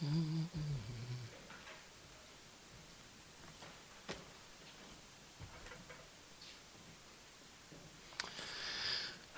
I 0.00 0.04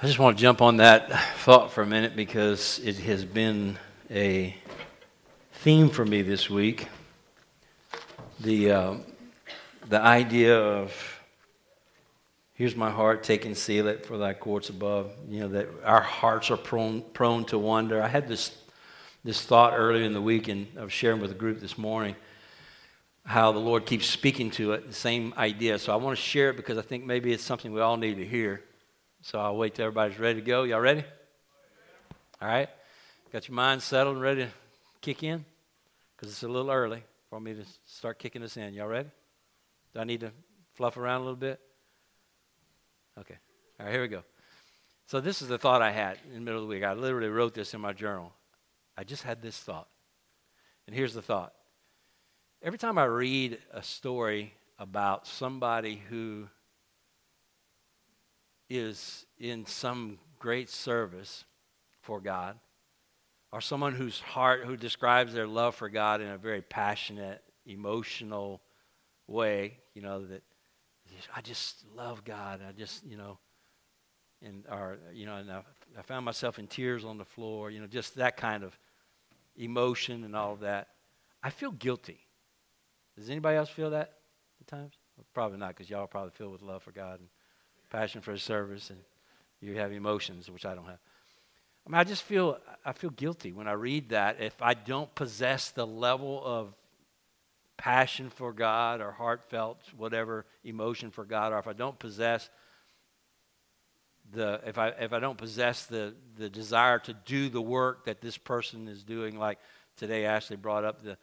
just 0.02 0.18
want 0.18 0.36
to 0.36 0.42
jump 0.42 0.60
on 0.60 0.76
that 0.76 1.10
thought 1.38 1.72
for 1.72 1.80
a 1.80 1.86
minute 1.86 2.14
because 2.14 2.78
it 2.84 2.98
has 2.98 3.24
been 3.24 3.78
a 4.10 4.54
theme 5.54 5.88
for 5.88 6.04
me 6.04 6.20
this 6.20 6.50
week. 6.50 6.88
The, 8.40 8.70
uh, 8.70 8.94
the 9.88 10.02
idea 10.02 10.58
of 10.58 11.20
here's 12.60 12.76
my 12.76 12.90
heart, 12.90 13.22
take 13.22 13.46
and 13.46 13.56
seal 13.56 13.86
it 13.86 14.04
for 14.04 14.18
thy 14.18 14.34
courts 14.34 14.68
above. 14.68 15.10
You 15.30 15.40
know, 15.40 15.48
that 15.48 15.68
our 15.82 16.02
hearts 16.02 16.50
are 16.50 16.58
prone, 16.58 17.00
prone 17.14 17.46
to 17.46 17.58
wander. 17.58 18.02
I 18.02 18.08
had 18.08 18.28
this, 18.28 18.54
this 19.24 19.42
thought 19.42 19.74
earlier 19.76 20.04
in 20.04 20.12
the 20.12 20.20
week, 20.22 20.48
and 20.48 20.66
I 20.78 20.82
was 20.82 20.92
sharing 20.92 21.20
with 21.20 21.30
the 21.30 21.36
group 21.36 21.60
this 21.60 21.76
morning 21.76 22.16
how 23.26 23.52
the 23.52 23.58
Lord 23.58 23.86
keeps 23.86 24.06
speaking 24.06 24.50
to 24.52 24.72
it, 24.72 24.86
the 24.86 24.94
same 24.94 25.34
idea. 25.36 25.78
So 25.78 25.92
I 25.92 25.96
want 25.96 26.16
to 26.16 26.22
share 26.22 26.50
it 26.50 26.56
because 26.56 26.78
I 26.78 26.82
think 26.82 27.04
maybe 27.04 27.32
it's 27.32 27.44
something 27.44 27.72
we 27.72 27.80
all 27.80 27.96
need 27.96 28.16
to 28.16 28.26
hear. 28.26 28.62
So 29.22 29.38
I'll 29.38 29.56
wait 29.56 29.74
till 29.74 29.84
everybody's 29.84 30.18
ready 30.18 30.40
to 30.40 30.46
go. 30.46 30.62
Y'all 30.62 30.80
ready? 30.80 31.04
All 32.40 32.48
right. 32.48 32.68
Got 33.32 33.46
your 33.46 33.54
mind 33.54 33.82
settled 33.82 34.16
and 34.16 34.22
ready 34.22 34.44
to 34.44 34.50
kick 35.02 35.22
in? 35.22 35.44
Because 36.16 36.32
it's 36.32 36.42
a 36.42 36.48
little 36.48 36.70
early 36.70 37.02
for 37.28 37.38
me 37.38 37.54
to 37.54 37.64
start 37.86 38.18
kicking 38.18 38.42
us 38.42 38.56
in. 38.56 38.72
Y'all 38.74 38.88
ready? 38.88 39.10
Do 39.94 40.00
I 40.00 40.04
need 40.04 40.20
to 40.20 40.32
fluff 40.74 40.96
around 40.96 41.20
a 41.20 41.24
little 41.24 41.36
bit? 41.36 41.60
Okay. 43.18 43.36
All 43.78 43.86
right, 43.86 43.92
here 43.92 44.02
we 44.02 44.08
go. 44.08 44.22
So 45.06 45.20
this 45.20 45.42
is 45.42 45.48
the 45.48 45.58
thought 45.58 45.82
I 45.82 45.90
had 45.90 46.18
in 46.28 46.34
the 46.34 46.40
middle 46.40 46.62
of 46.62 46.68
the 46.68 46.74
week. 46.74 46.84
I 46.84 46.94
literally 46.94 47.28
wrote 47.28 47.52
this 47.52 47.74
in 47.74 47.80
my 47.80 47.92
journal. 47.92 48.32
I 49.00 49.02
just 49.02 49.22
had 49.22 49.40
this 49.40 49.56
thought. 49.56 49.88
And 50.86 50.94
here's 50.94 51.14
the 51.14 51.22
thought. 51.22 51.54
Every 52.62 52.78
time 52.78 52.98
I 52.98 53.04
read 53.04 53.56
a 53.72 53.82
story 53.82 54.52
about 54.78 55.26
somebody 55.26 56.02
who 56.10 56.48
is 58.68 59.24
in 59.38 59.64
some 59.64 60.18
great 60.38 60.68
service 60.68 61.46
for 62.02 62.20
God, 62.20 62.58
or 63.50 63.62
someone 63.62 63.94
whose 63.94 64.20
heart, 64.20 64.66
who 64.66 64.76
describes 64.76 65.32
their 65.32 65.46
love 65.46 65.74
for 65.74 65.88
God 65.88 66.20
in 66.20 66.28
a 66.28 66.36
very 66.36 66.60
passionate, 66.60 67.42
emotional 67.64 68.60
way, 69.26 69.78
you 69.94 70.02
know, 70.02 70.26
that 70.26 70.42
I 71.34 71.40
just 71.40 71.86
love 71.96 72.22
God. 72.22 72.60
I 72.68 72.72
just, 72.72 73.02
you 73.06 73.16
know, 73.16 73.38
and, 74.42 74.66
or, 74.70 74.98
you 75.14 75.24
know, 75.24 75.36
and 75.36 75.50
I, 75.50 75.62
I 75.98 76.02
found 76.02 76.26
myself 76.26 76.58
in 76.58 76.66
tears 76.66 77.02
on 77.02 77.16
the 77.16 77.24
floor, 77.24 77.70
you 77.70 77.80
know, 77.80 77.86
just 77.86 78.16
that 78.16 78.36
kind 78.36 78.62
of 78.62 78.78
emotion 79.56 80.24
and 80.24 80.34
all 80.36 80.52
of 80.52 80.60
that. 80.60 80.88
I 81.42 81.50
feel 81.50 81.72
guilty. 81.72 82.20
Does 83.16 83.30
anybody 83.30 83.56
else 83.56 83.68
feel 83.68 83.90
that 83.90 84.14
at 84.60 84.66
times? 84.66 84.94
Well, 85.16 85.26
probably 85.34 85.58
not, 85.58 85.68
because 85.68 85.90
y'all 85.90 86.04
are 86.04 86.06
probably 86.06 86.32
filled 86.34 86.52
with 86.52 86.62
love 86.62 86.82
for 86.82 86.92
God 86.92 87.20
and 87.20 87.28
passion 87.90 88.20
for 88.20 88.32
His 88.32 88.42
service, 88.42 88.90
and 88.90 88.98
you 89.60 89.76
have 89.76 89.92
emotions, 89.92 90.50
which 90.50 90.64
I 90.64 90.74
don't 90.74 90.86
have. 90.86 90.98
I 91.86 91.90
mean, 91.90 91.98
I 91.98 92.04
just 92.04 92.22
feel 92.22 92.58
I 92.84 92.92
feel 92.92 93.10
guilty 93.10 93.52
when 93.52 93.66
I 93.66 93.72
read 93.72 94.10
that 94.10 94.40
if 94.40 94.54
I 94.60 94.74
don't 94.74 95.12
possess 95.14 95.70
the 95.70 95.86
level 95.86 96.42
of 96.44 96.74
passion 97.76 98.28
for 98.28 98.52
God 98.52 99.00
or 99.00 99.10
heartfelt 99.10 99.80
whatever 99.96 100.44
emotion 100.62 101.10
for 101.10 101.24
God, 101.24 101.52
or 101.52 101.58
if 101.58 101.66
I 101.66 101.72
don't 101.72 101.98
possess 101.98 102.50
the 104.32 104.60
if 104.66 104.78
I 104.78 104.88
if 104.88 105.12
I 105.12 105.18
don't 105.18 105.38
possess 105.38 105.86
the 105.86 106.14
the 106.38 106.48
desire 106.48 106.98
to 107.00 107.12
do 107.12 107.48
the 107.48 107.60
work 107.60 108.04
that 108.04 108.20
this 108.20 108.38
person 108.38 108.88
is 108.88 109.02
doing, 109.02 109.38
like 109.38 109.58
today 109.96 110.24
Ashley 110.24 110.56
brought 110.56 110.84
up 110.84 111.02
the 111.02 111.16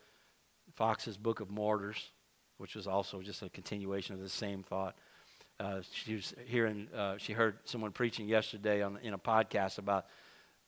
Foxe's 0.76 1.18
Book 1.18 1.40
of 1.40 1.50
Martyrs, 1.50 2.12
which 2.58 2.76
was 2.76 2.88
also 2.88 3.22
just 3.22 3.42
a 3.42 3.50
continuation 3.50 4.16
of 4.16 4.22
the 4.22 4.30
same 4.30 4.64
thought. 4.64 4.96
Uh, 5.60 5.82
she 5.92 6.14
was 6.14 6.36
hearing, 6.46 6.88
uh, 6.96 7.18
she 7.18 7.34
heard 7.34 7.58
someone 7.64 7.92
preaching 7.92 8.28
yesterday 8.28 8.84
on, 8.84 9.00
in 9.02 9.14
a 9.16 9.18
podcast 9.18 9.80
about 9.80 10.06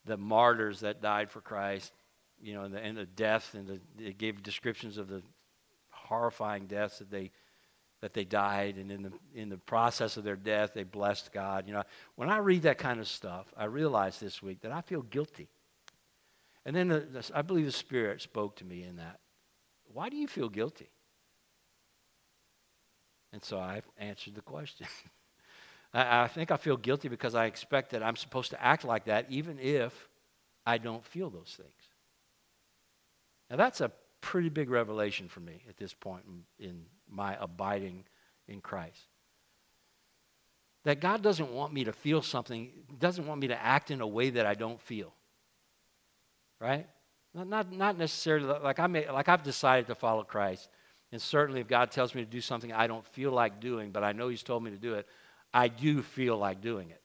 the 0.05 0.17
martyrs 0.17 0.79
that 0.79 0.99
died 0.99 1.29
for 1.29 1.41
Christ, 1.41 1.93
you 2.41 2.55
know, 2.55 2.63
and 2.63 2.73
the, 2.73 2.79
and 2.79 2.97
the 2.97 3.05
death, 3.05 3.53
and 3.53 3.67
the, 3.67 3.79
it 4.03 4.17
gave 4.17 4.41
descriptions 4.41 4.97
of 4.97 5.07
the 5.07 5.21
horrifying 5.91 6.65
deaths 6.65 6.97
that 6.97 7.11
they 7.11 7.29
that 8.01 8.13
they 8.13 8.23
died, 8.23 8.77
and 8.77 8.91
in 8.91 9.03
the 9.03 9.11
in 9.33 9.49
the 9.49 9.57
process 9.57 10.17
of 10.17 10.23
their 10.23 10.35
death, 10.35 10.71
they 10.73 10.83
blessed 10.83 11.31
God. 11.33 11.67
You 11.67 11.73
know, 11.73 11.83
when 12.15 12.29
I 12.29 12.37
read 12.37 12.63
that 12.63 12.77
kind 12.77 12.99
of 12.99 13.07
stuff, 13.07 13.47
I 13.57 13.65
realized 13.65 14.21
this 14.21 14.41
week 14.41 14.61
that 14.61 14.71
I 14.71 14.81
feel 14.81 15.01
guilty. 15.01 15.49
And 16.65 16.75
then 16.75 16.87
the, 16.87 16.99
the, 16.99 17.31
I 17.33 17.41
believe 17.41 17.65
the 17.65 17.71
Spirit 17.71 18.21
spoke 18.21 18.57
to 18.57 18.65
me 18.65 18.83
in 18.83 18.97
that. 18.97 19.19
Why 19.93 20.09
do 20.09 20.17
you 20.17 20.27
feel 20.27 20.49
guilty? 20.49 20.89
And 23.31 23.43
so 23.43 23.59
I 23.59 23.81
answered 23.97 24.35
the 24.35 24.41
question. 24.41 24.87
I, 25.93 26.23
I 26.23 26.27
think 26.27 26.51
I 26.51 26.57
feel 26.57 26.77
guilty 26.77 27.07
because 27.07 27.35
I 27.35 27.45
expect 27.45 27.91
that 27.91 28.03
I'm 28.03 28.15
supposed 28.15 28.51
to 28.51 28.63
act 28.63 28.85
like 28.85 29.05
that 29.05 29.25
even 29.29 29.59
if 29.59 30.09
I 30.65 30.77
don't 30.77 31.05
feel 31.05 31.29
those 31.29 31.55
things. 31.57 31.89
Now, 33.49 33.55
that's 33.55 33.81
a 33.81 33.91
pretty 34.21 34.49
big 34.49 34.69
revelation 34.69 35.27
for 35.27 35.39
me 35.39 35.63
at 35.67 35.77
this 35.77 35.93
point 35.93 36.23
in, 36.59 36.67
in 36.67 36.85
my 37.09 37.37
abiding 37.39 38.03
in 38.47 38.61
Christ. 38.61 39.01
That 40.83 41.01
God 41.01 41.21
doesn't 41.21 41.51
want 41.51 41.73
me 41.73 41.83
to 41.83 41.93
feel 41.93 42.21
something, 42.21 42.69
doesn't 42.99 43.27
want 43.27 43.41
me 43.41 43.47
to 43.47 43.61
act 43.61 43.91
in 43.91 44.01
a 44.01 44.07
way 44.07 44.29
that 44.31 44.45
I 44.45 44.53
don't 44.53 44.81
feel. 44.81 45.13
Right? 46.59 46.87
Not, 47.33 47.71
not, 47.71 47.97
necessarily 47.97 48.47
like, 48.47 48.79
I 48.79 48.87
may, 48.87 49.09
like 49.09 49.29
I've 49.29 49.43
decided 49.43 49.87
to 49.87 49.95
follow 49.95 50.23
Christ. 50.23 50.67
And 51.11 51.21
certainly, 51.21 51.61
if 51.61 51.67
God 51.67 51.91
tells 51.91 52.13
me 52.13 52.23
to 52.23 52.29
do 52.29 52.41
something 52.41 52.71
I 52.71 52.87
don't 52.87 53.05
feel 53.05 53.31
like 53.31 53.59
doing, 53.59 53.91
but 53.91 54.03
I 54.03 54.11
know 54.11 54.29
He's 54.29 54.43
told 54.43 54.63
me 54.63 54.71
to 54.71 54.77
do 54.77 54.95
it, 54.95 55.07
I 55.53 55.67
do 55.67 56.01
feel 56.01 56.37
like 56.37 56.61
doing 56.61 56.89
it. 56.89 57.01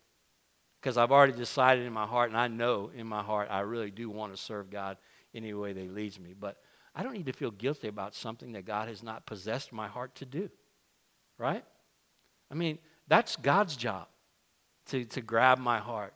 Because 0.81 0.99
I've 0.99 1.13
already 1.13 1.33
decided 1.33 1.87
in 1.87 1.93
my 1.93 2.07
heart, 2.07 2.31
and 2.31 2.39
I 2.39 2.49
know 2.49 2.91
in 2.95 3.07
my 3.07 3.23
heart, 3.23 3.49
I 3.51 3.61
really 3.61 3.91
do 3.91 4.11
want 4.11 4.35
to 4.35 4.41
serve 4.41 4.71
God 4.71 4.99
any 5.35 5.55
way 5.55 5.73
that 5.73 5.81
He 5.81 5.89
leads 5.89 6.21
me. 6.21 6.35
But 6.39 6.59
I 6.95 7.03
don't 7.03 7.15
need 7.15 7.27
to 7.27 7.33
feel 7.33 7.51
guilty 7.51 7.89
about 7.89 8.15
something 8.15 8.53
that 8.53 8.65
God 8.65 8.89
has 8.89 9.03
not 9.03 9.27
possessed 9.27 9.73
my 9.73 9.89
heart 9.89 10.15
to 10.17 10.25
do. 10.25 10.49
Right? 11.39 11.65
I 12.51 12.55
mean, 12.55 12.79
that's 13.09 13.37
God's 13.37 13.77
job 13.77 14.07
to, 14.87 15.05
to 15.05 15.21
grab 15.21 15.59
my 15.59 15.79
heart. 15.79 16.15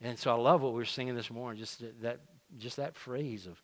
And 0.00 0.18
so 0.18 0.32
I 0.32 0.38
love 0.38 0.62
what 0.62 0.72
we 0.72 0.82
are 0.82 0.86
singing 0.86 1.14
this 1.14 1.30
morning, 1.30 1.58
just 1.58 1.82
that, 2.02 2.20
just 2.58 2.76
that 2.76 2.96
phrase 2.96 3.46
of, 3.46 3.62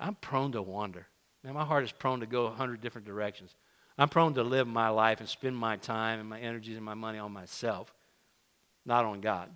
I'm 0.00 0.14
prone 0.16 0.52
to 0.52 0.62
wander. 0.62 1.06
Man, 1.44 1.54
my 1.54 1.64
heart 1.64 1.84
is 1.84 1.92
prone 1.92 2.20
to 2.20 2.26
go 2.26 2.46
a 2.46 2.50
hundred 2.50 2.80
different 2.80 3.06
directions. 3.06 3.54
I'm 3.98 4.08
prone 4.08 4.34
to 4.34 4.42
live 4.42 4.66
my 4.66 4.88
life 4.88 5.20
and 5.20 5.28
spend 5.28 5.56
my 5.56 5.76
time 5.76 6.20
and 6.20 6.28
my 6.28 6.40
energies 6.40 6.76
and 6.76 6.84
my 6.84 6.94
money 6.94 7.18
on 7.18 7.32
myself, 7.32 7.94
not 8.84 9.04
on 9.04 9.20
God. 9.20 9.50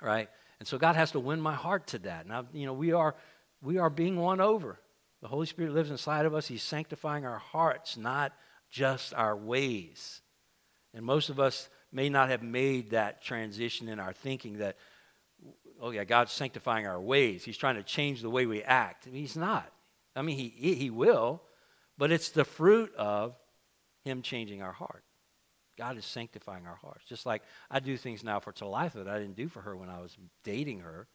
Right? 0.00 0.28
And 0.58 0.66
so 0.66 0.78
God 0.78 0.96
has 0.96 1.12
to 1.12 1.20
win 1.20 1.40
my 1.40 1.54
heart 1.54 1.88
to 1.88 1.98
that. 2.00 2.26
Now, 2.26 2.46
you 2.52 2.66
know, 2.66 2.72
we 2.72 2.92
are 2.92 3.14
we 3.62 3.78
are 3.78 3.90
being 3.90 4.16
won 4.16 4.40
over. 4.40 4.78
The 5.26 5.30
Holy 5.30 5.46
Spirit 5.46 5.72
lives 5.72 5.90
inside 5.90 6.24
of 6.24 6.36
us. 6.36 6.46
He's 6.46 6.62
sanctifying 6.62 7.26
our 7.26 7.38
hearts, 7.38 7.96
not 7.96 8.32
just 8.70 9.12
our 9.12 9.36
ways. 9.36 10.20
And 10.94 11.04
most 11.04 11.30
of 11.30 11.40
us 11.40 11.68
may 11.90 12.08
not 12.08 12.28
have 12.28 12.44
made 12.44 12.90
that 12.90 13.24
transition 13.24 13.88
in 13.88 13.98
our 13.98 14.12
thinking 14.12 14.58
that, 14.58 14.76
oh, 15.80 15.90
yeah, 15.90 16.04
God's 16.04 16.30
sanctifying 16.30 16.86
our 16.86 17.00
ways. 17.00 17.42
He's 17.42 17.56
trying 17.56 17.74
to 17.74 17.82
change 17.82 18.22
the 18.22 18.30
way 18.30 18.46
we 18.46 18.62
act. 18.62 19.08
He's 19.10 19.36
not. 19.36 19.68
I 20.14 20.22
mean, 20.22 20.36
he, 20.36 20.74
he 20.76 20.90
will, 20.90 21.42
but 21.98 22.12
it's 22.12 22.28
the 22.28 22.44
fruit 22.44 22.94
of 22.94 23.34
him 24.04 24.22
changing 24.22 24.62
our 24.62 24.70
heart. 24.70 25.02
God 25.76 25.98
is 25.98 26.04
sanctifying 26.04 26.68
our 26.68 26.76
hearts. 26.76 27.04
Just 27.08 27.26
like 27.26 27.42
I 27.68 27.80
do 27.80 27.96
things 27.96 28.22
now 28.22 28.38
for 28.38 28.52
Talitha 28.52 28.98
that 28.98 29.08
I 29.08 29.18
didn't 29.18 29.34
do 29.34 29.48
for 29.48 29.62
her 29.62 29.74
when 29.74 29.88
I 29.88 30.00
was 30.00 30.16
dating 30.44 30.82
her 30.82 31.08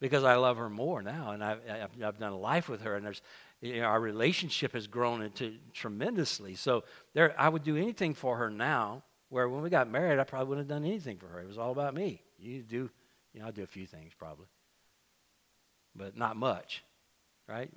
because 0.00 0.24
I 0.24 0.36
love 0.36 0.56
her 0.58 0.70
more 0.70 1.02
now 1.02 1.32
and 1.32 1.42
I've, 1.42 1.60
I've, 1.68 2.02
I've 2.04 2.18
done 2.18 2.32
a 2.32 2.38
life 2.38 2.68
with 2.68 2.82
her 2.82 2.94
and 2.94 3.04
there's, 3.04 3.20
you 3.60 3.80
know, 3.80 3.86
our 3.86 4.00
relationship 4.00 4.72
has 4.72 4.86
grown 4.86 5.22
into 5.22 5.54
tremendously. 5.72 6.54
So 6.54 6.84
there, 7.14 7.34
I 7.38 7.48
would 7.48 7.64
do 7.64 7.76
anything 7.76 8.14
for 8.14 8.36
her 8.36 8.50
now 8.50 9.02
where 9.30 9.48
when 9.48 9.62
we 9.62 9.70
got 9.70 9.90
married, 9.90 10.18
I 10.18 10.24
probably 10.24 10.48
wouldn't 10.48 10.68
have 10.68 10.76
done 10.76 10.88
anything 10.88 11.18
for 11.18 11.26
her. 11.26 11.40
It 11.40 11.48
was 11.48 11.58
all 11.58 11.72
about 11.72 11.94
me. 11.94 12.22
You 12.38 12.62
do, 12.62 12.88
you 13.32 13.40
know, 13.40 13.46
I'll 13.46 13.52
do 13.52 13.62
a 13.62 13.66
few 13.66 13.86
things 13.86 14.12
probably, 14.16 14.46
but 15.94 16.16
not 16.16 16.36
much, 16.36 16.84
right? 17.48 17.70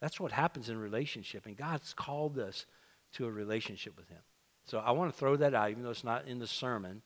That's 0.00 0.20
what 0.20 0.32
happens 0.32 0.68
in 0.68 0.78
relationship. 0.78 1.46
And 1.46 1.56
God's 1.56 1.94
called 1.94 2.38
us 2.38 2.66
to 3.14 3.26
a 3.26 3.30
relationship 3.30 3.96
with 3.96 4.08
Him. 4.08 4.20
So 4.66 4.78
I 4.78 4.92
want 4.92 5.12
to 5.12 5.18
throw 5.18 5.36
that 5.36 5.54
out, 5.54 5.70
even 5.70 5.82
though 5.82 5.90
it's 5.90 6.04
not 6.04 6.26
in 6.26 6.38
the 6.38 6.46
sermon 6.46 7.02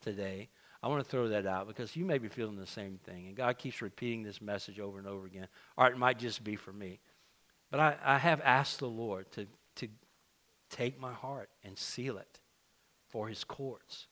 today. 0.00 0.48
I 0.82 0.88
want 0.88 1.02
to 1.02 1.10
throw 1.10 1.28
that 1.28 1.46
out 1.46 1.66
because 1.66 1.96
you 1.96 2.04
may 2.04 2.18
be 2.18 2.28
feeling 2.28 2.56
the 2.56 2.66
same 2.66 2.98
thing. 3.04 3.26
And 3.26 3.36
God 3.36 3.58
keeps 3.58 3.82
repeating 3.82 4.22
this 4.22 4.40
message 4.40 4.78
over 4.78 4.98
and 4.98 5.06
over 5.06 5.26
again. 5.26 5.48
Or 5.76 5.88
it 5.88 5.98
might 5.98 6.18
just 6.18 6.44
be 6.44 6.56
for 6.56 6.72
me. 6.72 7.00
But 7.70 7.80
I, 7.80 7.96
I 8.04 8.18
have 8.18 8.40
asked 8.42 8.78
the 8.78 8.88
Lord 8.88 9.30
to, 9.32 9.46
to 9.76 9.88
take 10.70 11.00
my 11.00 11.12
heart 11.12 11.50
and 11.64 11.76
seal 11.76 12.18
it 12.18 12.40
for 13.08 13.28
His 13.28 13.44
courts. 13.44 14.06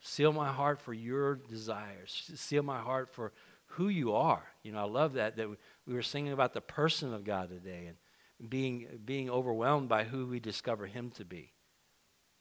Seal 0.00 0.32
my 0.32 0.52
heart 0.52 0.80
for 0.80 0.92
your 0.92 1.36
desires. 1.36 2.30
Seal 2.34 2.62
my 2.62 2.80
heart 2.80 3.12
for 3.12 3.32
who 3.66 3.88
you 3.88 4.12
are. 4.12 4.44
You 4.62 4.72
know, 4.72 4.78
I 4.78 4.88
love 4.88 5.14
that, 5.14 5.36
that 5.36 5.48
we 5.48 5.94
were 5.94 6.02
singing 6.02 6.32
about 6.32 6.52
the 6.52 6.60
person 6.60 7.12
of 7.12 7.24
God 7.24 7.48
today 7.48 7.86
and 8.38 8.50
being, 8.50 8.86
being 9.04 9.30
overwhelmed 9.30 9.88
by 9.88 10.04
who 10.04 10.26
we 10.26 10.40
discover 10.40 10.86
Him 10.86 11.10
to 11.12 11.24
be. 11.24 11.52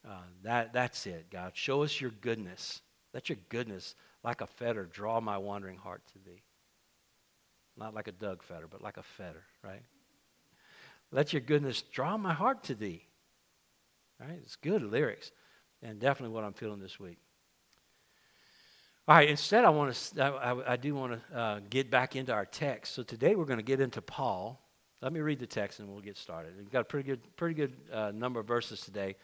Uh, 0.08 0.22
that, 0.44 0.74
that's 0.74 1.08
it, 1.08 1.32
God. 1.32 1.52
Show 1.56 1.84
us 1.84 2.00
your 2.00 2.12
goodness. 2.12 2.82
Let 3.14 3.30
your 3.30 3.38
goodness, 3.50 3.96
like 4.24 4.42
a 4.42 4.48
fetter, 4.48 4.86
draw 4.86 5.20
my 5.20 5.38
wandering 5.38 5.78
heart 5.78 6.04
to 6.14 6.20
thee. 6.20 6.44
Not 7.78 7.94
like 7.94 8.08
a 8.08 8.12
Doug 8.12 8.44
fetter, 8.44 8.68
but 8.70 8.82
like 8.82 8.98
a 8.98 9.04
fetter, 9.04 9.44
right? 9.64 9.82
Let 11.16 11.32
your 11.32 11.42
goodness 11.42 11.82
draw 11.82 12.18
my 12.18 12.34
heart 12.34 12.66
to 12.66 12.76
thee. 12.76 13.08
Right? 14.20 14.38
It's 14.44 14.58
good 14.58 14.82
lyrics, 14.82 15.32
and 15.82 15.98
definitely 15.98 16.36
what 16.36 16.44
I'm 16.44 16.52
feeling 16.52 16.82
this 16.82 17.00
week. 17.00 17.20
All 19.08 19.16
right, 19.16 19.30
instead, 19.30 19.64
I 19.64 19.70
want 19.70 19.96
to, 19.96 20.24
I, 20.26 20.74
I 20.74 20.76
do 20.76 20.94
want 20.94 21.14
to 21.14 21.38
uh, 21.38 21.60
get 21.70 21.90
back 21.90 22.18
into 22.18 22.34
our 22.34 22.44
text. 22.46 22.96
So 22.96 23.02
today 23.02 23.36
we're 23.36 23.46
going 23.46 23.60
to 23.60 23.64
get 23.64 23.80
into 23.80 24.02
Paul. 24.02 24.62
Let 25.02 25.14
me 25.14 25.22
read 25.22 25.40
the 25.40 25.48
text 25.48 25.80
and 25.80 25.88
we'll 25.88 26.02
get 26.02 26.18
started. 26.18 26.58
We've 26.58 26.70
got 26.70 26.82
a 26.82 26.86
pretty 26.86 27.08
good, 27.08 27.22
pretty 27.38 27.56
good 27.56 27.78
uh, 27.94 28.12
number 28.14 28.42
of 28.42 28.48
verses 28.48 28.82
today. 28.82 29.16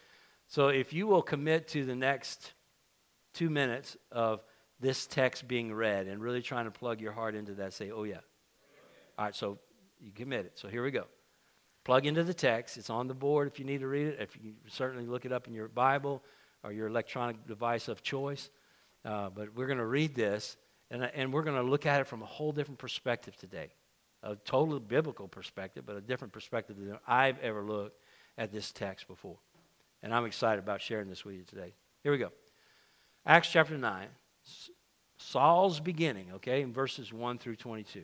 So 0.47 0.69
if 0.69 0.93
you 0.93 1.07
will 1.07 1.21
commit 1.21 1.67
to 1.69 1.83
the 1.83 1.95
next 1.95 2.53
two 3.33 3.49
minutes 3.49 3.97
of 4.13 4.45
this 4.79 5.07
text 5.07 5.45
being 5.45 5.73
read 5.73 6.07
and 6.07 6.21
really 6.21 6.41
trying 6.41 6.65
to 6.65 6.71
plug 6.71 7.01
your 7.01 7.11
heart 7.11 7.35
into 7.35 7.55
that, 7.55 7.73
say, 7.73 7.91
oh, 7.91 8.03
yeah. 8.03 8.19
All 9.17 9.25
right, 9.25 9.35
so 9.35 9.57
you 9.99 10.13
commit 10.13 10.45
it. 10.45 10.53
So 10.55 10.69
here 10.69 10.83
we 10.83 10.91
go. 10.91 11.07
Plug 11.83 12.05
into 12.05 12.23
the 12.23 12.33
text. 12.33 12.77
It's 12.77 12.89
on 12.89 13.07
the 13.07 13.13
board 13.13 13.47
if 13.47 13.59
you 13.59 13.65
need 13.65 13.79
to 13.79 13.87
read 13.87 14.07
it. 14.07 14.17
If 14.19 14.37
you 14.41 14.53
certainly 14.67 15.05
look 15.05 15.25
it 15.25 15.31
up 15.31 15.47
in 15.47 15.53
your 15.53 15.67
Bible 15.67 16.23
or 16.63 16.71
your 16.71 16.87
electronic 16.87 17.47
device 17.47 17.87
of 17.87 18.03
choice. 18.03 18.49
Uh, 19.03 19.29
but 19.29 19.55
we're 19.55 19.65
going 19.65 19.79
to 19.79 19.85
read 19.85 20.13
this, 20.13 20.57
and, 20.91 21.03
and 21.03 21.33
we're 21.33 21.41
going 21.41 21.55
to 21.55 21.67
look 21.67 21.87
at 21.87 22.01
it 22.01 22.07
from 22.07 22.21
a 22.21 22.25
whole 22.25 22.51
different 22.51 22.77
perspective 22.77 23.35
today. 23.35 23.73
A 24.21 24.35
totally 24.35 24.79
biblical 24.79 25.27
perspective, 25.27 25.85
but 25.87 25.95
a 25.95 26.01
different 26.01 26.31
perspective 26.31 26.77
than 26.77 26.99
I've 27.07 27.39
ever 27.39 27.63
looked 27.63 27.99
at 28.37 28.51
this 28.51 28.71
text 28.71 29.07
before. 29.07 29.37
And 30.03 30.13
I'm 30.13 30.25
excited 30.25 30.59
about 30.59 30.81
sharing 30.81 31.09
this 31.09 31.25
with 31.25 31.35
you 31.35 31.43
today. 31.43 31.73
Here 32.03 32.11
we 32.11 32.19
go. 32.19 32.31
Acts 33.25 33.49
chapter 33.51 33.77
9. 33.77 34.07
Saul's 35.17 35.79
beginning, 35.79 36.27
okay, 36.35 36.61
in 36.61 36.73
verses 36.73 37.11
1 37.11 37.37
through 37.39 37.55
22. 37.55 38.03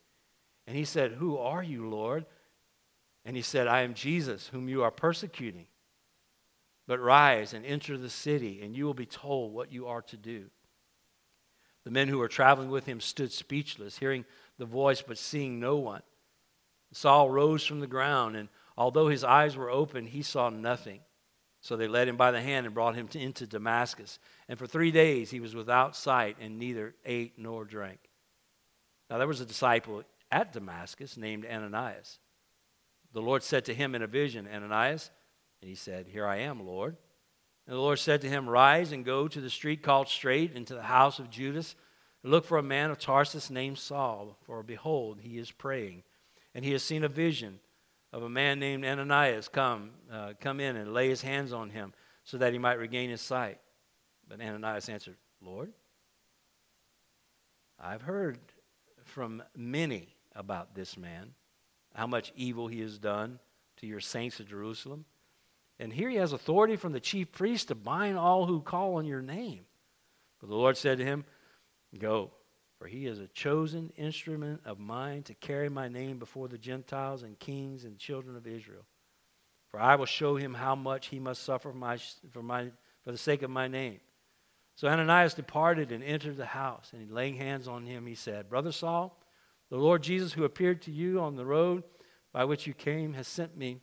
And 0.67 0.75
he 0.75 0.85
said, 0.85 1.13
Who 1.13 1.37
are 1.37 1.63
you, 1.63 1.89
Lord? 1.89 2.25
And 3.25 3.35
he 3.35 3.41
said, 3.41 3.67
I 3.67 3.81
am 3.81 3.93
Jesus, 3.93 4.47
whom 4.47 4.67
you 4.67 4.83
are 4.83 4.91
persecuting. 4.91 5.67
But 6.87 6.99
rise 6.99 7.53
and 7.53 7.65
enter 7.65 7.97
the 7.97 8.09
city, 8.09 8.61
and 8.61 8.75
you 8.75 8.85
will 8.85 8.93
be 8.93 9.05
told 9.05 9.53
what 9.53 9.71
you 9.71 9.87
are 9.87 10.01
to 10.03 10.17
do. 10.17 10.45
The 11.83 11.91
men 11.91 12.07
who 12.07 12.17
were 12.17 12.27
traveling 12.27 12.69
with 12.69 12.85
him 12.85 12.99
stood 12.99 13.31
speechless, 13.31 13.97
hearing 13.97 14.25
the 14.57 14.65
voice 14.65 15.01
but 15.01 15.17
seeing 15.17 15.59
no 15.59 15.77
one. 15.77 16.03
Saul 16.93 17.29
rose 17.29 17.65
from 17.65 17.79
the 17.79 17.87
ground, 17.87 18.35
and 18.35 18.49
although 18.77 19.07
his 19.07 19.23
eyes 19.23 19.55
were 19.55 19.69
open, 19.69 20.05
he 20.05 20.21
saw 20.21 20.49
nothing. 20.49 20.99
So 21.61 21.77
they 21.77 21.87
led 21.87 22.07
him 22.07 22.17
by 22.17 22.31
the 22.31 22.41
hand 22.41 22.65
and 22.65 22.73
brought 22.75 22.95
him 22.95 23.07
to, 23.09 23.19
into 23.19 23.45
Damascus. 23.45 24.19
And 24.49 24.57
for 24.57 24.65
three 24.65 24.91
days 24.91 25.29
he 25.29 25.39
was 25.39 25.55
without 25.55 25.95
sight 25.95 26.37
and 26.41 26.57
neither 26.57 26.95
ate 27.05 27.37
nor 27.37 27.65
drank. 27.65 27.99
Now 29.09 29.19
there 29.19 29.27
was 29.27 29.41
a 29.41 29.45
disciple 29.45 30.03
at 30.31 30.53
Damascus 30.53 31.17
named 31.17 31.45
Ananias. 31.45 32.19
The 33.13 33.21
Lord 33.21 33.43
said 33.43 33.65
to 33.65 33.73
him 33.73 33.93
in 33.93 34.01
a 34.01 34.07
vision, 34.07 34.47
Ananias, 34.47 35.11
and 35.61 35.69
he 35.69 35.75
said, 35.75 36.07
Here 36.07 36.25
I 36.25 36.37
am, 36.37 36.65
Lord. 36.65 36.95
And 37.67 37.75
the 37.75 37.81
Lord 37.81 37.99
said 37.99 38.21
to 38.21 38.29
him, 38.29 38.49
Rise 38.49 38.91
and 38.91 39.05
go 39.05 39.27
to 39.27 39.41
the 39.41 39.49
street 39.49 39.83
called 39.83 40.07
Straight, 40.07 40.53
into 40.53 40.73
the 40.73 40.83
house 40.83 41.19
of 41.19 41.29
Judas, 41.29 41.75
look 42.23 42.45
for 42.45 42.57
a 42.57 42.63
man 42.63 42.89
of 42.89 42.99
Tarsus 42.99 43.49
named 43.49 43.77
Saul, 43.77 44.37
for 44.45 44.63
behold, 44.63 45.19
he 45.21 45.37
is 45.37 45.51
praying. 45.51 46.03
And 46.55 46.65
he 46.65 46.71
has 46.71 46.83
seen 46.83 47.03
a 47.03 47.09
vision 47.09 47.59
of 48.13 48.23
a 48.23 48.29
man 48.29 48.59
named 48.59 48.85
Ananias 48.85 49.47
come, 49.47 49.91
uh, 50.11 50.33
come 50.39 50.59
in 50.59 50.75
and 50.75 50.93
lay 50.93 51.09
his 51.09 51.21
hands 51.21 51.53
on 51.53 51.69
him 51.69 51.93
so 52.23 52.37
that 52.37 52.53
he 52.53 52.59
might 52.59 52.79
regain 52.79 53.09
his 53.09 53.21
sight. 53.21 53.59
But 54.27 54.41
Ananias 54.41 54.89
answered, 54.89 55.15
Lord, 55.41 55.71
I've 57.79 58.01
heard 58.01 58.39
from 59.03 59.43
many 59.55 60.15
about 60.35 60.75
this 60.75 60.97
man, 60.97 61.33
how 61.93 62.07
much 62.07 62.31
evil 62.35 62.67
he 62.67 62.81
has 62.81 62.97
done 62.97 63.39
to 63.77 63.87
your 63.87 63.99
saints 63.99 64.39
of 64.39 64.47
Jerusalem. 64.47 65.05
And 65.79 65.91
here 65.91 66.09
he 66.09 66.17
has 66.17 66.33
authority 66.33 66.75
from 66.75 66.93
the 66.93 66.99
chief 66.99 67.31
priest 67.31 67.69
to 67.69 67.75
bind 67.75 68.17
all 68.17 68.45
who 68.45 68.61
call 68.61 68.95
on 68.95 69.05
your 69.05 69.21
name. 69.21 69.65
But 70.39 70.49
the 70.49 70.55
Lord 70.55 70.77
said 70.77 70.99
to 70.99 71.05
him, 71.05 71.25
Go, 71.97 72.31
for 72.77 72.87
he 72.87 73.05
is 73.05 73.19
a 73.19 73.27
chosen 73.27 73.91
instrument 73.97 74.61
of 74.65 74.79
mine 74.79 75.23
to 75.23 75.33
carry 75.33 75.69
my 75.69 75.87
name 75.87 76.19
before 76.19 76.47
the 76.47 76.57
Gentiles 76.57 77.23
and 77.23 77.37
kings 77.37 77.83
and 77.83 77.97
children 77.97 78.35
of 78.35 78.47
Israel. 78.47 78.85
For 79.69 79.79
I 79.79 79.95
will 79.95 80.05
show 80.05 80.35
him 80.35 80.53
how 80.53 80.75
much 80.75 81.07
he 81.07 81.19
must 81.19 81.43
suffer 81.43 81.71
for, 81.71 81.77
my, 81.77 81.97
for, 82.31 82.43
my, 82.43 82.71
for 83.03 83.11
the 83.11 83.17
sake 83.17 83.41
of 83.41 83.49
my 83.49 83.67
name. 83.67 83.99
So 84.75 84.87
Ananias 84.87 85.33
departed 85.33 85.91
and 85.91 86.03
entered 86.03 86.37
the 86.37 86.45
house, 86.45 86.91
and 86.93 87.11
laying 87.11 87.35
hands 87.35 87.67
on 87.67 87.85
him, 87.85 88.05
he 88.05 88.15
said, 88.15 88.49
Brother 88.49 88.71
Saul, 88.71 89.17
the 89.71 89.77
Lord 89.77 90.03
Jesus, 90.03 90.33
who 90.33 90.43
appeared 90.43 90.81
to 90.83 90.91
you 90.91 91.21
on 91.21 91.37
the 91.37 91.45
road 91.45 91.83
by 92.33 92.43
which 92.43 92.67
you 92.67 92.73
came, 92.73 93.13
has 93.13 93.27
sent 93.27 93.57
me 93.57 93.79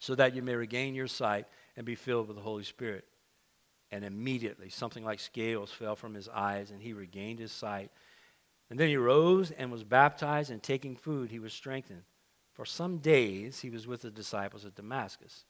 so 0.00 0.16
that 0.16 0.34
you 0.34 0.42
may 0.42 0.56
regain 0.56 0.96
your 0.96 1.06
sight 1.06 1.46
and 1.76 1.86
be 1.86 1.94
filled 1.94 2.26
with 2.26 2.36
the 2.36 2.42
Holy 2.42 2.64
Spirit. 2.64 3.04
And 3.92 4.04
immediately 4.04 4.68
something 4.68 5.04
like 5.04 5.20
scales 5.20 5.70
fell 5.70 5.94
from 5.94 6.14
his 6.14 6.28
eyes, 6.28 6.72
and 6.72 6.82
he 6.82 6.92
regained 6.92 7.38
his 7.38 7.52
sight. 7.52 7.92
And 8.68 8.78
then 8.78 8.88
he 8.88 8.96
rose 8.96 9.52
and 9.52 9.70
was 9.70 9.84
baptized, 9.84 10.50
and 10.50 10.60
taking 10.60 10.96
food, 10.96 11.30
he 11.30 11.38
was 11.38 11.52
strengthened. 11.52 12.02
For 12.52 12.64
some 12.64 12.98
days 12.98 13.60
he 13.60 13.70
was 13.70 13.86
with 13.86 14.02
the 14.02 14.10
disciples 14.10 14.64
at 14.64 14.74
Damascus. 14.74 15.44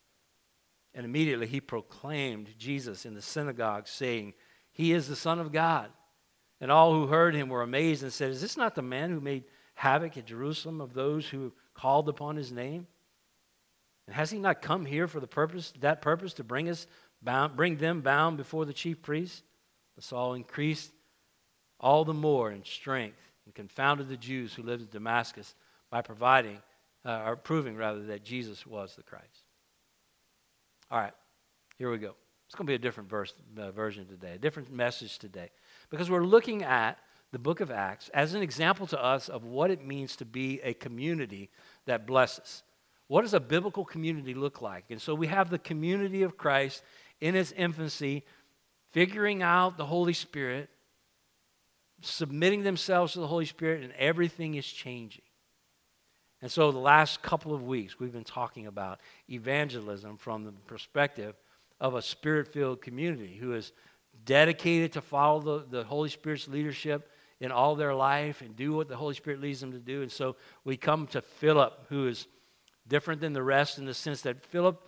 And 0.92 1.06
immediately 1.06 1.46
he 1.46 1.62
proclaimed 1.62 2.58
Jesus 2.58 3.06
in 3.06 3.14
the 3.14 3.22
synagogue, 3.22 3.88
saying, 3.88 4.34
He 4.70 4.92
is 4.92 5.08
the 5.08 5.16
Son 5.16 5.38
of 5.38 5.50
God. 5.50 5.90
And 6.60 6.70
all 6.70 6.92
who 6.92 7.06
heard 7.06 7.34
him 7.34 7.48
were 7.48 7.62
amazed 7.62 8.02
and 8.02 8.12
said, 8.12 8.30
Is 8.30 8.40
this 8.40 8.56
not 8.56 8.74
the 8.74 8.82
man 8.82 9.10
who 9.10 9.20
made 9.20 9.44
havoc 9.74 10.16
at 10.16 10.26
Jerusalem 10.26 10.80
of 10.80 10.92
those 10.92 11.26
who 11.26 11.52
called 11.74 12.08
upon 12.08 12.36
his 12.36 12.52
name? 12.52 12.86
And 14.06 14.14
has 14.14 14.30
he 14.30 14.38
not 14.38 14.60
come 14.60 14.84
here 14.84 15.06
for 15.06 15.20
the 15.20 15.26
purpose, 15.26 15.72
that 15.80 16.02
purpose, 16.02 16.34
to 16.34 16.44
bring 16.44 16.68
us 16.68 16.86
bound, 17.22 17.56
bring 17.56 17.76
them 17.76 18.02
bound 18.02 18.36
before 18.36 18.66
the 18.66 18.72
chief 18.72 19.00
priests? 19.00 19.42
But 19.94 20.04
Saul 20.04 20.34
increased 20.34 20.90
all 21.78 22.04
the 22.04 22.14
more 22.14 22.50
in 22.50 22.64
strength 22.64 23.16
and 23.46 23.54
confounded 23.54 24.08
the 24.08 24.16
Jews 24.16 24.52
who 24.52 24.62
lived 24.62 24.82
in 24.82 24.88
Damascus 24.90 25.54
by 25.90 26.02
providing, 26.02 26.58
uh, 27.04 27.22
or 27.24 27.36
proving 27.36 27.76
rather, 27.76 28.04
that 28.06 28.22
Jesus 28.22 28.66
was 28.66 28.94
the 28.96 29.02
Christ. 29.02 29.44
All 30.90 31.00
right, 31.00 31.14
here 31.78 31.90
we 31.90 31.98
go. 31.98 32.14
It's 32.46 32.54
going 32.54 32.66
to 32.66 32.70
be 32.70 32.74
a 32.74 32.78
different 32.78 33.08
verse, 33.08 33.32
uh, 33.56 33.70
version 33.70 34.06
today, 34.06 34.34
a 34.34 34.38
different 34.38 34.70
message 34.70 35.18
today 35.18 35.50
because 35.90 36.10
we're 36.10 36.24
looking 36.24 36.62
at 36.62 36.98
the 37.32 37.38
book 37.38 37.60
of 37.60 37.70
Acts 37.70 38.08
as 38.14 38.34
an 38.34 38.42
example 38.42 38.86
to 38.88 39.02
us 39.02 39.28
of 39.28 39.44
what 39.44 39.70
it 39.70 39.84
means 39.84 40.16
to 40.16 40.24
be 40.24 40.60
a 40.62 40.74
community 40.74 41.50
that 41.86 42.06
blesses. 42.06 42.62
What 43.08 43.22
does 43.22 43.34
a 43.34 43.40
biblical 43.40 43.84
community 43.84 44.34
look 44.34 44.62
like? 44.62 44.84
And 44.90 45.00
so 45.00 45.14
we 45.14 45.26
have 45.26 45.50
the 45.50 45.58
community 45.58 46.22
of 46.22 46.36
Christ 46.36 46.82
in 47.20 47.34
its 47.34 47.52
infancy, 47.52 48.24
figuring 48.92 49.42
out 49.42 49.76
the 49.76 49.86
Holy 49.86 50.12
Spirit, 50.12 50.70
submitting 52.02 52.62
themselves 52.62 53.12
to 53.12 53.20
the 53.20 53.26
Holy 53.26 53.44
Spirit, 53.44 53.82
and 53.82 53.92
everything 53.94 54.54
is 54.54 54.66
changing. 54.66 55.24
And 56.42 56.50
so 56.50 56.72
the 56.72 56.78
last 56.78 57.20
couple 57.22 57.52
of 57.52 57.64
weeks, 57.64 57.98
we've 57.98 58.12
been 58.12 58.24
talking 58.24 58.66
about 58.66 59.00
evangelism 59.28 60.16
from 60.16 60.44
the 60.44 60.52
perspective 60.52 61.34
of 61.80 61.94
a 61.94 62.02
spirit 62.02 62.52
filled 62.52 62.80
community 62.80 63.36
who 63.38 63.54
is 63.54 63.72
dedicated 64.24 64.92
to 64.92 65.00
follow 65.00 65.40
the, 65.40 65.78
the 65.78 65.84
Holy 65.84 66.08
Spirit's 66.08 66.48
leadership 66.48 67.10
in 67.40 67.50
all 67.50 67.74
their 67.74 67.94
life 67.94 68.42
and 68.42 68.54
do 68.54 68.72
what 68.72 68.88
the 68.88 68.96
Holy 68.96 69.14
Spirit 69.14 69.40
leads 69.40 69.60
them 69.60 69.72
to 69.72 69.78
do. 69.78 70.02
And 70.02 70.12
so 70.12 70.36
we 70.64 70.76
come 70.76 71.06
to 71.08 71.22
Philip, 71.22 71.86
who 71.88 72.06
is 72.06 72.26
different 72.86 73.20
than 73.20 73.32
the 73.32 73.42
rest 73.42 73.78
in 73.78 73.86
the 73.86 73.94
sense 73.94 74.22
that 74.22 74.44
Philip 74.44 74.86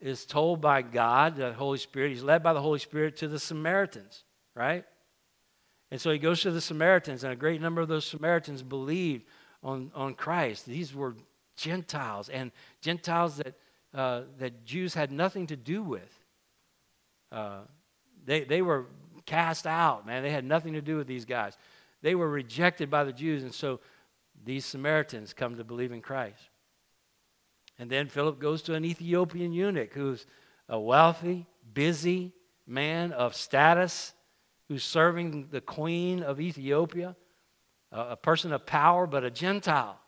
is 0.00 0.24
told 0.24 0.60
by 0.60 0.80
God, 0.80 1.36
the 1.36 1.52
Holy 1.52 1.78
Spirit, 1.78 2.10
he's 2.10 2.22
led 2.22 2.42
by 2.42 2.54
the 2.54 2.60
Holy 2.60 2.78
Spirit 2.78 3.16
to 3.18 3.28
the 3.28 3.38
Samaritans, 3.38 4.24
right? 4.54 4.84
And 5.90 6.00
so 6.00 6.10
he 6.10 6.18
goes 6.18 6.40
to 6.42 6.50
the 6.50 6.60
Samaritans, 6.60 7.22
and 7.24 7.32
a 7.32 7.36
great 7.36 7.60
number 7.60 7.80
of 7.80 7.88
those 7.88 8.06
Samaritans 8.06 8.62
believed 8.62 9.24
on, 9.62 9.90
on 9.94 10.14
Christ. 10.14 10.64
These 10.64 10.94
were 10.94 11.16
Gentiles, 11.56 12.30
and 12.30 12.50
Gentiles 12.80 13.36
that, 13.36 13.54
uh, 13.92 14.22
that 14.38 14.64
Jews 14.64 14.94
had 14.94 15.12
nothing 15.12 15.48
to 15.48 15.56
do 15.56 15.82
with. 15.82 16.18
Uh, 17.30 17.60
they, 18.24 18.44
they 18.44 18.62
were 18.62 18.86
cast 19.26 19.66
out, 19.66 20.06
man. 20.06 20.22
They 20.22 20.30
had 20.30 20.44
nothing 20.44 20.74
to 20.74 20.80
do 20.80 20.96
with 20.96 21.06
these 21.06 21.24
guys. 21.24 21.56
They 22.02 22.14
were 22.14 22.28
rejected 22.28 22.90
by 22.90 23.04
the 23.04 23.12
Jews, 23.12 23.42
and 23.42 23.54
so 23.54 23.80
these 24.44 24.64
Samaritans 24.64 25.32
come 25.32 25.56
to 25.56 25.64
believe 25.64 25.92
in 25.92 26.00
Christ. 26.00 26.42
And 27.78 27.90
then 27.90 28.08
Philip 28.08 28.38
goes 28.38 28.62
to 28.62 28.74
an 28.74 28.84
Ethiopian 28.84 29.52
eunuch 29.52 29.94
who's 29.94 30.26
a 30.68 30.78
wealthy, 30.78 31.46
busy 31.72 32.32
man 32.66 33.12
of 33.12 33.34
status 33.34 34.12
who's 34.68 34.84
serving 34.84 35.48
the 35.50 35.60
queen 35.60 36.22
of 36.22 36.40
Ethiopia, 36.40 37.16
a 37.90 38.16
person 38.16 38.52
of 38.52 38.66
power, 38.66 39.06
but 39.06 39.24
a 39.24 39.30
Gentile, 39.30 39.98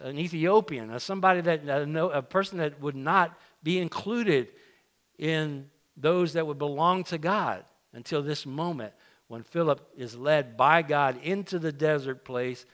an 0.00 0.18
Ethiopian, 0.18 0.90
uh, 0.90 0.98
somebody 0.98 1.40
that 1.40 1.68
a 1.68 2.22
person 2.22 2.58
that 2.58 2.80
would 2.80 2.94
not 2.94 3.38
be 3.62 3.78
included 3.78 4.48
in 5.18 5.68
those 5.96 6.34
that 6.34 6.46
would 6.46 6.58
belong 6.58 7.04
to 7.04 7.18
God 7.18 7.64
until 7.92 8.22
this 8.22 8.44
moment 8.46 8.92
when 9.28 9.42
Philip 9.42 9.80
is 9.96 10.16
led 10.16 10.56
by 10.56 10.82
God 10.82 11.18
into 11.22 11.58
the 11.58 11.72
desert 11.72 12.24
place, 12.24 12.64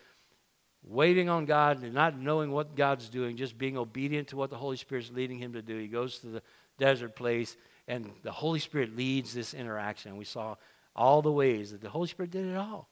waiting 0.85 1.29
on 1.29 1.45
God 1.47 1.83
and 1.83 1.95
not 1.95 2.19
knowing 2.19 2.51
what 2.51 2.75
God's 2.75 3.09
doing, 3.09 3.37
just 3.37 3.57
being 3.57 3.79
obedient 3.79 4.29
to 4.29 4.37
what 4.37 4.51
the 4.51 4.57
Holy 4.57 4.77
Spirit's 4.77 5.11
leading 5.11 5.39
him 5.39 5.53
to 5.55 5.63
do. 5.63 5.79
He 5.79 5.89
goes 5.89 6.19
to 6.19 6.27
the 6.27 6.43
desert 6.79 7.17
place, 7.17 7.57
and 7.89 8.11
the 8.23 8.33
Holy 8.33 8.59
Spirit 8.59 8.97
leads 8.97 9.33
this 9.33 9.55
interaction. 9.55 10.17
We 10.17 10.25
saw 10.25 10.57
all 10.95 11.23
the 11.23 11.33
ways 11.33 11.71
that 11.71 11.81
the 11.81 11.89
Holy 11.89 12.09
Spirit 12.09 12.31
did 12.31 12.47
it 12.47 12.57
all. 12.57 12.89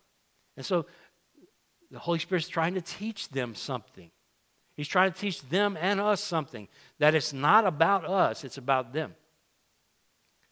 And 0.57 0.65
so 0.65 0.87
the 1.91 1.99
Holy 1.99 2.19
Spirit's 2.19 2.49
trying 2.49 2.75
to 2.75 2.81
teach 2.81 3.29
them 3.29 3.55
something. 3.55 4.11
He's 4.75 4.89
trying 4.89 5.13
to 5.13 5.19
teach 5.19 5.43
them 5.43 5.77
and 5.79 6.01
us 6.01 6.23
something 6.23 6.69
that 6.99 7.15
it's 7.15 7.33
not 7.33 7.67
about 7.67 8.07
us, 8.07 8.45
it's 8.45 8.57
about 8.57 8.93
them. 8.95 9.15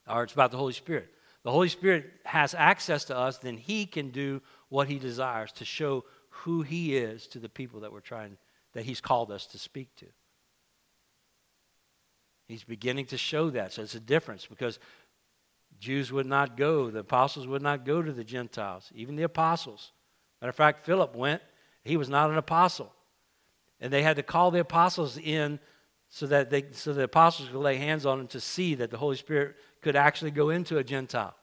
Or 0.09 0.23
it's 0.23 0.33
about 0.33 0.50
the 0.50 0.57
Holy 0.57 0.73
Spirit. 0.73 1.09
The 1.43 1.50
Holy 1.50 1.69
Spirit 1.69 2.11
has 2.25 2.55
access 2.55 3.05
to 3.05 3.17
us, 3.17 3.38
then 3.38 3.57
He 3.57 3.87
can 3.87 4.11
do 4.11 4.43
what 4.69 4.88
He 4.88 4.99
desires 4.99 5.53
to 5.53 5.65
show 5.65 6.05
who 6.31 6.62
He 6.62 6.97
is 6.97 7.27
to 7.29 7.38
the 7.38 7.49
people 7.49 7.81
that 7.81 7.93
we're 7.93 8.00
trying, 8.00 8.37
that 8.73 8.85
He's 8.85 9.00
called 9.00 9.31
us 9.31 9.47
to 9.47 9.59
speak 9.59 9.95
to. 9.97 10.07
He's 12.49 12.65
beginning 12.65 13.07
to 13.07 13.19
show 13.19 13.50
that. 13.50 13.73
So 13.73 13.83
it's 13.83 13.95
a 13.95 14.00
difference 14.00 14.47
because 14.47 14.79
Jews 15.79 16.11
would 16.11 16.27
not 16.27 16.57
go, 16.57 16.91
the 16.91 17.00
apostles 17.00 17.47
would 17.47 17.62
not 17.62 17.85
go 17.85 18.03
to 18.03 18.12
the 18.12 18.25
Gentiles, 18.25 18.91
even 18.95 19.17
the 19.17 19.23
apostles. 19.23 19.93
Matter 20.41 20.50
of 20.50 20.57
fact, 20.57 20.85
Philip 20.85 21.15
went, 21.15 21.43
he 21.85 21.97
was 21.97 22.09
not 22.09 22.31
an 22.31 22.37
apostle. 22.37 22.93
And 23.81 23.93
they 23.93 24.03
had 24.03 24.17
to 24.17 24.23
call 24.23 24.50
the 24.50 24.61
apostles 24.61 25.19
in 25.19 25.61
so 26.09 26.27
that 26.27 26.50
they 26.50 26.65
so 26.73 26.93
the 26.93 27.03
apostles 27.03 27.50
could 27.50 27.59
lay 27.59 27.77
hands 27.77 28.07
on 28.07 28.19
them 28.19 28.27
to 28.29 28.41
see 28.41 28.75
that 28.77 28.91
the 28.91 28.97
Holy 28.97 29.17
Spirit 29.17 29.57
could 29.81 29.97
actually 29.97 30.31
go 30.31 30.51
into 30.51 30.79
a 30.79 30.85
Gentile. 30.85 31.35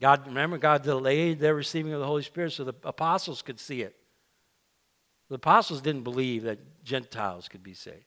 God, 0.00 0.26
remember, 0.26 0.56
God 0.56 0.82
delayed 0.82 1.40
their 1.40 1.54
receiving 1.54 1.92
of 1.92 2.00
the 2.00 2.06
Holy 2.06 2.22
Spirit 2.22 2.52
so 2.52 2.64
the 2.64 2.74
apostles 2.84 3.42
could 3.42 3.60
see 3.60 3.82
it. 3.82 3.94
The 5.28 5.36
apostles 5.36 5.82
didn't 5.82 6.02
believe 6.02 6.44
that 6.44 6.82
Gentiles 6.82 7.48
could 7.48 7.62
be 7.62 7.74
saved. 7.74 8.04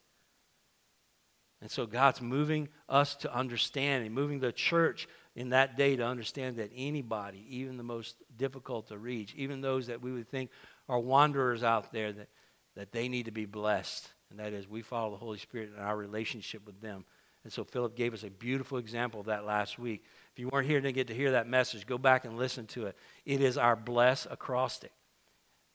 And 1.62 1.70
so 1.70 1.86
God's 1.86 2.20
moving 2.20 2.68
us 2.88 3.14
to 3.16 3.34
understand 3.34 4.04
and 4.04 4.14
moving 4.14 4.40
the 4.40 4.52
church 4.52 5.08
in 5.34 5.50
that 5.50 5.78
day 5.78 5.96
to 5.96 6.04
understand 6.04 6.58
that 6.58 6.70
anybody, 6.76 7.46
even 7.48 7.76
the 7.76 7.82
most 7.82 8.16
difficult 8.36 8.88
to 8.88 8.98
reach, 8.98 9.34
even 9.34 9.60
those 9.60 9.86
that 9.86 10.02
we 10.02 10.12
would 10.12 10.28
think 10.28 10.50
are 10.88 10.98
wanderers 10.98 11.64
out 11.64 11.90
there, 11.92 12.12
that, 12.12 12.28
that 12.76 12.92
they 12.92 13.08
need 13.08 13.24
to 13.24 13.30
be 13.30 13.46
blessed. 13.46 14.06
And 14.30 14.38
that 14.40 14.52
is, 14.52 14.68
we 14.68 14.82
follow 14.82 15.12
the 15.12 15.16
Holy 15.16 15.38
Spirit 15.38 15.70
in 15.74 15.82
our 15.82 15.96
relationship 15.96 16.66
with 16.66 16.80
them. 16.80 17.04
And 17.44 17.52
so 17.52 17.62
Philip 17.62 17.94
gave 17.94 18.14
us 18.14 18.24
a 18.24 18.30
beautiful 18.30 18.78
example 18.78 19.20
of 19.20 19.26
that 19.26 19.44
last 19.44 19.78
week. 19.78 20.04
If 20.32 20.38
you 20.38 20.48
weren't 20.48 20.66
here 20.66 20.80
to 20.80 20.92
get 20.92 21.08
to 21.08 21.14
hear 21.14 21.32
that 21.32 21.46
message, 21.46 21.86
go 21.86 21.98
back 21.98 22.24
and 22.24 22.38
listen 22.38 22.66
to 22.68 22.86
it. 22.86 22.96
It 23.26 23.42
is 23.42 23.58
our 23.58 23.76
bless 23.76 24.26
acrostic. 24.30 24.92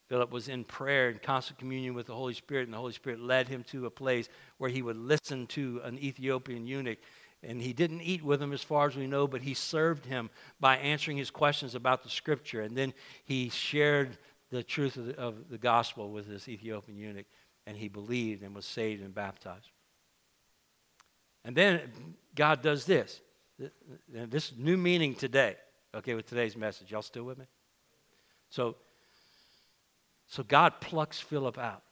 Philip 0.08 0.32
was 0.32 0.48
in 0.48 0.64
prayer 0.64 1.08
and 1.08 1.22
constant 1.22 1.60
communion 1.60 1.94
with 1.94 2.06
the 2.06 2.14
Holy 2.14 2.34
Spirit, 2.34 2.64
and 2.64 2.74
the 2.74 2.78
Holy 2.78 2.92
Spirit 2.92 3.20
led 3.20 3.46
him 3.46 3.62
to 3.70 3.86
a 3.86 3.90
place 3.90 4.28
where 4.58 4.68
he 4.68 4.82
would 4.82 4.96
listen 4.96 5.46
to 5.46 5.80
an 5.84 5.96
Ethiopian 5.98 6.66
eunuch. 6.66 6.98
And 7.44 7.62
he 7.62 7.72
didn't 7.72 8.02
eat 8.02 8.22
with 8.22 8.42
him, 8.42 8.52
as 8.52 8.64
far 8.64 8.88
as 8.88 8.96
we 8.96 9.06
know, 9.06 9.28
but 9.28 9.40
he 9.40 9.54
served 9.54 10.04
him 10.04 10.28
by 10.58 10.76
answering 10.78 11.16
his 11.16 11.30
questions 11.30 11.76
about 11.76 12.02
the 12.02 12.10
scripture. 12.10 12.62
And 12.62 12.76
then 12.76 12.92
he 13.24 13.48
shared 13.48 14.18
the 14.50 14.64
truth 14.64 14.96
of 14.96 15.06
the, 15.06 15.16
of 15.16 15.48
the 15.48 15.58
gospel 15.58 16.10
with 16.10 16.26
this 16.26 16.48
Ethiopian 16.48 16.98
eunuch, 16.98 17.26
and 17.66 17.76
he 17.76 17.88
believed 17.88 18.42
and 18.42 18.54
was 18.54 18.66
saved 18.66 19.02
and 19.02 19.14
baptized. 19.14 19.70
And 21.44 21.56
then 21.56 21.80
God 22.34 22.62
does 22.62 22.84
this. 22.84 23.20
This 24.08 24.52
new 24.56 24.76
meaning 24.76 25.14
today, 25.14 25.56
okay, 25.94 26.14
with 26.14 26.26
today's 26.26 26.56
message. 26.56 26.90
Y'all 26.90 27.02
still 27.02 27.24
with 27.24 27.38
me? 27.38 27.46
So, 28.48 28.76
so 30.26 30.42
God 30.42 30.80
plucks 30.80 31.20
Philip 31.20 31.58
out. 31.58 31.82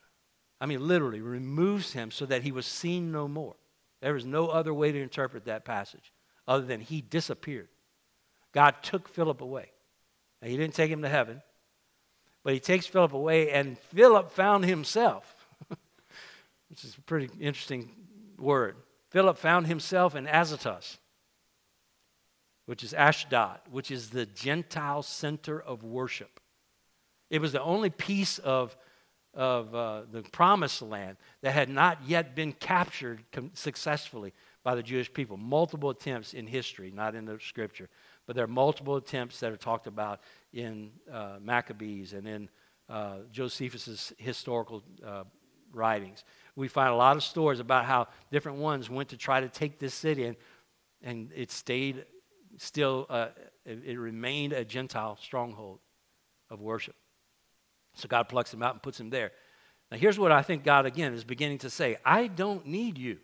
I 0.61 0.67
mean, 0.67 0.87
literally 0.87 1.21
removes 1.21 1.93
him 1.93 2.11
so 2.11 2.27
that 2.27 2.43
he 2.43 2.53
was 2.53 2.67
seen 2.67 3.13
no 3.13 3.29
more. 3.29 3.57
There 4.01 4.17
is 4.17 4.25
no 4.25 4.49
other 4.49 4.73
way 4.73 4.93
to 4.93 5.01
interpret 5.01 5.45
that 5.45 5.65
passage 5.65 6.13
other 6.47 6.65
than 6.65 6.81
he 6.81 7.01
disappeared. 7.01 7.69
God 8.53 8.77
took 8.83 9.09
Philip 9.09 9.41
away. 9.41 9.71
Now, 10.41 10.49
he 10.49 10.57
didn't 10.57 10.75
take 10.75 10.91
him 10.91 11.03
to 11.03 11.09
heaven, 11.09 11.43
but 12.43 12.55
he 12.55 12.61
takes 12.61 12.87
Philip 12.87 13.13
away, 13.13 13.51
and 13.51 13.79
Philip 13.79 14.31
found 14.31 14.65
himself, 14.65 15.47
which 16.69 16.85
is 16.85 16.97
a 16.97 17.01
pretty 17.03 17.29
interesting 17.41 17.91
word. 18.39 18.77
Philip 19.11 19.39
found 19.39 19.67
himself 19.67 20.15
in 20.15 20.27
Azotus, 20.27 20.99
which 22.67 22.85
is 22.85 22.93
Ashdod, 22.93 23.61
which 23.71 23.91
is 23.91 24.11
the 24.11 24.27
Gentile 24.27 25.03
center 25.03 25.61
of 25.61 25.83
worship. 25.83 26.41
It 27.31 27.41
was 27.41 27.53
the 27.53 27.63
only 27.63 27.91
piece 27.91 28.39
of, 28.39 28.77
of 29.35 29.75
uh, 29.75 30.03
the 30.11 30.23
promised 30.23 30.83
land 30.83 31.17
that 31.43 31.53
had 31.53 31.69
not 31.69 31.99
yet 32.07 32.35
been 32.35 32.53
captured 32.53 33.23
successfully 33.55 34.33
by 34.63 34.75
the 34.75 34.83
Jewish 34.83 35.13
people. 35.13 35.37
Multiple 35.37 35.91
attempts 35.91 36.35
in 36.35 36.47
history, 36.47 36.91
not 36.91 37.15
in 37.15 37.25
the 37.25 37.39
scripture, 37.41 37.89
but 38.27 38.37
there 38.37 38.45
are 38.45 38.49
multiple 38.49 38.97
attempts 38.97 39.41
that 39.41 39.51
are 39.51 39.57
talked 39.57 39.87
about 39.87 40.21
in 40.53 40.91
uh, 41.11 41.39
Maccabees 41.41 42.13
and 42.13 42.29
in 42.29 42.51
uh, 42.89 43.19
Josephus' 43.31 44.13
historical 44.19 44.83
uh, 45.07 45.25
writings. 45.73 46.25
We 46.57 46.69
find 46.69 46.91
a 46.91 46.97
lot 46.97 47.17
of 47.17 47.23
stories 47.23 47.61
about 47.61 47.85
how 47.85 48.09
different 48.33 48.59
ones 48.59 48.91
went 48.91 49.11
to 49.11 49.17
try 49.17 49.41
to 49.41 49.49
take 49.49 49.79
this 49.79 49.95
city, 49.95 50.25
and, 50.25 50.37
and 51.03 51.31
it 51.35 51.51
stayed 51.51 52.05
still, 52.57 53.07
uh, 53.09 53.29
it, 53.65 53.83
it 53.85 53.99
remained 53.99 54.53
a 54.53 54.65
Gentile 54.65 55.17
stronghold 55.21 55.79
of 56.51 56.61
worship. 56.61 56.97
So 57.95 58.09
God 58.09 58.29
plucks 58.29 58.53
him 58.53 58.63
out 58.63 58.75
and 58.75 58.83
puts 58.83 58.99
him 58.99 59.11
there. 59.11 59.33
Now, 59.91 59.99
here's 59.99 60.19
what 60.19 60.33
I 60.33 60.43
think 60.43 60.65
God, 60.65 60.87
again, 60.87 61.15
is 61.15 61.25
beginning 61.25 61.59
to 61.59 61.71
say 61.71 61.97
I 62.05 62.27
don't 62.27 62.67
need 62.67 62.99
you. 62.99 63.19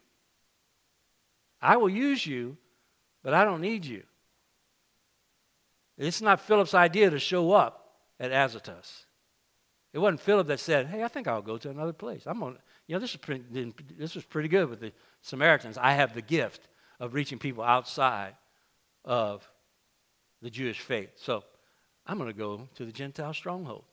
I 1.61 1.77
will 1.77 1.91
use 1.91 2.27
you, 2.27 2.57
but 3.23 3.35
I 3.35 3.45
don't 3.45 3.61
need 3.61 3.85
you. 3.85 4.03
It's 5.97 6.21
not 6.21 6.41
Philip's 6.41 6.75
idea 6.75 7.11
to 7.11 7.19
show 7.19 7.53
up 7.53 7.89
at 8.19 8.33
Azotus. 8.33 9.04
It 9.95 10.01
wasn't 10.01 10.21
Philip 10.21 10.49
that 10.49 10.59
said, 10.59 10.89
"Hey, 10.89 11.05
I 11.05 11.09
think 11.09 11.29
I'll 11.29 11.41
go 11.41 11.57
to 11.57 11.71
another 11.71 11.93
place. 11.93 12.25
I'm 12.27 12.41
going 12.41 12.57
to, 12.57 12.61
You 12.89 12.97
know, 12.97 12.99
this 12.99 13.13
is 13.13 13.17
pretty, 13.17 13.73
this 13.97 14.17
was 14.17 14.25
pretty 14.25 14.49
good 14.49 14.69
with 14.69 14.81
the 14.81 14.93
Samaritans. 15.23 15.79
I 15.79 15.93
have 15.93 16.15
the 16.15 16.21
gift 16.21 16.69
of 16.99 17.15
reaching 17.15 17.39
people 17.39 17.63
outside 17.63 18.35
of 19.05 19.49
the 20.43 20.51
Jewish 20.51 20.81
faith. 20.81 21.11
So 21.15 21.45
I'm 22.07 22.19
going 22.19 22.29
to 22.29 22.37
go 22.37 22.69
to 22.75 22.85
the 22.85 22.91
Gentile 22.91 23.33
stronghold. 23.33 23.85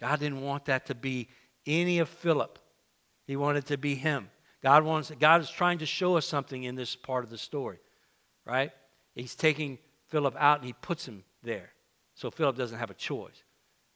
God 0.00 0.18
didn't 0.18 0.40
want 0.40 0.64
that 0.64 0.86
to 0.86 0.96
be 0.96 1.28
any 1.64 2.00
of 2.00 2.08
Philip. 2.08 2.58
He 3.28 3.36
wanted 3.36 3.60
it 3.60 3.66
to 3.66 3.78
be 3.78 3.94
him. 3.94 4.30
God 4.64 4.82
wants 4.82 5.12
God 5.20 5.42
is 5.42 5.48
trying 5.48 5.78
to 5.78 5.86
show 5.86 6.16
us 6.16 6.26
something 6.26 6.64
in 6.64 6.74
this 6.74 6.96
part 6.96 7.22
of 7.22 7.30
the 7.30 7.38
story. 7.38 7.78
Right? 8.44 8.72
He's 9.14 9.36
taking 9.36 9.78
Philip 10.08 10.34
out 10.36 10.58
and 10.58 10.66
he 10.66 10.72
puts 10.72 11.06
him 11.06 11.22
there. 11.44 11.70
So 12.14 12.32
Philip 12.32 12.56
doesn't 12.56 12.78
have 12.78 12.90
a 12.90 12.94
choice. 12.94 13.44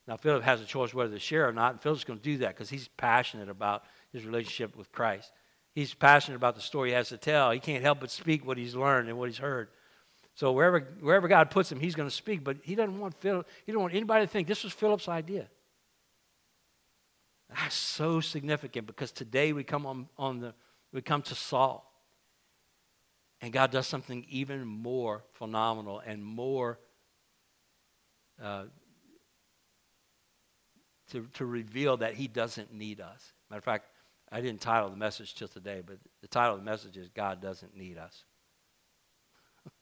Now 0.06 0.16
Philip 0.16 0.42
has 0.42 0.61
a 0.61 0.64
choice 0.66 0.92
whether 0.92 1.12
to 1.12 1.18
share 1.18 1.49
or 1.49 1.52
not, 1.52 1.73
and 1.73 1.80
Philip's 1.80 2.04
going 2.04 2.18
to 2.18 2.25
do 2.25 2.38
that 2.38 2.54
because 2.54 2.68
he's 2.68 2.88
passionate 2.88 3.49
about 3.49 3.84
his 4.12 4.25
relationship 4.25 4.76
with 4.76 4.92
Christ. 4.92 5.32
He's 5.75 5.94
passionate 5.94 6.37
about 6.37 6.54
the 6.54 6.61
story 6.61 6.90
he 6.90 6.94
has 6.94 7.08
to 7.08 7.16
tell. 7.16 7.50
He 7.50 7.58
can't 7.58 7.82
help 7.82 8.00
but 8.00 8.11
speak 8.11 8.46
what 8.46 8.58
he's 8.58 8.75
learned 8.75 9.08
and 9.08 9.18
what 9.18 9.28
he's 9.28 9.38
heard. 9.38 9.68
So 10.34 10.52
wherever, 10.52 10.80
wherever 11.00 11.26
God 11.26 11.50
puts 11.50 11.70
him, 11.70 11.80
he's 11.80 11.94
going 11.94 12.08
to 12.08 12.14
speak. 12.14 12.44
But 12.44 12.58
he 12.62 12.75
doesn't 12.75 12.99
want 12.99 13.14
Philip, 13.14 13.49
he 13.64 13.73
don't 13.73 13.82
want 13.82 13.94
anybody 13.94 14.25
to 14.25 14.30
think 14.30 14.46
this 14.46 14.62
was 14.62 14.73
Philip's 14.73 15.08
idea. 15.08 15.49
That's 17.54 17.75
so 17.75 18.20
significant 18.20 18.87
because 18.87 19.12
today 19.12 19.52
we 19.52 19.64
come 19.64 19.87
on, 19.87 20.08
on 20.18 20.40
the 20.40 20.54
we 20.92 21.02
come 21.02 21.23
to 21.23 21.34
Saul. 21.34 21.90
And 23.40 23.52
God 23.52 23.70
does 23.70 23.87
something 23.87 24.25
even 24.28 24.64
more 24.64 25.25
phenomenal 25.32 26.00
and 26.04 26.25
more 26.25 26.78
uh, 28.42 28.64
to, 31.11 31.26
to 31.34 31.44
reveal 31.44 31.96
that 31.99 32.14
he 32.14 32.28
doesn't 32.28 32.73
need 32.73 33.00
us. 33.00 33.32
Matter 33.50 33.58
of 33.58 33.64
fact, 33.64 33.87
I 34.32 34.40
didn't 34.40 34.61
title 34.61 34.88
the 34.88 34.96
message 34.96 35.34
till 35.34 35.49
today, 35.49 35.82
but 35.84 35.99
the 36.20 36.28
title 36.28 36.54
of 36.54 36.61
the 36.61 36.70
message 36.70 36.96
is 36.96 37.08
God 37.08 37.40
Doesn't 37.40 37.76
Need 37.76 37.99
Us. 37.99 38.25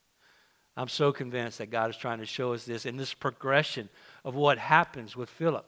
I'm 0.76 0.88
so 0.88 1.12
convinced 1.12 1.58
that 1.58 1.70
God 1.70 1.90
is 1.90 1.96
trying 1.96 2.18
to 2.18 2.26
show 2.26 2.52
us 2.52 2.64
this 2.64 2.84
in 2.84 2.96
this 2.96 3.14
progression 3.14 3.88
of 4.24 4.34
what 4.34 4.58
happens 4.58 5.16
with 5.16 5.30
Philip. 5.30 5.66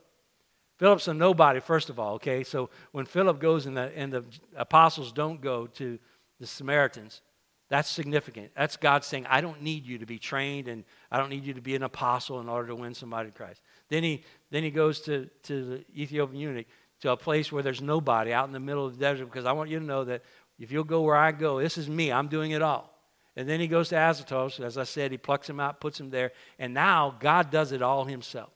Philip's 0.76 1.06
a 1.06 1.14
nobody, 1.14 1.60
first 1.60 1.88
of 1.88 1.98
all, 2.00 2.14
okay? 2.14 2.42
So 2.42 2.68
when 2.92 3.06
Philip 3.06 3.40
goes 3.40 3.66
and 3.66 3.76
the, 3.76 3.92
and 3.96 4.12
the 4.12 4.24
apostles 4.56 5.12
don't 5.12 5.40
go 5.40 5.66
to 5.68 5.98
the 6.40 6.46
Samaritans, 6.46 7.22
that's 7.70 7.88
significant. 7.88 8.50
That's 8.56 8.76
God 8.76 9.04
saying, 9.04 9.26
I 9.28 9.40
don't 9.40 9.62
need 9.62 9.86
you 9.86 9.98
to 9.98 10.06
be 10.06 10.18
trained 10.18 10.68
and 10.68 10.84
I 11.10 11.18
don't 11.18 11.30
need 11.30 11.44
you 11.44 11.54
to 11.54 11.62
be 11.62 11.74
an 11.74 11.82
apostle 11.82 12.40
in 12.40 12.48
order 12.48 12.68
to 12.68 12.76
win 12.76 12.92
somebody 12.92 13.30
to 13.30 13.34
Christ. 13.34 13.62
Then 13.88 14.02
he, 14.02 14.24
then 14.54 14.62
he 14.62 14.70
goes 14.70 15.00
to, 15.00 15.28
to 15.44 15.64
the 15.64 15.84
Ethiopian 16.00 16.40
eunuch, 16.40 16.66
to 17.00 17.10
a 17.10 17.16
place 17.16 17.50
where 17.50 17.62
there's 17.62 17.82
nobody 17.82 18.32
out 18.32 18.46
in 18.46 18.52
the 18.52 18.60
middle 18.60 18.86
of 18.86 18.96
the 18.96 19.00
desert 19.00 19.26
because 19.26 19.46
I 19.46 19.52
want 19.52 19.68
you 19.68 19.78
to 19.78 19.84
know 19.84 20.04
that 20.04 20.22
if 20.58 20.70
you'll 20.70 20.84
go 20.84 21.02
where 21.02 21.16
I 21.16 21.32
go, 21.32 21.60
this 21.60 21.76
is 21.76 21.88
me. 21.88 22.12
I'm 22.12 22.28
doing 22.28 22.52
it 22.52 22.62
all. 22.62 22.90
And 23.36 23.48
then 23.48 23.58
he 23.58 23.66
goes 23.66 23.88
to 23.88 23.96
Azotus. 23.96 24.60
As 24.60 24.78
I 24.78 24.84
said, 24.84 25.10
he 25.10 25.18
plucks 25.18 25.50
him 25.50 25.58
out, 25.58 25.80
puts 25.80 25.98
him 25.98 26.10
there. 26.10 26.30
And 26.58 26.72
now 26.72 27.16
God 27.18 27.50
does 27.50 27.72
it 27.72 27.82
all 27.82 28.04
himself. 28.04 28.50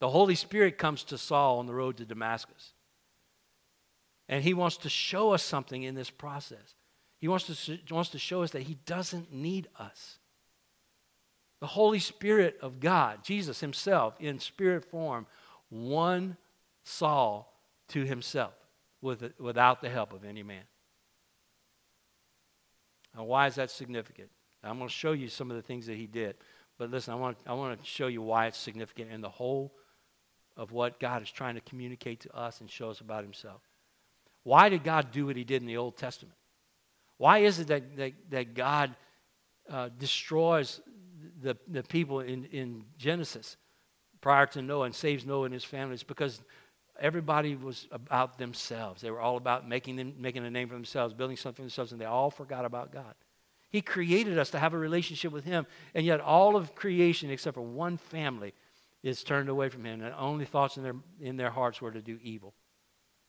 The 0.00 0.08
Holy 0.08 0.34
Spirit 0.34 0.78
comes 0.78 1.04
to 1.04 1.18
Saul 1.18 1.58
on 1.58 1.66
the 1.66 1.74
road 1.74 1.98
to 1.98 2.06
Damascus. 2.06 2.72
And 4.28 4.42
he 4.42 4.54
wants 4.54 4.78
to 4.78 4.88
show 4.88 5.32
us 5.32 5.42
something 5.42 5.82
in 5.82 5.94
this 5.94 6.10
process. 6.10 6.74
He 7.18 7.28
wants 7.28 7.66
to, 7.66 7.78
wants 7.94 8.10
to 8.10 8.18
show 8.18 8.42
us 8.42 8.52
that 8.52 8.62
he 8.62 8.78
doesn't 8.86 9.32
need 9.32 9.68
us. 9.78 10.18
The 11.60 11.66
Holy 11.66 11.98
Spirit 11.98 12.58
of 12.60 12.80
God, 12.80 13.24
Jesus 13.24 13.60
himself 13.60 14.14
in 14.20 14.38
spirit 14.38 14.84
form, 14.84 15.26
won 15.70 16.36
Saul 16.84 17.52
to 17.88 18.04
himself 18.04 18.52
with, 19.00 19.32
without 19.38 19.80
the 19.80 19.88
help 19.88 20.12
of 20.12 20.24
any 20.24 20.42
man. 20.42 20.64
Now, 23.16 23.24
why 23.24 23.46
is 23.46 23.54
that 23.54 23.70
significant? 23.70 24.28
I'm 24.62 24.78
going 24.78 24.88
to 24.88 24.94
show 24.94 25.12
you 25.12 25.28
some 25.28 25.50
of 25.50 25.56
the 25.56 25.62
things 25.62 25.86
that 25.86 25.96
he 25.96 26.06
did. 26.06 26.36
But 26.78 26.90
listen, 26.90 27.14
I 27.14 27.16
want, 27.16 27.38
I 27.46 27.54
want 27.54 27.80
to 27.80 27.86
show 27.88 28.08
you 28.08 28.20
why 28.20 28.46
it's 28.46 28.58
significant 28.58 29.10
in 29.10 29.20
the 29.20 29.30
whole 29.30 29.72
of 30.56 30.72
what 30.72 31.00
God 31.00 31.22
is 31.22 31.30
trying 31.30 31.54
to 31.54 31.60
communicate 31.60 32.20
to 32.20 32.36
us 32.36 32.60
and 32.60 32.70
show 32.70 32.90
us 32.90 33.00
about 33.00 33.22
himself. 33.22 33.60
Why 34.42 34.68
did 34.68 34.84
God 34.84 35.10
do 35.12 35.26
what 35.26 35.36
he 35.36 35.44
did 35.44 35.62
in 35.62 35.66
the 35.66 35.76
Old 35.76 35.96
Testament? 35.96 36.36
Why 37.18 37.38
is 37.38 37.58
it 37.60 37.68
that, 37.68 37.96
that, 37.96 38.12
that 38.30 38.54
God 38.54 38.94
uh, 39.70 39.88
destroys 39.98 40.80
the, 41.40 41.56
the 41.68 41.82
people 41.82 42.20
in, 42.20 42.44
in 42.46 42.84
Genesis 42.98 43.56
prior 44.20 44.46
to 44.46 44.62
Noah 44.62 44.86
and 44.86 44.94
saves 44.94 45.24
Noah 45.26 45.44
and 45.44 45.54
his 45.54 45.64
family? 45.64 45.94
It's 45.94 46.02
because 46.02 46.40
everybody 47.00 47.56
was 47.56 47.86
about 47.90 48.38
themselves. 48.38 49.02
They 49.02 49.10
were 49.10 49.20
all 49.20 49.36
about 49.36 49.68
making, 49.68 49.96
them, 49.96 50.14
making 50.18 50.44
a 50.44 50.50
name 50.50 50.68
for 50.68 50.74
themselves, 50.74 51.14
building 51.14 51.36
something 51.36 51.56
for 51.56 51.62
themselves, 51.62 51.92
and 51.92 52.00
they 52.00 52.06
all 52.06 52.30
forgot 52.30 52.64
about 52.64 52.92
God. 52.92 53.14
He 53.70 53.82
created 53.82 54.38
us 54.38 54.50
to 54.50 54.58
have 54.58 54.74
a 54.74 54.78
relationship 54.78 55.32
with 55.32 55.44
Him, 55.44 55.66
and 55.94 56.06
yet 56.06 56.20
all 56.20 56.56
of 56.56 56.74
creation, 56.74 57.30
except 57.30 57.54
for 57.54 57.62
one 57.62 57.96
family, 57.96 58.54
is 59.02 59.22
turned 59.22 59.48
away 59.48 59.68
from 59.68 59.84
Him. 59.84 60.02
And 60.02 60.14
only 60.16 60.44
thoughts 60.44 60.76
in 60.76 60.82
their, 60.82 60.96
in 61.20 61.36
their 61.36 61.50
hearts 61.50 61.80
were 61.80 61.90
to 61.90 62.00
do 62.00 62.18
evil. 62.22 62.54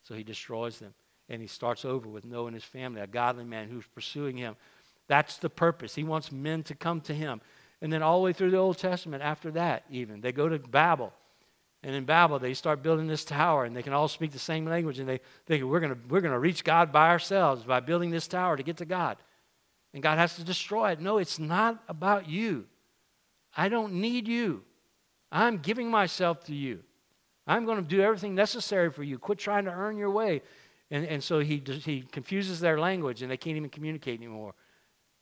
So 0.04 0.14
He 0.14 0.24
destroys 0.24 0.80
them. 0.80 0.94
And 1.30 1.42
He 1.42 1.48
starts 1.48 1.84
over 1.84 2.08
with 2.08 2.24
Noah 2.24 2.48
and 2.48 2.56
his 2.56 2.64
family, 2.64 3.02
a 3.02 3.08
godly 3.08 3.44
man 3.44 3.70
who's 3.70 3.86
pursuing 3.88 4.38
Him. 4.38 4.56
That's 5.08 5.38
the 5.38 5.50
purpose. 5.50 5.96
He 5.96 6.04
wants 6.04 6.32
men 6.32 6.64
to 6.64 6.76
come 6.76 7.02
to 7.02 7.14
Him. 7.14 7.42
And 7.82 7.94
then 7.94 8.02
all 8.02 8.20
the 8.20 8.26
way 8.26 8.34
through 8.34 8.52
the 8.52 8.58
Old 8.58 8.78
Testament, 8.78 9.24
after 9.24 9.52
that, 9.52 9.84
even, 9.90 10.22
they 10.22 10.32
go 10.32 10.50
to 10.50 10.58
Babel 10.60 11.14
and 11.84 11.96
in 11.96 12.06
Babel, 12.06 12.40
they 12.40 12.54
start 12.54 12.82
building 12.82 13.08
this 13.08 13.24
tower, 13.24 13.66
and 13.66 13.76
they 13.76 13.84
can 13.84 13.94
all 13.94 14.08
speak 14.08 14.32
the 14.32 14.40
same 14.40 14.66
language, 14.66 15.00
and 15.00 15.08
they 15.08 15.22
think 15.46 15.64
we're 15.64 15.80
going 15.80 15.96
we're 16.10 16.22
going 16.22 16.34
to 16.34 16.40
reach 16.40 16.64
God 16.64 16.92
by 16.92 17.10
ourselves 17.10 17.64
by 17.64 17.80
building 17.80 18.10
this 18.10 18.28
tower 18.28 18.58
to 18.58 18.64
get 18.64 18.78
to 18.78 18.86
God. 18.86 19.18
And 19.94 20.04
God 20.04 20.18
has 20.18 20.36
to 20.36 20.44
destroy 20.44 20.92
it. 20.92 21.00
No, 21.00 21.18
it's 21.18 21.40
not 21.40 21.82
about 21.88 22.28
you. 22.28 22.66
I 23.56 23.70
don't 23.70 23.94
need 23.94 24.28
you. 24.28 24.64
I'm 25.32 25.60
giving 25.60 25.90
myself 25.90 26.44
to 26.46 26.54
you. 26.54 26.84
I'm 27.48 27.66
going 27.66 27.82
to 27.82 27.88
do 27.88 28.02
everything 28.02 28.36
necessary 28.36 28.92
for 28.92 29.04
you. 29.04 29.18
Quit 29.18 29.38
trying 29.38 29.66
to 29.66 29.72
earn 29.72 29.98
your 29.98 30.12
way. 30.12 30.42
And, 30.92 31.06
and 31.06 31.24
so 31.24 31.40
he, 31.40 31.64
he 31.66 32.02
confuses 32.02 32.60
their 32.60 32.80
language, 32.80 33.22
and 33.22 33.32
they 33.32 33.38
can't 33.38 33.56
even 33.56 33.70
communicate 33.70 34.20
anymore 34.20 34.56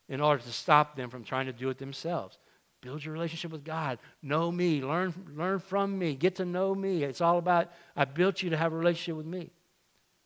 in 0.09 0.21
order 0.21 0.41
to 0.41 0.51
stop 0.51 0.95
them 0.95 1.09
from 1.09 1.23
trying 1.23 1.45
to 1.45 1.53
do 1.53 1.69
it 1.69 1.77
themselves. 1.77 2.37
Build 2.85 3.03
your 3.03 3.13
relationship 3.13 3.51
with 3.51 3.63
God. 3.63 3.97
Know 4.21 4.51
me. 4.51 4.79
Learn, 4.79 5.11
learn 5.35 5.57
from 5.57 5.97
me. 5.97 6.13
Get 6.13 6.35
to 6.35 6.45
know 6.45 6.75
me. 6.75 7.01
It's 7.01 7.19
all 7.19 7.39
about, 7.39 7.71
I 7.95 8.05
built 8.05 8.43
you 8.43 8.51
to 8.51 8.57
have 8.57 8.73
a 8.73 8.77
relationship 8.77 9.17
with 9.17 9.25
me. 9.25 9.49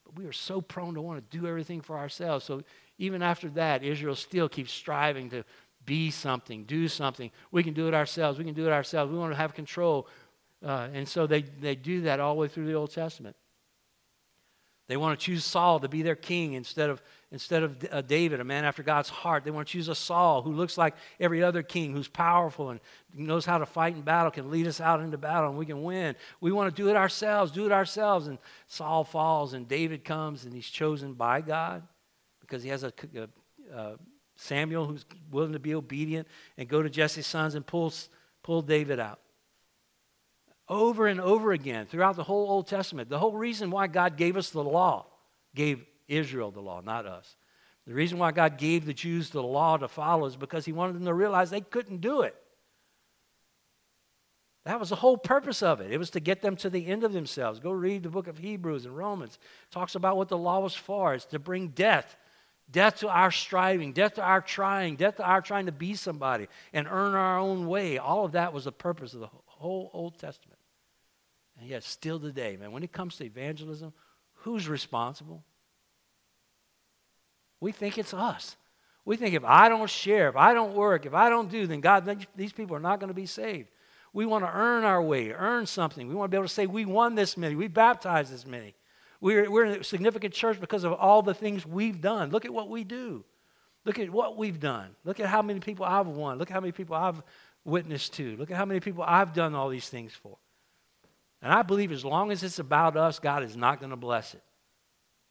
But 0.03 0.17
we 0.17 0.25
are 0.25 0.33
so 0.33 0.59
prone 0.59 0.93
to 0.95 1.01
want 1.01 1.31
to 1.31 1.37
do 1.37 1.47
everything 1.47 1.79
for 1.79 1.97
ourselves. 1.97 2.43
So 2.43 2.61
even 2.97 3.23
after 3.23 3.47
that, 3.51 3.81
Israel 3.81 4.13
still 4.13 4.49
keeps 4.49 4.73
striving 4.73 5.29
to 5.29 5.45
be 5.85 6.11
something, 6.11 6.65
do 6.65 6.89
something. 6.89 7.31
We 7.49 7.63
can 7.63 7.73
do 7.73 7.87
it 7.87 7.93
ourselves. 7.93 8.37
We 8.37 8.43
can 8.43 8.53
do 8.53 8.67
it 8.67 8.73
ourselves. 8.73 9.09
We 9.09 9.17
want 9.17 9.31
to 9.31 9.37
have 9.37 9.53
control. 9.53 10.09
Uh, 10.61 10.89
and 10.93 11.07
so 11.07 11.27
they, 11.27 11.43
they 11.43 11.75
do 11.75 12.01
that 12.01 12.19
all 12.19 12.33
the 12.35 12.41
way 12.41 12.49
through 12.49 12.65
the 12.65 12.73
Old 12.73 12.91
Testament. 12.91 13.37
They 14.89 14.97
want 14.97 15.17
to 15.17 15.25
choose 15.25 15.45
Saul 15.45 15.79
to 15.79 15.87
be 15.87 16.01
their 16.01 16.17
king 16.17 16.55
instead 16.55 16.89
of, 16.89 17.01
instead 17.31 17.63
of 17.63 17.77
uh, 17.91 18.01
David, 18.01 18.39
a 18.39 18.43
man 18.43 18.65
after 18.65 18.81
God's 18.81 19.09
heart. 19.09 19.43
They 19.43 19.51
want 19.51 19.67
to 19.67 19.71
choose 19.71 19.87
a 19.87 19.95
Saul 19.95 20.41
who 20.41 20.51
looks 20.51 20.77
like 20.77 20.95
every 21.19 21.43
other 21.43 21.61
king, 21.61 21.93
who's 21.93 22.07
powerful 22.07 22.71
and 22.71 22.79
knows 23.13 23.45
how 23.45 23.59
to 23.59 23.65
fight 23.65 23.95
in 23.95 24.01
battle, 24.01 24.31
can 24.31 24.49
lead 24.49 24.67
us 24.67 24.81
out 24.81 25.01
into 25.01 25.17
battle, 25.17 25.49
and 25.49 25.57
we 25.57 25.65
can 25.65 25.83
win. 25.83 26.15
We 26.41 26.51
want 26.51 26.75
to 26.75 26.81
do 26.81 26.89
it 26.89 26.95
ourselves, 26.95 27.51
do 27.51 27.65
it 27.65 27.71
ourselves. 27.71 28.27
And 28.27 28.39
Saul 28.67 29.03
falls, 29.03 29.53
and 29.53 29.67
David 29.67 30.03
comes, 30.03 30.45
and 30.45 30.53
he's 30.53 30.67
chosen 30.67 31.13
by 31.13 31.41
God 31.41 31.83
because 32.41 32.63
he 32.63 32.69
has 32.69 32.83
a, 32.83 32.93
a, 33.15 33.77
a 33.77 33.95
Samuel 34.35 34.85
who's 34.85 35.05
willing 35.29 35.53
to 35.53 35.59
be 35.59 35.75
obedient 35.75 36.27
and 36.57 36.67
go 36.67 36.81
to 36.81 36.89
Jesse's 36.89 37.27
sons 37.27 37.55
and 37.55 37.65
pull, 37.65 37.93
pull 38.41 38.61
David 38.61 38.99
out 38.99 39.19
over 40.69 41.07
and 41.07 41.19
over 41.19 41.51
again 41.51 41.87
throughout 41.87 42.15
the 42.15 42.23
whole 42.23 42.49
Old 42.49 42.67
Testament. 42.67 43.09
The 43.09 43.17
whole 43.19 43.35
reason 43.35 43.71
why 43.71 43.87
God 43.87 44.17
gave 44.17 44.37
us 44.37 44.51
the 44.51 44.63
law, 44.63 45.07
gave 45.55 45.83
Israel 46.09 46.51
the 46.51 46.61
law, 46.61 46.81
not 46.81 47.05
us. 47.05 47.37
The 47.87 47.93
reason 47.93 48.17
why 48.17 48.31
God 48.31 48.57
gave 48.57 48.85
the 48.85 48.93
Jews 48.93 49.29
the 49.29 49.41
law 49.41 49.77
to 49.77 49.87
follow 49.87 50.25
is 50.25 50.35
because 50.35 50.65
He 50.65 50.73
wanted 50.73 50.95
them 50.95 51.05
to 51.05 51.13
realize 51.13 51.49
they 51.49 51.61
couldn't 51.61 52.01
do 52.01 52.21
it. 52.21 52.35
That 54.65 54.79
was 54.79 54.89
the 54.89 54.95
whole 54.97 55.17
purpose 55.17 55.63
of 55.63 55.81
it. 55.81 55.91
It 55.91 55.97
was 55.97 56.11
to 56.11 56.19
get 56.19 56.41
them 56.41 56.55
to 56.57 56.69
the 56.69 56.85
end 56.85 57.03
of 57.03 57.13
themselves. 57.13 57.59
Go 57.59 57.71
read 57.71 58.03
the 58.03 58.09
book 58.09 58.27
of 58.27 58.37
Hebrews 58.37 58.85
and 58.85 58.95
Romans. 58.95 59.35
It 59.35 59.73
talks 59.73 59.95
about 59.95 60.17
what 60.17 60.27
the 60.27 60.37
law 60.37 60.59
was 60.59 60.75
for. 60.75 61.13
It's 61.13 61.25
to 61.25 61.39
bring 61.39 61.69
death. 61.69 62.17
Death 62.69 62.97
to 62.97 63.09
our 63.09 63.31
striving, 63.31 63.93
death 63.93 64.15
to 64.15 64.21
our 64.21 64.41
trying, 64.41 64.95
death 64.95 65.15
to 65.15 65.23
our 65.23 65.41
trying 65.41 65.65
to 65.65 65.71
be 65.71 65.95
somebody 65.95 66.47
and 66.71 66.87
earn 66.87 67.15
our 67.15 67.39
own 67.39 67.65
way. 67.65 67.97
All 67.97 68.25
of 68.25 68.33
that 68.33 68.53
was 68.53 68.65
the 68.65 68.71
purpose 68.71 69.15
of 69.15 69.21
the 69.21 69.29
whole 69.45 69.89
Old 69.91 70.19
Testament. 70.19 70.59
And 71.59 71.67
yet, 71.67 71.83
still 71.83 72.19
today, 72.19 72.57
man, 72.57 72.71
when 72.71 72.83
it 72.83 72.91
comes 72.91 73.15
to 73.17 73.25
evangelism, 73.25 73.91
who's 74.33 74.69
responsible? 74.69 75.43
We 77.59 77.71
think 77.71 77.97
it's 77.97 78.13
us. 78.13 78.55
We 79.05 79.17
think 79.17 79.33
if 79.33 79.43
I 79.43 79.69
don't 79.69 79.89
share, 79.89 80.29
if 80.29 80.35
I 80.35 80.53
don't 80.53 80.73
work, 80.73 81.05
if 81.05 81.13
I 81.13 81.29
don't 81.29 81.49
do, 81.49 81.65
then 81.67 81.81
God, 81.81 82.25
these 82.35 82.53
people 82.53 82.75
are 82.75 82.81
not 82.81 82.99
going 82.99 83.07
to 83.07 83.13
be 83.13 83.25
saved. 83.25 83.69
We 84.13 84.25
want 84.25 84.43
to 84.43 84.51
earn 84.51 84.83
our 84.83 85.01
way, 85.01 85.31
earn 85.31 85.65
something. 85.65 86.07
We 86.07 86.15
want 86.15 86.31
to 86.31 86.35
be 86.35 86.37
able 86.37 86.47
to 86.47 86.53
say, 86.53 86.65
we 86.65 86.85
won 86.85 87.15
this 87.15 87.37
many, 87.37 87.55
we 87.55 87.67
baptized 87.67 88.33
this 88.33 88.45
many. 88.45 88.75
We're, 89.21 89.51
we're 89.51 89.65
a 89.65 89.83
significant 89.83 90.33
church 90.33 90.59
because 90.59 90.83
of 90.83 90.93
all 90.93 91.21
the 91.21 91.33
things 91.33 91.65
we've 91.65 91.99
done. 91.99 92.29
Look 92.29 92.45
at 92.45 92.53
what 92.53 92.69
we 92.69 92.83
do. 92.83 93.25
Look 93.83 93.99
at 93.99 94.09
what 94.09 94.37
we've 94.37 94.59
done. 94.59 94.89
Look 95.03 95.19
at 95.19 95.27
how 95.27 95.41
many 95.41 95.59
people 95.59 95.85
I've 95.85 96.07
won. 96.07 96.37
Look 96.37 96.49
at 96.49 96.53
how 96.53 96.61
many 96.61 96.71
people 96.71 96.95
I've 96.95 97.21
witnessed 97.65 98.13
to. 98.13 98.37
Look 98.37 98.51
at 98.51 98.57
how 98.57 98.65
many 98.65 98.79
people 98.79 99.03
I've 99.05 99.33
done 99.33 99.55
all 99.55 99.69
these 99.69 99.89
things 99.89 100.13
for. 100.13 100.37
And 101.41 101.51
I 101.53 101.63
believe 101.63 101.91
as 101.91 102.05
long 102.05 102.31
as 102.31 102.43
it's 102.43 102.59
about 102.59 102.95
us, 102.97 103.19
God 103.19 103.43
is 103.43 103.55
not 103.55 103.79
going 103.79 103.91
to 103.91 103.95
bless 103.95 104.33
it. 104.33 104.43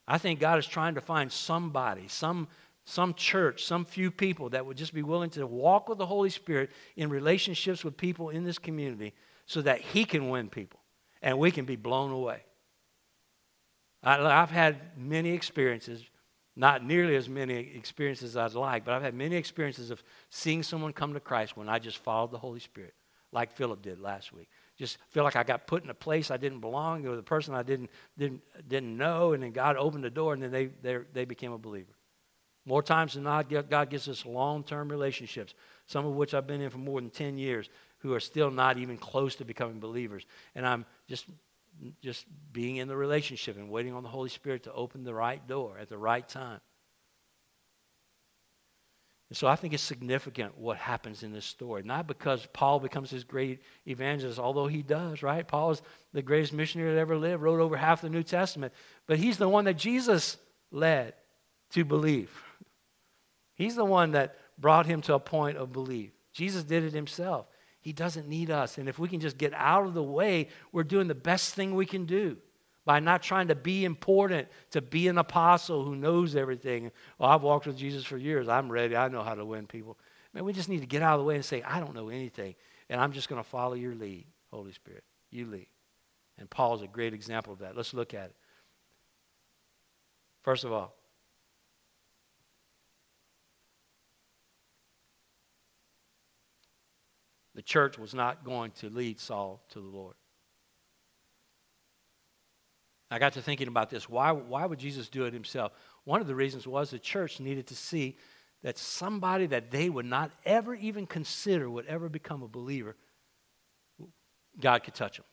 I 0.09 0.17
think 0.17 0.39
God 0.39 0.57
is 0.57 0.65
trying 0.65 0.95
to 0.95 1.01
find 1.01 1.31
somebody, 1.31 2.07
some, 2.07 2.47
some 2.83 3.13
church, 3.13 3.63
some 3.63 3.85
few 3.85 4.09
people 4.09 4.49
that 4.49 4.65
would 4.65 4.75
just 4.75 4.93
be 4.93 5.03
willing 5.03 5.29
to 5.31 5.45
walk 5.45 5.87
with 5.87 5.99
the 5.99 6.05
Holy 6.07 6.31
Spirit 6.31 6.71
in 6.95 7.09
relationships 7.09 7.83
with 7.83 7.95
people 7.95 8.29
in 8.29 8.43
this 8.43 8.57
community 8.57 9.13
so 9.45 9.61
that 9.61 9.81
He 9.81 10.05
can 10.05 10.29
win 10.29 10.49
people 10.49 10.79
and 11.21 11.37
we 11.37 11.51
can 11.51 11.65
be 11.65 11.75
blown 11.75 12.11
away. 12.11 12.41
I, 14.01 14.19
I've 14.19 14.49
had 14.49 14.97
many 14.97 15.29
experiences, 15.29 16.03
not 16.55 16.83
nearly 16.83 17.15
as 17.15 17.29
many 17.29 17.53
experiences 17.53 18.35
as 18.35 18.55
I'd 18.55 18.59
like, 18.59 18.85
but 18.85 18.95
I've 18.95 19.03
had 19.03 19.13
many 19.13 19.35
experiences 19.35 19.91
of 19.91 20.01
seeing 20.31 20.63
someone 20.63 20.91
come 20.91 21.13
to 21.13 21.19
Christ 21.19 21.55
when 21.55 21.69
I 21.69 21.77
just 21.77 21.99
followed 21.99 22.31
the 22.31 22.39
Holy 22.39 22.59
Spirit, 22.59 22.95
like 23.31 23.51
Philip 23.51 23.83
did 23.83 23.99
last 23.99 24.33
week 24.33 24.49
just 24.79 24.97
feel 25.09 25.25
like 25.25 25.35
I 25.35 25.43
got 25.43 25.67
put 25.67 25.83
in 25.83 25.89
a 25.89 25.93
place 25.93 26.31
I 26.31 26.37
didn't 26.37 26.61
belong 26.61 27.03
with 27.03 27.19
a 27.19 27.23
person 27.23 27.53
I 27.53 27.63
didn't, 27.63 27.89
didn't, 28.17 28.41
didn't 28.67 28.97
know, 28.97 29.33
and 29.33 29.43
then 29.43 29.51
God 29.51 29.75
opened 29.75 30.05
the 30.05 30.09
door, 30.09 30.33
and 30.33 30.41
then 30.41 30.51
they, 30.51 30.67
they, 30.67 30.97
they 31.11 31.25
became 31.25 31.51
a 31.51 31.57
believer. 31.57 31.91
More 32.65 32.81
times 32.81 33.13
than 33.13 33.23
not, 33.23 33.49
God 33.69 33.89
gives 33.89 34.07
us 34.07 34.25
long 34.25 34.63
term 34.63 34.89
relationships, 34.89 35.53
some 35.85 36.05
of 36.05 36.13
which 36.15 36.33
I've 36.33 36.47
been 36.47 36.61
in 36.61 36.69
for 36.69 36.77
more 36.77 37.01
than 37.01 37.09
10 37.09 37.37
years, 37.37 37.69
who 37.99 38.13
are 38.13 38.19
still 38.19 38.51
not 38.51 38.77
even 38.77 38.97
close 38.97 39.35
to 39.35 39.45
becoming 39.45 39.79
believers. 39.79 40.25
And 40.55 40.65
I'm 40.65 40.85
just 41.07 41.25
just 42.01 42.25
being 42.51 42.77
in 42.77 42.87
the 42.87 42.95
relationship 42.95 43.57
and 43.57 43.69
waiting 43.69 43.93
on 43.93 44.03
the 44.03 44.09
Holy 44.09 44.29
Spirit 44.29 44.63
to 44.63 44.73
open 44.73 45.03
the 45.03 45.13
right 45.13 45.45
door 45.47 45.77
at 45.79 45.87
the 45.87 45.97
right 45.97 46.27
time. 46.27 46.59
And 49.29 49.37
so 49.37 49.47
I 49.47 49.55
think 49.55 49.73
it's 49.73 49.83
significant 49.83 50.57
what 50.57 50.77
happens 50.77 51.21
in 51.21 51.31
this 51.31 51.45
story. 51.45 51.83
Not 51.83 52.07
because 52.07 52.47
Paul 52.51 52.79
becomes 52.79 53.11
this 53.11 53.23
great 53.23 53.61
evangelist, 53.85 54.39
although 54.39 54.65
he 54.65 54.81
does, 54.81 55.21
right? 55.21 55.47
Paul 55.47 55.71
is 55.71 55.81
the 56.13 56.23
greatest 56.23 56.51
missionary 56.51 56.95
that 56.95 56.99
ever 56.99 57.15
lived, 57.15 57.43
wrote 57.43 57.59
over 57.59 57.77
half 57.77 58.01
the 58.01 58.09
New 58.09 58.23
Testament. 58.23 58.73
But 59.05 59.19
he's 59.19 59.37
the 59.37 59.47
one 59.47 59.65
that 59.65 59.77
Jesus 59.77 60.37
led 60.71 61.13
to 61.71 61.85
believe. 61.85 62.31
He's 63.53 63.75
the 63.75 63.85
one 63.85 64.11
that 64.11 64.35
brought 64.57 64.87
him 64.87 65.01
to 65.03 65.13
a 65.13 65.19
point 65.19 65.57
of 65.57 65.71
belief. 65.71 66.11
Jesus 66.33 66.63
did 66.63 66.83
it 66.83 66.93
himself. 66.93 67.45
He 67.81 67.93
doesn't 67.93 68.27
need 68.27 68.49
us. 68.49 68.79
And 68.79 68.89
if 68.89 68.97
we 68.97 69.07
can 69.07 69.19
just 69.19 69.37
get 69.37 69.53
out 69.53 69.85
of 69.85 69.93
the 69.93 70.03
way, 70.03 70.47
we're 70.71 70.83
doing 70.83 71.07
the 71.07 71.15
best 71.15 71.53
thing 71.53 71.75
we 71.75 71.85
can 71.85 72.05
do 72.05 72.37
by 72.89 72.99
not 72.99 73.21
trying 73.21 73.49
to 73.49 73.53
be 73.53 73.85
important, 73.85 74.47
to 74.71 74.81
be 74.81 75.07
an 75.09 75.19
apostle 75.19 75.85
who 75.85 75.95
knows 75.95 76.35
everything. 76.35 76.89
Well, 77.19 77.29
I've 77.29 77.43
walked 77.43 77.67
with 77.67 77.77
Jesus 77.77 78.03
for 78.03 78.17
years. 78.17 78.49
I'm 78.49 78.67
ready. 78.67 78.95
I 78.95 79.09
know 79.09 79.21
how 79.21 79.35
to 79.35 79.45
win 79.45 79.67
people. 79.67 79.95
Man, 80.33 80.43
we 80.43 80.53
just 80.53 80.69
need 80.69 80.79
to 80.79 80.87
get 80.87 81.03
out 81.03 81.13
of 81.13 81.19
the 81.19 81.25
way 81.25 81.35
and 81.35 81.45
say, 81.45 81.61
I 81.61 81.79
don't 81.79 81.93
know 81.93 82.09
anything. 82.09 82.55
And 82.89 82.99
I'm 82.99 83.11
just 83.11 83.29
going 83.29 83.39
to 83.43 83.47
follow 83.47 83.75
your 83.75 83.93
lead, 83.93 84.25
Holy 84.49 84.71
Spirit. 84.71 85.03
You 85.29 85.45
lead. 85.45 85.67
And 86.39 86.49
Paul's 86.49 86.81
a 86.81 86.87
great 86.87 87.13
example 87.13 87.53
of 87.53 87.59
that. 87.59 87.77
Let's 87.77 87.93
look 87.93 88.15
at 88.15 88.25
it. 88.31 88.35
First 90.41 90.63
of 90.63 90.71
all, 90.71 90.95
the 97.53 97.61
church 97.61 97.99
was 97.99 98.15
not 98.15 98.43
going 98.43 98.71
to 98.79 98.89
lead 98.89 99.19
Saul 99.19 99.63
to 99.73 99.79
the 99.79 99.85
Lord. 99.85 100.15
I 103.11 103.19
got 103.19 103.33
to 103.33 103.41
thinking 103.41 103.67
about 103.67 103.89
this. 103.89 104.07
Why, 104.07 104.31
why 104.31 104.65
would 104.65 104.79
Jesus 104.79 105.09
do 105.09 105.25
it 105.25 105.33
himself? 105.33 105.71
One 106.03 106.21
of 106.21 106.27
the 106.27 106.35
reasons 106.35 106.67
was 106.67 106.91
the 106.91 106.99
church 106.99 107.39
needed 107.39 107.67
to 107.67 107.75
see 107.75 108.17
that 108.61 108.77
somebody 108.77 109.47
that 109.47 109.71
they 109.71 109.89
would 109.89 110.05
not 110.05 110.31
ever 110.45 110.75
even 110.75 111.07
consider 111.07 111.69
would 111.69 111.85
ever 111.87 112.09
become 112.09 112.43
a 112.43 112.47
believer, 112.47 112.95
God 114.59 114.83
could 114.83 114.93
touch 114.93 115.17
them. 115.17 115.25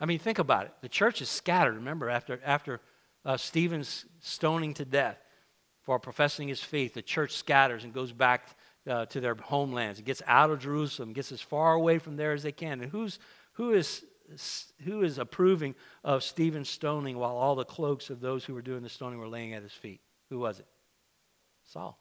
I 0.00 0.06
mean, 0.06 0.18
think 0.18 0.38
about 0.38 0.66
it. 0.66 0.72
The 0.80 0.88
church 0.88 1.22
is 1.22 1.28
scattered. 1.28 1.74
Remember, 1.74 2.10
after, 2.10 2.40
after 2.44 2.80
uh, 3.24 3.36
Stephen's 3.36 4.06
stoning 4.20 4.74
to 4.74 4.84
death 4.84 5.18
for 5.82 5.98
professing 5.98 6.48
his 6.48 6.60
faith, 6.60 6.94
the 6.94 7.02
church 7.02 7.32
scatters 7.32 7.84
and 7.84 7.92
goes 7.92 8.12
back 8.12 8.48
uh, 8.88 9.06
to 9.06 9.20
their 9.20 9.34
homelands. 9.34 9.98
It 9.98 10.04
gets 10.04 10.22
out 10.26 10.50
of 10.50 10.58
Jerusalem, 10.58 11.12
gets 11.12 11.32
as 11.32 11.40
far 11.40 11.74
away 11.74 11.98
from 11.98 12.16
there 12.16 12.32
as 12.32 12.42
they 12.42 12.52
can. 12.52 12.82
And 12.82 12.90
who's, 12.90 13.18
who 13.52 13.72
is 13.72 14.04
who 14.84 15.02
is 15.02 15.18
approving 15.18 15.74
of 16.04 16.22
Stephen's 16.22 16.68
stoning 16.68 17.16
while 17.16 17.36
all 17.36 17.54
the 17.54 17.64
cloaks 17.64 18.10
of 18.10 18.20
those 18.20 18.44
who 18.44 18.54
were 18.54 18.62
doing 18.62 18.82
the 18.82 18.88
stoning 18.88 19.18
were 19.18 19.28
laying 19.28 19.54
at 19.54 19.62
his 19.62 19.72
feet? 19.72 20.00
Who 20.30 20.38
was 20.38 20.58
it? 20.58 20.66
Saul. 21.64 21.98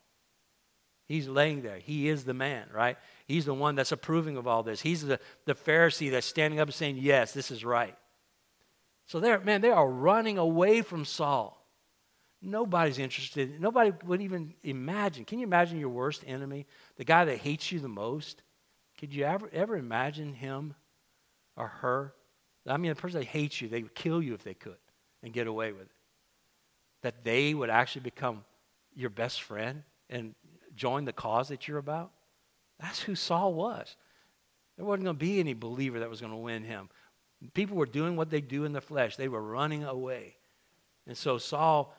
He's 1.08 1.28
laying 1.28 1.62
there. 1.62 1.78
He 1.78 2.10
is 2.10 2.24
the 2.24 2.34
man, 2.34 2.68
right? 2.74 2.98
He's 3.28 3.46
the 3.46 3.54
one 3.54 3.76
that's 3.76 3.92
approving 3.92 4.38
of 4.38 4.48
all 4.48 4.64
this. 4.64 4.82
He's 4.82 5.04
the, 5.04 5.20
the 5.46 5.54
Pharisee 5.54 6.10
that's 6.10 6.26
standing 6.26 6.60
up 6.60 6.68
and 6.68 6.76
saying, 6.76 6.98
Yes, 6.98 7.32
this 7.32 7.52
is 7.52 7.64
right. 7.64 7.96
So 9.06 9.20
they're, 9.20 9.40
man, 9.40 9.62
they 9.62 9.70
are 9.70 9.88
running 9.88 10.40
away 10.40 10.82
from 10.82 11.06
Saul. 11.06 11.62
Nobody's 12.42 13.00
interested. 13.00 13.60
Nobody 13.60 13.92
would 14.06 14.22
even 14.22 14.56
imagine. 14.64 15.26
Can 15.26 15.40
you 15.40 15.46
imagine 15.46 15.80
your 15.80 15.90
worst 15.90 16.24
enemy? 16.26 16.66
The 16.98 17.04
guy 17.04 17.26
that 17.26 17.38
hates 17.38 17.72
you 17.72 17.80
the 17.80 17.88
most? 17.88 18.42
Could 19.00 19.14
you 19.14 19.26
ever, 19.26 19.50
ever 19.54 19.78
imagine 19.78 20.34
him 20.34 20.74
or 21.58 21.68
her. 21.68 22.14
I 22.68 22.78
mean, 22.78 22.90
the 22.90 22.96
person 22.96 23.20
that 23.20 23.28
hates 23.28 23.62
you, 23.62 23.68
they 23.68 23.84
would 23.84 23.96
kill 23.96 24.22
you 24.22 24.34
if 24.34 24.44
they 24.44 24.54
could 24.54 24.78
and 25.24 25.34
get 25.34 25.48
away 25.48 25.72
with 25.72 25.84
it. 25.84 25.92
That 27.02 27.24
they 27.24 27.54
would 27.54 27.70
actually 27.70 28.02
become 28.02 28.44
your 28.96 29.10
best 29.10 29.42
friend 29.42 29.84
and 30.10 30.34
join 30.76 31.06
the 31.06 31.14
cause 31.14 31.50
that 31.50 31.68
you're 31.68 31.78
about. 31.78 32.12
That's 32.80 33.02
who 33.02 33.16
Saul 33.16 33.54
was. 33.54 33.96
There 34.78 34.86
wasn't 34.86 35.06
going 35.06 35.16
to 35.16 35.26
be 35.26 35.40
any 35.40 35.54
believer 35.54 36.00
that 36.00 36.10
was 36.10 36.20
going 36.20 36.34
to 36.34 36.38
win 36.38 36.64
him. 36.64 36.90
People 37.54 37.78
were 37.78 37.86
doing 37.86 38.16
what 38.16 38.30
they 38.30 38.42
do 38.42 38.66
in 38.66 38.74
the 38.74 38.82
flesh, 38.82 39.16
they 39.16 39.28
were 39.28 39.42
running 39.42 39.84
away. 39.84 40.36
And 41.08 41.16
so 41.16 41.38
Saul 41.38 41.96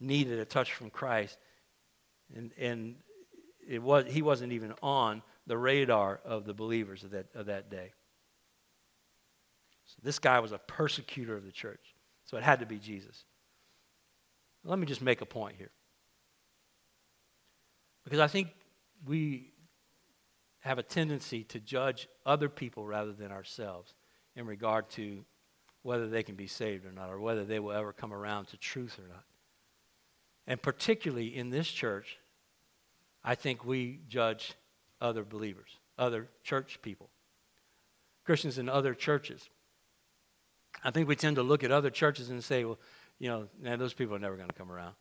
needed 0.00 0.38
a 0.38 0.44
touch 0.44 0.72
from 0.72 0.90
Christ. 0.90 1.38
And, 2.34 2.50
and 2.58 2.96
it 3.66 3.82
was, 3.82 4.06
he 4.08 4.22
wasn't 4.22 4.52
even 4.52 4.74
on 4.82 5.22
the 5.46 5.56
radar 5.56 6.20
of 6.24 6.44
the 6.44 6.54
believers 6.54 7.04
of 7.04 7.10
that, 7.10 7.26
of 7.34 7.46
that 7.46 7.70
day. 7.70 7.92
So 9.90 9.96
this 10.02 10.18
guy 10.18 10.38
was 10.40 10.52
a 10.52 10.58
persecutor 10.58 11.36
of 11.36 11.44
the 11.44 11.52
church. 11.52 11.94
So 12.24 12.36
it 12.36 12.42
had 12.42 12.60
to 12.60 12.66
be 12.66 12.78
Jesus. 12.78 13.24
Let 14.64 14.78
me 14.78 14.86
just 14.86 15.02
make 15.02 15.20
a 15.20 15.26
point 15.26 15.56
here. 15.56 15.70
Because 18.04 18.20
I 18.20 18.28
think 18.28 18.48
we 19.06 19.52
have 20.60 20.78
a 20.78 20.82
tendency 20.82 21.44
to 21.44 21.58
judge 21.58 22.08
other 22.24 22.48
people 22.48 22.86
rather 22.86 23.12
than 23.12 23.32
ourselves 23.32 23.94
in 24.36 24.46
regard 24.46 24.88
to 24.90 25.24
whether 25.82 26.08
they 26.08 26.22
can 26.22 26.34
be 26.34 26.46
saved 26.46 26.84
or 26.84 26.92
not, 26.92 27.10
or 27.10 27.18
whether 27.18 27.44
they 27.44 27.58
will 27.58 27.72
ever 27.72 27.92
come 27.92 28.12
around 28.12 28.46
to 28.46 28.56
truth 28.58 28.98
or 28.98 29.08
not. 29.08 29.24
And 30.46 30.60
particularly 30.60 31.34
in 31.34 31.50
this 31.50 31.68
church, 31.68 32.18
I 33.24 33.34
think 33.34 33.64
we 33.64 34.00
judge 34.08 34.54
other 35.00 35.24
believers, 35.24 35.70
other 35.98 36.28
church 36.42 36.80
people, 36.82 37.08
Christians 38.24 38.58
in 38.58 38.68
other 38.68 38.94
churches. 38.94 39.48
I 40.82 40.90
think 40.90 41.08
we 41.08 41.16
tend 41.16 41.36
to 41.36 41.42
look 41.42 41.62
at 41.62 41.70
other 41.70 41.90
churches 41.90 42.30
and 42.30 42.42
say, 42.42 42.64
well, 42.64 42.78
you 43.18 43.28
know, 43.28 43.48
man, 43.60 43.78
those 43.78 43.92
people 43.92 44.14
are 44.14 44.18
never 44.18 44.36
going 44.36 44.48
to 44.48 44.54
come 44.54 44.72
around. 44.72 44.94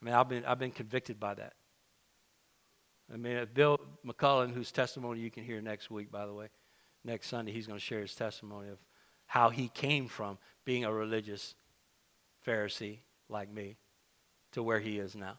I 0.00 0.04
mean, 0.04 0.14
I've 0.14 0.28
been, 0.28 0.44
I've 0.44 0.58
been 0.58 0.70
convicted 0.70 1.20
by 1.20 1.34
that. 1.34 1.52
I 3.12 3.16
mean, 3.16 3.46
Bill 3.52 3.78
McCullen, 4.06 4.54
whose 4.54 4.72
testimony 4.72 5.20
you 5.20 5.30
can 5.30 5.44
hear 5.44 5.60
next 5.60 5.90
week, 5.90 6.10
by 6.10 6.26
the 6.26 6.32
way, 6.32 6.48
next 7.04 7.28
Sunday, 7.28 7.52
he's 7.52 7.66
going 7.66 7.78
to 7.78 7.84
share 7.84 8.00
his 8.00 8.14
testimony 8.14 8.68
of 8.68 8.78
how 9.26 9.50
he 9.50 9.68
came 9.68 10.08
from 10.08 10.38
being 10.64 10.84
a 10.84 10.92
religious 10.92 11.54
Pharisee 12.46 13.00
like 13.28 13.52
me 13.52 13.76
to 14.52 14.62
where 14.62 14.80
he 14.80 14.98
is 14.98 15.14
now. 15.14 15.38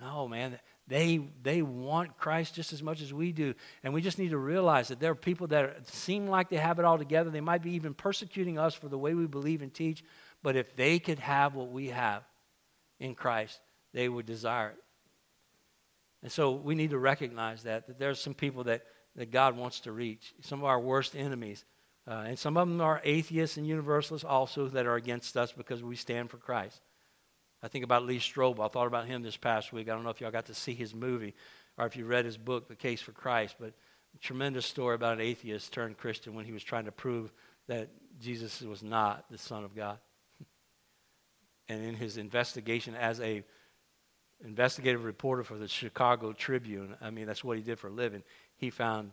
Oh, 0.00 0.28
man, 0.28 0.58
they, 0.88 1.20
they 1.42 1.62
want 1.62 2.18
Christ 2.18 2.54
just 2.54 2.72
as 2.72 2.82
much 2.82 3.00
as 3.00 3.14
we 3.14 3.32
do. 3.32 3.54
And 3.82 3.94
we 3.94 4.02
just 4.02 4.18
need 4.18 4.30
to 4.30 4.38
realize 4.38 4.88
that 4.88 5.00
there 5.00 5.12
are 5.12 5.16
people 5.16 5.46
that 5.48 5.88
seem 5.88 6.26
like 6.26 6.48
they 6.48 6.56
have 6.56 6.78
it 6.78 6.84
all 6.84 6.98
together. 6.98 7.30
They 7.30 7.40
might 7.40 7.62
be 7.62 7.74
even 7.74 7.94
persecuting 7.94 8.58
us 8.58 8.74
for 8.74 8.88
the 8.88 8.98
way 8.98 9.14
we 9.14 9.26
believe 9.26 9.62
and 9.62 9.72
teach. 9.72 10.02
But 10.42 10.56
if 10.56 10.74
they 10.74 10.98
could 10.98 11.20
have 11.20 11.54
what 11.54 11.70
we 11.70 11.88
have 11.88 12.24
in 12.98 13.14
Christ, 13.14 13.60
they 13.92 14.08
would 14.08 14.26
desire 14.26 14.70
it. 14.70 14.76
And 16.22 16.32
so 16.32 16.52
we 16.52 16.74
need 16.74 16.90
to 16.90 16.98
recognize 16.98 17.62
that, 17.62 17.86
that 17.86 17.98
there's 17.98 18.20
some 18.20 18.34
people 18.34 18.64
that, 18.64 18.82
that 19.16 19.30
God 19.30 19.56
wants 19.56 19.80
to 19.80 19.92
reach, 19.92 20.34
some 20.40 20.60
of 20.60 20.64
our 20.64 20.80
worst 20.80 21.16
enemies. 21.16 21.64
Uh, 22.06 22.24
and 22.26 22.38
some 22.38 22.56
of 22.56 22.68
them 22.68 22.80
are 22.80 23.00
atheists 23.04 23.56
and 23.56 23.66
universalists 23.66 24.24
also 24.24 24.68
that 24.68 24.86
are 24.86 24.96
against 24.96 25.36
us 25.36 25.52
because 25.52 25.82
we 25.82 25.94
stand 25.94 26.30
for 26.30 26.36
Christ. 26.36 26.80
I 27.62 27.68
think 27.68 27.84
about 27.84 28.04
Lee 28.04 28.18
Strobel. 28.18 28.64
I 28.64 28.68
thought 28.68 28.86
about 28.86 29.06
him 29.06 29.22
this 29.22 29.36
past 29.36 29.72
week. 29.72 29.88
I 29.88 29.94
don't 29.94 30.02
know 30.02 30.10
if 30.10 30.20
y'all 30.20 30.30
got 30.30 30.46
to 30.46 30.54
see 30.54 30.74
his 30.74 30.94
movie 30.94 31.34
or 31.78 31.86
if 31.86 31.96
you 31.96 32.04
read 32.04 32.24
his 32.24 32.36
book, 32.36 32.68
The 32.68 32.76
Case 32.76 33.00
for 33.00 33.12
Christ, 33.12 33.56
but 33.58 33.72
tremendous 34.20 34.66
story 34.66 34.94
about 34.94 35.14
an 35.14 35.20
atheist 35.20 35.72
turned 35.72 35.96
Christian 35.96 36.34
when 36.34 36.44
he 36.44 36.52
was 36.52 36.62
trying 36.62 36.84
to 36.84 36.92
prove 36.92 37.32
that 37.66 37.88
Jesus 38.20 38.60
was 38.60 38.82
not 38.82 39.24
the 39.30 39.38
Son 39.38 39.64
of 39.64 39.74
God. 39.74 39.98
and 41.68 41.82
in 41.82 41.94
his 41.94 42.16
investigation 42.16 42.94
as 42.94 43.20
a 43.20 43.42
investigative 44.44 45.04
reporter 45.04 45.44
for 45.44 45.56
the 45.56 45.68
Chicago 45.68 46.32
Tribune, 46.32 46.96
I 47.00 47.10
mean, 47.10 47.26
that's 47.26 47.44
what 47.44 47.56
he 47.56 47.62
did 47.62 47.78
for 47.78 47.88
a 47.88 47.92
living, 47.92 48.22
he 48.56 48.70
found 48.70 49.12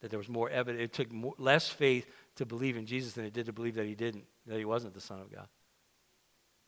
that 0.00 0.10
there 0.10 0.18
was 0.18 0.28
more 0.28 0.50
evidence. 0.50 0.84
It 0.84 0.92
took 0.92 1.12
more, 1.12 1.34
less 1.38 1.68
faith 1.68 2.06
to 2.36 2.44
believe 2.44 2.76
in 2.76 2.86
Jesus 2.86 3.14
than 3.14 3.24
it 3.24 3.32
did 3.32 3.46
to 3.46 3.52
believe 3.52 3.76
that 3.76 3.86
he 3.86 3.94
didn't, 3.94 4.24
that 4.46 4.58
he 4.58 4.64
wasn't 4.64 4.94
the 4.94 5.00
Son 5.00 5.20
of 5.20 5.32
God. 5.32 5.48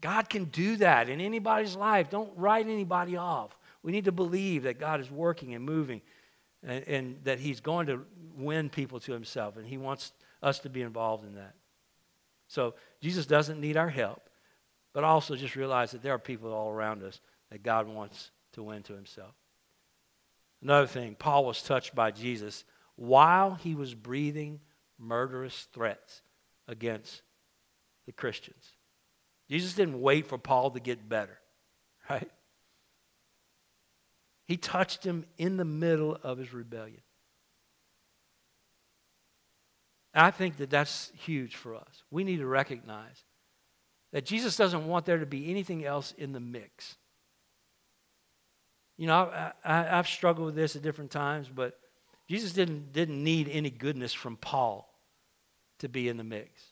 God 0.00 0.28
can 0.28 0.44
do 0.44 0.76
that 0.76 1.09
in 1.09 1.20
anybody's 1.20 1.74
life. 1.74 2.11
Don't 2.11 2.32
write 2.37 2.66
anybody 2.66 3.16
off. 3.16 3.56
We 3.82 3.92
need 3.92 4.04
to 4.04 4.12
believe 4.12 4.64
that 4.64 4.78
God 4.78 5.00
is 5.00 5.11
working 5.11 5.54
and 5.54 5.64
moving 5.64 6.02
and, 6.62 6.85
and, 6.88 7.18
that 7.24 7.38
He's 7.38 7.61
going 7.61 7.87
to 7.87 8.04
win 8.37 8.68
people 8.68 8.98
to 9.00 9.12
Himself, 9.12 9.56
and 9.56 9.66
He 9.66 9.78
wants 9.78 10.12
us 10.42 10.59
to 10.61 10.68
be 10.68 10.82
involved 10.82 11.24
in 11.24 11.35
that. 11.37 11.54
So 12.48 12.74
Jesus 13.00 13.26
doesn't 13.26 13.61
need 13.61 13.76
our 13.76 13.88
help, 13.88 14.28
but 14.92 15.04
also 15.04 15.37
just 15.37 15.56
realize 15.56 15.92
that 15.92 16.02
there 16.02 16.14
are 16.14 16.18
people 16.18 16.52
all 16.52 16.70
around 16.70 17.02
us 17.02 17.20
that 17.50 17.62
God 17.62 17.87
wants 17.87 18.30
to 18.52 18.62
win 18.62 18.82
to 18.85 18.94
Himself. 18.94 19.35
Another 20.62 20.87
thing, 20.87 21.14
Paul 21.14 21.44
was 21.44 21.62
touched 21.62 21.94
by 21.94 22.11
Jesus 22.11 22.64
while 22.96 23.54
he 23.54 23.74
was 23.74 23.94
breathing 23.94 24.61
murderous 24.98 25.68
threats 25.72 26.22
against 26.66 27.22
the 28.06 28.12
Christians. 28.12 28.75
Jesus 29.50 29.74
didn't 29.74 30.00
wait 30.00 30.26
for 30.26 30.38
Paul 30.38 30.70
to 30.72 30.80
get 30.80 31.09
better, 31.09 31.38
right? 32.11 32.30
He 34.46 34.56
touched 34.56 35.04
him 35.04 35.24
in 35.38 35.56
the 35.56 35.64
middle 35.64 36.16
of 36.22 36.38
his 36.38 36.52
rebellion. 36.52 37.00
I 40.14 40.30
think 40.30 40.56
that 40.56 40.70
that's 40.70 41.12
huge 41.14 41.56
for 41.56 41.74
us. 41.74 42.02
We 42.11 42.24
need 42.24 42.38
to 42.38 42.46
recognize 42.46 43.24
that 44.12 44.24
Jesus 44.24 44.56
doesn't 44.56 44.87
want 44.87 45.04
there 45.04 45.18
to 45.18 45.26
be 45.26 45.50
anything 45.50 45.85
else 45.85 46.14
in 46.16 46.32
the 46.32 46.40
mix. 46.40 46.96
You 48.96 49.09
know, 49.09 49.30
I, 49.62 49.82
have 49.82 50.09
struggled 50.09 50.46
with 50.46 50.54
this 50.54 50.74
at 50.74 50.82
different 50.82 51.11
times, 51.11 51.50
but 51.54 51.78
Jesus 52.28 52.52
didn't, 52.52 52.92
didn't 52.92 53.22
need 53.22 53.48
any 53.48 53.68
goodness 53.68 54.14
from 54.14 54.37
Paul 54.37 54.90
to 55.80 55.88
be 55.88 56.09
in 56.09 56.16
the 56.16 56.24
mix. 56.24 56.62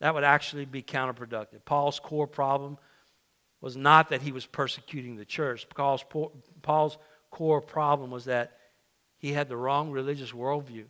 That 0.00 0.14
would 0.14 0.24
actually 0.24 0.64
be 0.64 0.82
counterproductive. 0.82 1.64
Paul's 1.64 1.98
core 1.98 2.26
problem 2.26 2.78
was 3.60 3.76
not 3.76 4.10
that 4.10 4.22
he 4.22 4.32
was 4.32 4.46
persecuting 4.46 5.16
the 5.16 5.24
church. 5.24 5.66
Paul's, 5.74 6.04
Paul's 6.62 6.98
core 7.30 7.60
problem 7.60 8.10
was 8.10 8.26
that 8.26 8.56
he 9.18 9.32
had 9.32 9.48
the 9.48 9.56
wrong 9.56 9.90
religious 9.90 10.30
worldview. 10.30 10.84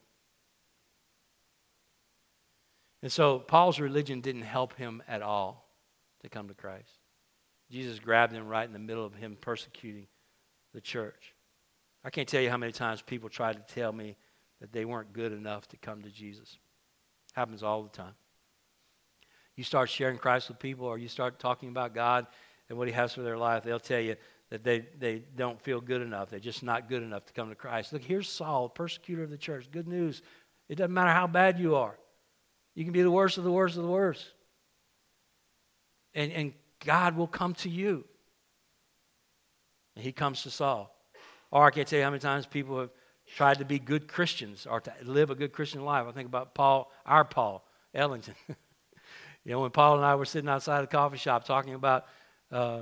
And 3.03 3.11
so 3.11 3.39
Paul's 3.39 3.81
religion 3.81 4.21
didn't 4.21 4.43
help 4.43 4.75
him 4.75 5.03
at 5.09 5.23
all 5.23 5.69
to 6.23 6.29
come 6.29 6.49
to 6.49 6.55
Christ. 6.55 6.91
Jesus 7.71 7.99
grabbed 7.99 8.33
him 8.33 8.47
right 8.47 8.67
in 8.67 8.73
the 8.73 8.79
middle 8.79 9.05
of 9.05 9.15
him 9.15 9.37
persecuting 9.41 10.07
the 10.75 10.81
church. 10.81 11.35
I 12.05 12.11
can't 12.11 12.29
tell 12.29 12.41
you 12.41 12.51
how 12.51 12.57
many 12.57 12.73
times 12.73 13.03
people 13.03 13.29
tried 13.29 13.55
to 13.55 13.75
tell 13.75 13.93
me 13.93 14.17
that 14.61 14.73
they 14.73 14.85
weren't 14.85 15.13
good 15.13 15.33
enough 15.33 15.69
to 15.69 15.77
come 15.77 16.03
to 16.03 16.11
Jesus. 16.11 16.59
Happens 17.33 17.63
all 17.63 17.83
the 17.83 17.89
time. 17.89 18.15
You 19.59 19.65
start 19.65 19.91
sharing 19.91 20.19
Christ 20.19 20.47
with 20.47 20.61
people 20.61 20.87
or 20.87 20.99
you 20.99 21.09
start 21.09 21.41
talking 21.41 21.69
about 21.69 21.93
God 21.93 22.29
and 22.69 22.79
what 22.79 22.87
he 22.87 22.95
has 22.95 23.13
for 23.13 23.23
their 23.23 23.37
life, 23.37 23.65
they'll 23.65 23.81
tell 23.81 23.99
you 23.99 24.15
that 24.51 24.63
they, 24.63 24.87
they 24.97 25.25
don't 25.35 25.61
feel 25.61 25.81
good 25.81 26.01
enough. 26.01 26.31
They're 26.31 26.39
just 26.39 26.63
not 26.63 26.89
good 26.89 27.03
enough 27.03 27.27
to 27.27 27.33
come 27.33 27.49
to 27.49 27.57
Christ. 27.57 27.93
Look, 27.93 28.03
here's 28.03 28.29
Saul, 28.29 28.69
persecutor 28.69 29.25
of 29.25 29.31
the 29.31 29.37
church. 29.37 29.69
Good 29.73 29.89
news. 29.89 30.23
It 30.69 30.77
doesn't 30.77 30.95
matter 30.95 31.11
how 31.11 31.27
bad 31.27 31.59
you 31.59 31.75
are. 31.75 31.99
You 32.77 32.85
can 32.85 32.93
be 32.93 33.03
the 33.03 33.11
worst 33.11 33.37
of 33.37 33.43
the 33.43 33.51
worst 33.51 33.77
of 33.77 33.83
the 33.83 33.89
worst. 33.89 34.27
And, 36.15 36.31
and 36.31 36.53
God 36.85 37.17
will 37.17 37.27
come 37.27 37.55
to 37.55 37.69
you. 37.69 38.05
And 39.97 40.05
he 40.05 40.13
comes 40.13 40.45
to 40.45 40.51
Saul. 40.53 40.97
Or 41.51 41.67
I 41.67 41.71
can't 41.73 41.89
tell 41.89 41.99
you 41.99 42.05
how 42.05 42.11
many 42.11 42.21
times 42.21 42.47
people 42.47 42.79
have 42.79 42.91
tried 43.35 43.59
to 43.59 43.65
be 43.65 43.81
good 43.81 44.07
Christians 44.07 44.69
or 44.71 44.81
to 44.83 44.93
live 45.03 45.31
a 45.31 45.35
good 45.35 45.51
Christian 45.51 45.85
life. 45.85 46.07
I 46.07 46.13
think 46.13 46.29
about 46.29 46.55
Paul, 46.55 46.93
our 47.05 47.25
Paul 47.25 47.67
Ellington. 47.93 48.37
you 49.49 49.55
know, 49.55 49.61
when 49.61 49.71
Paul 49.71 49.97
and 49.97 50.05
I 50.05 50.15
were 50.15 50.27
sitting 50.27 50.51
outside 50.51 50.85
a 50.85 50.87
coffee 50.87 51.17
shop 51.17 51.45
talking 51.45 51.73
about, 51.73 52.05
uh, 52.53 52.81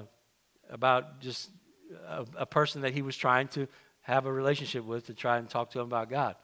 about 0.68 1.20
just 1.20 1.48
a, 2.08 2.26
a 2.38 2.44
person 2.44 2.82
that 2.82 2.92
he 2.92 3.02
was 3.02 3.16
trying 3.16 3.46
to 3.48 3.68
have 4.00 4.26
a 4.26 4.32
relationship 4.32 4.84
with 4.84 5.06
to 5.06 5.14
try 5.14 5.38
and 5.38 5.48
talk 5.48 5.70
to 5.70 5.78
him 5.78 5.86
about 5.86 6.10
God. 6.10 6.34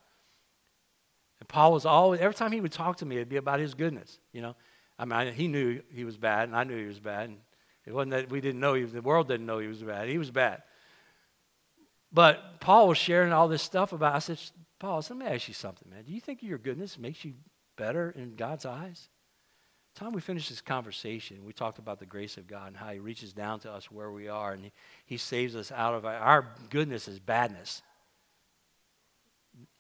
And 1.41 1.49
Paul 1.49 1.73
was 1.73 1.85
always, 1.85 2.21
every 2.21 2.37
time 2.37 2.53
he 2.53 2.61
would 2.61 2.71
talk 2.71 2.99
to 2.99 3.05
me, 3.05 3.17
it'd 3.17 3.31
be 3.31 3.37
about 3.37 3.59
his 3.59 3.75
goodness, 3.75 4.21
you 4.33 4.43
know. 4.43 4.55
I 4.97 5.07
mean, 5.07 5.35
he 5.35 5.49
knew 5.49 5.83
he 5.93 6.05
was 6.05 6.17
bad, 6.17 6.45
and 6.49 6.57
I 6.57 6.63
knew 6.63 6.79
he 6.79 6.87
was 6.87 7.01
bad. 7.01 7.31
And 7.31 7.39
it 7.85 7.93
wasn't 7.93 8.13
that 8.13 8.31
we 8.31 8.41
didn't 8.41 8.61
know 8.61 8.75
he 8.75 8.85
the 8.85 9.03
world 9.03 9.27
didn't 9.27 9.47
know 9.47 9.59
he 9.59 9.67
was 9.67 9.83
bad. 9.83 10.09
He 10.09 10.19
was 10.19 10.31
bad. 10.31 10.63
But 12.13 12.61
Paul 12.61 12.87
was 12.87 12.97
sharing 12.97 13.33
all 13.33 13.49
this 13.49 13.63
stuff 13.63 13.93
about, 13.93 14.15
I 14.15 14.21
said, 14.21 14.39
Paul, 14.79 15.03
let 15.11 15.19
me 15.19 15.27
ask 15.27 15.49
you 15.49 15.55
something, 15.55 15.91
man. 15.91 16.05
Do 16.05 16.13
you 16.13 16.21
think 16.21 16.45
your 16.45 16.59
goodness 16.59 16.97
makes 16.97 17.25
you 17.25 17.33
better 17.77 18.13
in 18.13 18.37
God's 18.37 18.67
eyes? 18.67 19.09
Time 19.95 20.13
we 20.13 20.21
finished 20.21 20.49
this 20.49 20.61
conversation, 20.61 21.45
we 21.45 21.53
talked 21.53 21.79
about 21.79 21.99
the 21.99 22.07
grace 22.07 22.37
of 22.37 22.47
God 22.47 22.69
and 22.69 22.77
how 22.77 22.91
He 22.91 22.99
reaches 22.99 23.33
down 23.33 23.61
to 23.61 23.71
us 23.71 23.91
where 23.91 24.11
we 24.11 24.29
are 24.29 24.53
and 24.53 24.65
He, 24.65 24.73
he 25.05 25.17
saves 25.17 25.55
us 25.55 25.71
out 25.71 25.95
of 25.95 26.05
our, 26.05 26.15
our 26.15 26.55
goodness 26.71 27.09
is 27.09 27.19
badness. 27.19 27.83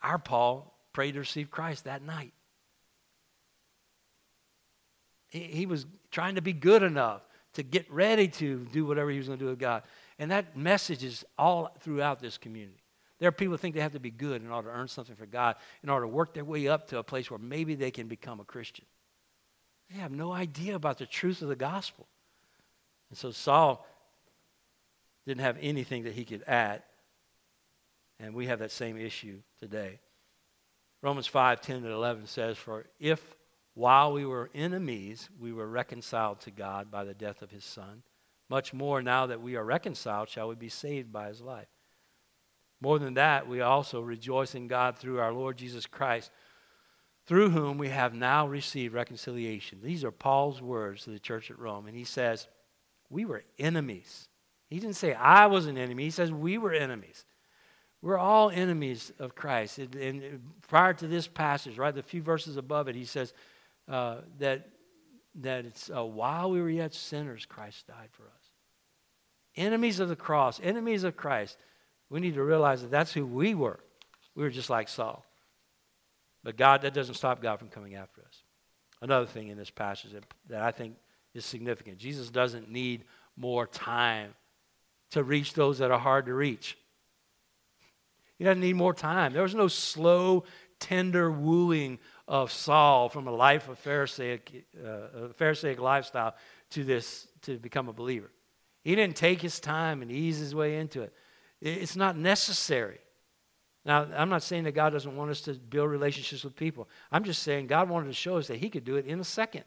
Our 0.02 0.18
Paul 0.18 0.76
prayed 0.92 1.12
to 1.12 1.20
receive 1.20 1.50
Christ 1.50 1.84
that 1.84 2.02
night. 2.02 2.32
He, 5.28 5.40
he 5.40 5.66
was 5.66 5.86
trying 6.10 6.34
to 6.34 6.42
be 6.42 6.52
good 6.52 6.82
enough 6.82 7.22
to 7.54 7.62
get 7.62 7.90
ready 7.90 8.28
to 8.28 8.66
do 8.72 8.84
whatever 8.84 9.10
he 9.10 9.18
was 9.18 9.28
going 9.28 9.38
to 9.38 9.44
do 9.44 9.50
with 9.50 9.58
God. 9.58 9.82
And 10.18 10.30
that 10.30 10.56
message 10.56 11.04
is 11.04 11.24
all 11.38 11.74
throughout 11.80 12.20
this 12.20 12.38
community. 12.38 12.82
There 13.18 13.28
are 13.28 13.32
people 13.32 13.52
who 13.52 13.58
think 13.58 13.74
they 13.74 13.80
have 13.80 13.92
to 13.92 14.00
be 14.00 14.10
good 14.10 14.42
in 14.42 14.50
order 14.50 14.68
to 14.68 14.74
earn 14.74 14.88
something 14.88 15.14
for 15.14 15.26
God, 15.26 15.56
in 15.82 15.88
order 15.88 16.04
to 16.04 16.08
work 16.08 16.34
their 16.34 16.44
way 16.44 16.68
up 16.68 16.88
to 16.88 16.98
a 16.98 17.02
place 17.02 17.30
where 17.30 17.38
maybe 17.38 17.74
they 17.74 17.90
can 17.90 18.08
become 18.08 18.40
a 18.40 18.44
Christian. 18.44 18.84
They 19.92 20.00
have 20.00 20.12
no 20.12 20.32
idea 20.32 20.74
about 20.74 20.98
the 20.98 21.06
truth 21.06 21.42
of 21.42 21.48
the 21.48 21.56
gospel. 21.56 22.06
And 23.10 23.18
so 23.18 23.30
Saul 23.30 23.86
didn't 25.26 25.42
have 25.42 25.58
anything 25.60 26.04
that 26.04 26.14
he 26.14 26.24
could 26.24 26.44
add. 26.46 26.82
And 28.18 28.34
we 28.34 28.46
have 28.46 28.60
that 28.60 28.70
same 28.70 28.96
issue 28.96 29.40
today. 29.58 30.00
Romans 31.02 31.26
5 31.26 31.60
10 31.60 31.76
and 31.76 31.86
11 31.86 32.26
says, 32.26 32.56
For 32.56 32.86
if 33.00 33.20
while 33.74 34.12
we 34.12 34.24
were 34.24 34.50
enemies, 34.54 35.28
we 35.38 35.52
were 35.52 35.66
reconciled 35.66 36.40
to 36.40 36.50
God 36.50 36.90
by 36.90 37.04
the 37.04 37.14
death 37.14 37.42
of 37.42 37.50
his 37.50 37.64
Son, 37.64 38.02
much 38.48 38.72
more 38.72 39.02
now 39.02 39.26
that 39.26 39.40
we 39.40 39.56
are 39.56 39.64
reconciled, 39.64 40.28
shall 40.28 40.48
we 40.48 40.54
be 40.54 40.68
saved 40.68 41.12
by 41.12 41.28
his 41.28 41.40
life. 41.40 41.68
More 42.80 42.98
than 42.98 43.14
that, 43.14 43.48
we 43.48 43.60
also 43.60 44.00
rejoice 44.00 44.54
in 44.54 44.68
God 44.68 44.98
through 44.98 45.20
our 45.20 45.32
Lord 45.32 45.56
Jesus 45.56 45.86
Christ, 45.86 46.30
through 47.26 47.50
whom 47.50 47.78
we 47.78 47.88
have 47.88 48.14
now 48.14 48.46
received 48.46 48.94
reconciliation. 48.94 49.78
These 49.82 50.04
are 50.04 50.10
Paul's 50.10 50.60
words 50.60 51.04
to 51.04 51.10
the 51.10 51.18
church 51.18 51.50
at 51.50 51.58
Rome. 51.58 51.86
And 51.86 51.96
he 51.96 52.04
says, 52.04 52.48
We 53.10 53.24
were 53.24 53.44
enemies. 53.58 54.28
He 54.68 54.80
didn't 54.80 54.96
say, 54.96 55.14
I 55.14 55.46
was 55.46 55.66
an 55.66 55.78
enemy. 55.78 56.04
He 56.04 56.10
says, 56.10 56.32
We 56.32 56.58
were 56.58 56.72
enemies. 56.72 57.24
We're 58.00 58.18
all 58.18 58.50
enemies 58.50 59.12
of 59.20 59.36
Christ. 59.36 59.78
And 59.78 60.40
prior 60.66 60.92
to 60.94 61.06
this 61.06 61.28
passage, 61.28 61.78
right, 61.78 61.94
the 61.94 62.02
few 62.02 62.20
verses 62.20 62.56
above 62.56 62.88
it, 62.88 62.96
he 62.96 63.04
says 63.04 63.32
uh, 63.88 64.16
that, 64.40 64.70
that 65.36 65.64
it's 65.64 65.88
uh, 65.88 66.04
while 66.04 66.50
we 66.50 66.60
were 66.60 66.70
yet 66.70 66.94
sinners, 66.94 67.46
Christ 67.46 67.86
died 67.86 68.08
for 68.10 68.24
us. 68.24 68.50
Enemies 69.54 70.00
of 70.00 70.08
the 70.08 70.16
cross, 70.16 70.60
enemies 70.62 71.04
of 71.04 71.16
Christ. 71.16 71.58
We 72.10 72.20
need 72.20 72.34
to 72.34 72.42
realize 72.42 72.82
that 72.82 72.90
that's 72.90 73.12
who 73.12 73.24
we 73.24 73.54
were. 73.54 73.78
We 74.34 74.42
were 74.42 74.50
just 74.50 74.68
like 74.68 74.88
Saul. 74.88 75.24
But 76.44 76.56
God, 76.56 76.82
that 76.82 76.94
doesn't 76.94 77.14
stop 77.14 77.40
God 77.40 77.58
from 77.58 77.68
coming 77.68 77.94
after 77.94 78.20
us. 78.22 78.42
Another 79.00 79.26
thing 79.26 79.48
in 79.48 79.56
this 79.56 79.70
passage 79.70 80.12
that, 80.12 80.24
that 80.48 80.62
I 80.62 80.70
think 80.70 80.96
is 81.34 81.44
significant 81.44 81.98
Jesus 81.98 82.30
doesn't 82.30 82.70
need 82.70 83.04
more 83.36 83.66
time 83.66 84.34
to 85.10 85.22
reach 85.22 85.54
those 85.54 85.78
that 85.78 85.90
are 85.90 85.98
hard 85.98 86.26
to 86.26 86.34
reach. 86.34 86.76
He 88.38 88.44
doesn't 88.44 88.60
need 88.60 88.76
more 88.76 88.94
time. 88.94 89.32
There 89.32 89.42
was 89.42 89.54
no 89.54 89.68
slow, 89.68 90.44
tender 90.80 91.30
wooing 91.30 91.98
of 92.26 92.50
Saul 92.50 93.08
from 93.08 93.28
a 93.28 93.30
life 93.30 93.68
of 93.68 93.78
Pharisaic, 93.78 94.66
uh, 94.84 95.28
Pharisaic 95.36 95.78
lifestyle 95.78 96.34
to 96.70 96.82
this 96.82 97.28
to 97.42 97.58
become 97.58 97.88
a 97.88 97.92
believer. 97.92 98.30
He 98.82 98.96
didn't 98.96 99.16
take 99.16 99.40
his 99.40 99.60
time 99.60 100.02
and 100.02 100.10
ease 100.10 100.38
his 100.38 100.54
way 100.54 100.76
into 100.76 101.02
it. 101.02 101.12
It's 101.60 101.94
not 101.94 102.16
necessary. 102.16 102.98
Now, 103.84 104.06
I'm 104.16 104.28
not 104.28 104.42
saying 104.42 104.64
that 104.64 104.72
God 104.72 104.90
doesn't 104.90 105.16
want 105.16 105.30
us 105.30 105.40
to 105.42 105.54
build 105.54 105.90
relationships 105.90 106.44
with 106.44 106.54
people. 106.54 106.88
I'm 107.10 107.24
just 107.24 107.42
saying 107.42 107.66
God 107.66 107.88
wanted 107.88 108.06
to 108.06 108.12
show 108.12 108.36
us 108.36 108.46
that 108.48 108.58
He 108.58 108.70
could 108.70 108.84
do 108.84 108.96
it 108.96 109.06
in 109.06 109.18
a 109.18 109.24
second 109.24 109.64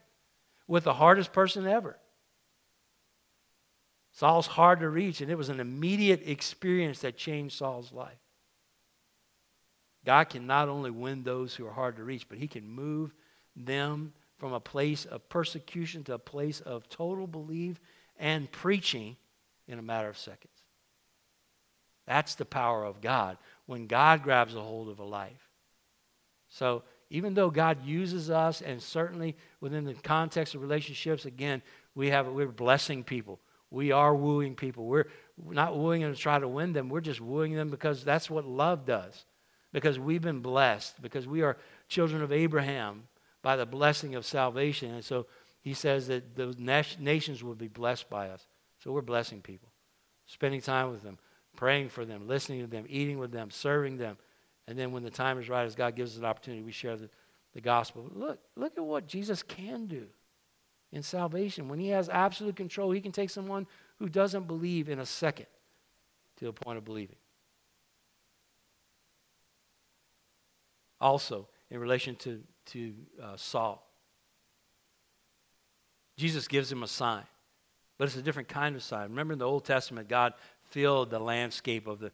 with 0.68 0.86
the 0.86 0.94
hardest 0.94 1.34
person 1.34 1.68
ever. 1.68 1.98
Saul's 4.14 4.48
hard 4.48 4.80
to 4.80 4.90
reach, 4.90 5.20
and 5.20 5.30
it 5.30 5.38
was 5.38 5.50
an 5.50 5.60
immediate 5.60 6.24
experience 6.26 7.00
that 7.00 7.18
changed 7.18 7.58
Saul's 7.58 7.92
life. 7.92 8.18
God 10.06 10.30
can 10.30 10.48
not 10.48 10.70
only 10.70 10.92
win 10.92 11.24
those 11.24 11.54
who 11.54 11.66
are 11.68 11.74
hard 11.74 11.98
to 11.98 12.04
reach, 12.04 12.30
but 12.30 12.38
He 12.38 12.48
can 12.48 12.70
move 12.70 13.14
them 13.56 14.14
from 14.38 14.54
a 14.54 14.60
place 14.60 15.04
of 15.04 15.28
persecution 15.28 16.04
to 16.06 16.14
a 16.14 16.20
place 16.20 16.62
of 16.62 16.88
total 16.88 17.28
belief 17.28 17.82
and 18.18 18.50
preaching 18.52 19.18
in 19.68 19.80
a 19.80 19.82
matter 19.82 20.08
of 20.08 20.18
seconds. 20.18 20.54
That's 22.06 22.36
the 22.36 22.46
power 22.46 22.86
of 22.86 23.02
God 23.02 23.38
when 23.66 23.88
God 23.88 24.24
grabs 24.24 24.56
a 24.56 24.62
hold 24.62 24.90
of 24.90 25.00
a 25.00 25.04
life. 25.04 25.50
So, 26.50 26.84
even 27.10 27.34
though 27.34 27.52
God 27.52 27.86
uses 27.86 28.32
us, 28.32 28.62
and 28.62 28.82
certainly 28.82 29.36
within 29.62 29.84
the 29.84 29.94
context 29.94 30.56
of 30.56 30.62
relationships, 30.62 31.26
again, 31.26 31.62
we 31.94 32.10
have 32.10 32.28
we're 32.28 32.48
blessing 32.48 33.04
people. 33.04 33.40
We 33.70 33.92
are 33.92 34.16
wooing 34.16 34.56
people. 34.56 34.86
We're 34.86 35.08
not 35.38 35.78
wooing 35.78 36.02
them 36.02 36.14
to 36.14 36.20
try 36.20 36.40
to 36.40 36.48
win 36.48 36.74
them. 36.74 36.90
We're 36.90 37.02
just 37.02 37.22
wooing 37.22 37.54
them 37.54 37.70
because 37.70 38.04
that's 38.04 38.30
what 38.30 38.46
love 38.46 38.86
does 38.86 39.26
because 39.76 40.00
we've 40.00 40.22
been 40.22 40.40
blessed, 40.40 41.02
because 41.02 41.28
we 41.28 41.42
are 41.42 41.58
children 41.90 42.22
of 42.22 42.32
Abraham 42.32 43.10
by 43.42 43.58
the 43.58 43.66
blessing 43.66 44.16
of 44.16 44.26
salvation. 44.26 44.94
And 44.94 45.04
so 45.04 45.28
he 45.60 45.74
says 45.74 46.08
that 46.08 46.34
the 46.38 46.56
nations 46.98 47.44
will 47.44 47.56
be 47.56 47.68
blessed 47.68 48.10
by 48.10 48.30
us. 48.30 48.48
So 48.80 48.94
we're 48.94 49.02
blessing 49.02 49.42
people, 49.42 49.68
spending 50.28 50.62
time 50.62 50.92
with 50.92 51.04
them, 51.04 51.20
praying 51.56 51.90
for 51.90 52.06
them, 52.06 52.28
listening 52.28 52.62
to 52.62 52.68
them, 52.68 52.86
eating 52.90 53.18
with 53.18 53.32
them, 53.32 53.52
serving 53.52 53.98
them. 53.98 54.18
And 54.68 54.78
then 54.78 54.92
when 54.92 55.04
the 55.04 55.10
time 55.10 55.40
is 55.40 55.50
right, 55.50 55.66
as 55.66 55.76
God 55.76 55.96
gives 55.96 56.14
us 56.14 56.18
an 56.18 56.26
opportunity, 56.26 56.64
we 56.64 56.72
share 56.72 56.96
the, 56.98 57.10
the 57.54 57.62
gospel. 57.62 58.10
Look, 58.14 58.40
look 58.56 58.78
at 58.78 58.84
what 58.84 59.08
Jesus 59.08 59.44
can 59.44 59.86
do 59.86 60.08
in 60.92 61.04
salvation. 61.04 61.68
When 61.70 61.80
he 61.80 61.90
has 61.90 62.10
absolute 62.10 62.56
control, 62.56 62.92
he 62.92 63.02
can 63.02 63.12
take 63.12 63.30
someone 63.30 63.68
who 64.00 64.10
doesn't 64.10 64.48
believe 64.48 64.90
in 64.90 65.00
a 65.00 65.06
second 65.06 65.48
to 66.38 66.46
the 66.46 66.54
point 66.54 66.78
of 66.78 66.86
believing. 66.86 67.18
Also, 71.00 71.48
in 71.70 71.80
relation 71.80 72.16
to, 72.16 72.42
to 72.68 72.94
uh, 73.22 73.36
Saul. 73.36 73.86
Jesus 76.18 76.48
gives 76.48 76.72
him 76.72 76.84
a 76.84 76.88
sign, 76.88 77.24
but 77.98 78.06
it's 78.06 78.16
a 78.16 78.22
different 78.22 78.48
kind 78.48 78.76
of 78.76 78.84
sign. 78.84 79.10
Remember 79.10 79.34
in 79.34 79.40
the 79.40 79.46
Old 79.46 79.66
Testament, 79.66 80.08
God 80.08 80.34
filled 80.70 81.10
the 81.10 81.20
landscape 81.20 81.88
of 81.88 82.00
the, 82.00 82.12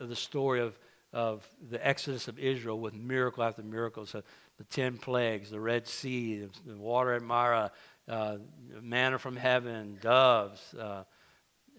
of 0.00 0.08
the 0.08 0.16
story 0.16 0.60
of, 0.60 0.78
of 1.12 1.46
the 1.70 1.84
exodus 1.86 2.28
of 2.28 2.38
Israel 2.38 2.78
with 2.78 2.94
miracle 2.94 3.42
after 3.42 3.62
miracle. 3.62 4.06
So 4.06 4.22
the 4.58 4.64
ten 4.64 4.96
plagues, 4.96 5.50
the 5.50 5.60
Red 5.60 5.86
Sea, 5.86 6.48
the 6.66 6.76
water 6.76 7.14
at 7.14 7.22
Marah, 7.22 7.72
uh, 8.08 8.36
manna 8.80 9.18
from 9.18 9.36
heaven, 9.36 9.98
doves, 10.00 10.74
uh, 10.74 11.04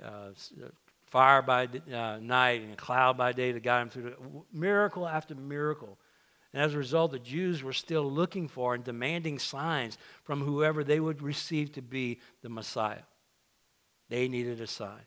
uh, 0.03 0.29
fire 1.07 1.41
by 1.41 1.67
uh, 1.93 2.17
night 2.21 2.61
and 2.61 2.77
cloud 2.77 3.17
by 3.17 3.33
day 3.33 3.51
to 3.51 3.59
guide 3.59 3.81
them 3.81 3.89
through 3.89 4.03
the, 4.03 4.15
miracle 4.53 5.07
after 5.07 5.35
miracle. 5.35 5.97
And 6.53 6.63
as 6.63 6.73
a 6.73 6.77
result, 6.77 7.11
the 7.11 7.19
Jews 7.19 7.63
were 7.63 7.73
still 7.73 8.09
looking 8.09 8.47
for 8.47 8.75
and 8.75 8.83
demanding 8.83 9.39
signs 9.39 9.97
from 10.23 10.41
whoever 10.41 10.83
they 10.83 10.99
would 10.99 11.21
receive 11.21 11.73
to 11.73 11.81
be 11.81 12.19
the 12.41 12.49
Messiah. 12.49 13.03
They 14.09 14.27
needed 14.27 14.59
a 14.59 14.67
sign. 14.67 15.05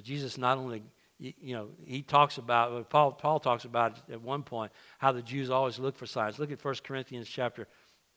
Well, 0.00 0.06
Jesus 0.06 0.38
not 0.38 0.56
only, 0.56 0.82
you 1.18 1.54
know, 1.54 1.68
he 1.84 2.00
talks 2.00 2.38
about, 2.38 2.88
Paul, 2.88 3.12
Paul 3.12 3.38
talks 3.38 3.66
about 3.66 3.98
at 4.10 4.22
one 4.22 4.42
point 4.42 4.72
how 4.96 5.12
the 5.12 5.20
Jews 5.20 5.50
always 5.50 5.78
look 5.78 5.94
for 5.94 6.06
signs. 6.06 6.38
Look 6.38 6.50
at 6.50 6.64
1 6.64 6.74
Corinthians 6.82 7.28
chapter 7.28 7.68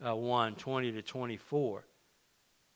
uh, 0.02 0.16
1, 0.16 0.56
20 0.56 0.94
to 0.94 1.02
24. 1.02 1.80
It 1.80 1.86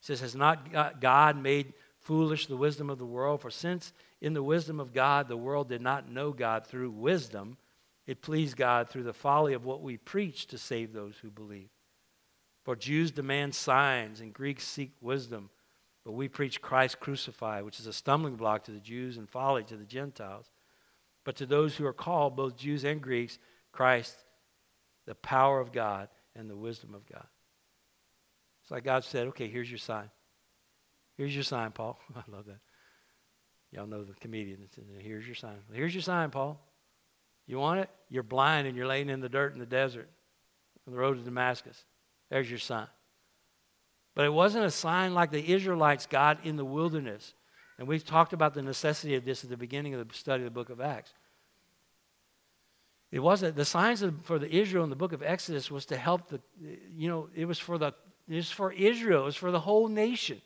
says, 0.01 0.19
Has 0.19 0.35
not 0.35 0.99
God 0.99 1.41
made 1.41 1.71
foolish 2.01 2.47
the 2.47 2.57
wisdom 2.57 2.89
of 2.89 2.97
the 2.97 3.05
world? 3.05 3.39
For 3.39 3.49
since 3.49 3.93
in 4.19 4.33
the 4.33 4.43
wisdom 4.43 4.81
of 4.81 4.93
God 4.93 5.29
the 5.29 5.37
world 5.37 5.69
did 5.69 5.79
not 5.79 6.11
know 6.11 6.33
God 6.33 6.67
through 6.67 6.91
wisdom, 6.91 7.55
it 8.07 8.21
pleased 8.21 8.57
God 8.57 8.89
through 8.89 9.03
the 9.03 9.13
folly 9.13 9.53
of 9.53 9.63
what 9.63 9.81
we 9.81 9.95
preach 9.95 10.47
to 10.47 10.57
save 10.57 10.91
those 10.91 11.15
who 11.21 11.31
believe. 11.31 11.69
For 12.65 12.75
Jews 12.75 13.11
demand 13.11 13.55
signs 13.55 14.19
and 14.19 14.33
Greeks 14.33 14.67
seek 14.67 14.91
wisdom, 14.99 15.49
but 16.07 16.13
we 16.13 16.29
preach 16.29 16.61
Christ 16.61 17.01
crucified, 17.01 17.65
which 17.65 17.81
is 17.81 17.85
a 17.85 17.91
stumbling 17.91 18.37
block 18.37 18.63
to 18.63 18.71
the 18.71 18.79
Jews 18.79 19.17
and 19.17 19.29
folly 19.29 19.65
to 19.65 19.75
the 19.75 19.83
Gentiles. 19.83 20.49
But 21.25 21.35
to 21.35 21.45
those 21.45 21.75
who 21.75 21.85
are 21.85 21.91
called, 21.91 22.37
both 22.37 22.55
Jews 22.55 22.85
and 22.85 23.01
Greeks, 23.01 23.37
Christ, 23.73 24.15
the 25.05 25.15
power 25.15 25.59
of 25.59 25.73
God 25.73 26.07
and 26.33 26.49
the 26.49 26.55
wisdom 26.55 26.95
of 26.95 27.05
God. 27.11 27.27
It's 28.61 28.71
like 28.71 28.85
God 28.85 29.03
said, 29.03 29.27
okay, 29.27 29.49
here's 29.49 29.69
your 29.69 29.79
sign. 29.79 30.09
Here's 31.17 31.35
your 31.35 31.43
sign, 31.43 31.71
Paul. 31.71 31.99
I 32.15 32.23
love 32.31 32.45
that. 32.45 32.61
Y'all 33.73 33.85
know 33.85 34.05
the 34.05 34.13
comedian. 34.13 34.59
Here's 34.99 35.25
your 35.25 35.35
sign. 35.35 35.57
Here's 35.73 35.93
your 35.93 36.03
sign, 36.03 36.29
Paul. 36.29 36.57
You 37.47 37.59
want 37.59 37.81
it? 37.81 37.89
You're 38.07 38.23
blind 38.23 38.65
and 38.65 38.77
you're 38.77 38.87
laying 38.87 39.09
in 39.09 39.19
the 39.19 39.27
dirt 39.27 39.51
in 39.51 39.59
the 39.59 39.65
desert 39.65 40.09
on 40.87 40.93
the 40.93 40.99
road 40.99 41.17
to 41.17 41.23
Damascus. 41.25 41.83
There's 42.29 42.49
your 42.49 42.59
sign. 42.59 42.87
But 44.17 44.25
it 44.25 44.33
wasn't 44.33 44.65
a 44.65 44.71
sign 44.71 45.13
like 45.13 45.29
the 45.29 45.53
Israelites 45.53 46.07
got 46.07 46.43
in 46.43 46.55
the 46.55 46.65
wilderness. 46.65 47.35
And 47.77 47.87
we've 47.87 48.03
talked 48.03 48.33
about 48.33 48.55
the 48.55 48.63
necessity 48.63 49.13
of 49.13 49.23
this 49.23 49.43
at 49.43 49.51
the 49.51 49.57
beginning 49.57 49.93
of 49.93 50.07
the 50.07 50.11
study 50.15 50.41
of 50.41 50.45
the 50.45 50.59
book 50.59 50.71
of 50.71 50.81
Acts. 50.81 51.13
It 53.11 53.19
wasn't 53.19 53.55
the 53.55 53.63
signs 53.63 54.01
of, 54.01 54.15
for 54.23 54.39
the 54.39 54.49
Israel 54.49 54.83
in 54.83 54.89
the 54.89 54.95
book 54.95 55.13
of 55.13 55.21
Exodus 55.21 55.69
was 55.69 55.85
to 55.85 55.97
help 55.97 56.29
the, 56.29 56.41
you 56.95 57.07
know, 57.07 57.29
it 57.35 57.45
was 57.45 57.59
for 57.59 57.77
the, 57.77 57.93
it 58.27 58.37
was 58.37 58.49
for 58.49 58.73
Israel, 58.73 59.21
it 59.21 59.25
was 59.25 59.35
for 59.35 59.51
the 59.51 59.59
whole 59.59 59.87
nation. 59.87 60.41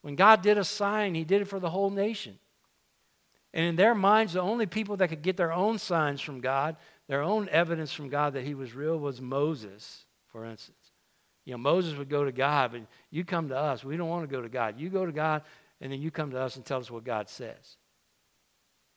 When 0.00 0.16
God 0.16 0.42
did 0.42 0.58
a 0.58 0.64
sign, 0.64 1.14
He 1.14 1.22
did 1.22 1.42
it 1.42 1.44
for 1.46 1.60
the 1.60 1.70
whole 1.70 1.90
nation. 1.90 2.36
And 3.54 3.66
in 3.66 3.76
their 3.76 3.94
minds, 3.94 4.32
the 4.32 4.42
only 4.42 4.66
people 4.66 4.96
that 4.96 5.10
could 5.10 5.22
get 5.22 5.36
their 5.36 5.52
own 5.52 5.78
signs 5.78 6.20
from 6.20 6.40
God, 6.40 6.74
their 7.06 7.22
own 7.22 7.48
evidence 7.50 7.92
from 7.92 8.08
God 8.08 8.32
that 8.32 8.42
he 8.42 8.56
was 8.56 8.74
real, 8.74 8.98
was 8.98 9.20
Moses, 9.20 10.06
for 10.26 10.44
instance. 10.44 10.85
You 11.46 11.52
know, 11.52 11.58
Moses 11.58 11.96
would 11.96 12.10
go 12.10 12.24
to 12.24 12.32
God, 12.32 12.72
but 12.72 12.82
you 13.10 13.24
come 13.24 13.48
to 13.48 13.56
us. 13.56 13.84
We 13.84 13.96
don't 13.96 14.08
want 14.08 14.28
to 14.28 14.36
go 14.36 14.42
to 14.42 14.48
God. 14.48 14.78
You 14.78 14.90
go 14.90 15.06
to 15.06 15.12
God, 15.12 15.42
and 15.80 15.90
then 15.90 16.02
you 16.02 16.10
come 16.10 16.32
to 16.32 16.40
us 16.40 16.56
and 16.56 16.64
tell 16.64 16.80
us 16.80 16.90
what 16.90 17.04
God 17.04 17.30
says. 17.30 17.76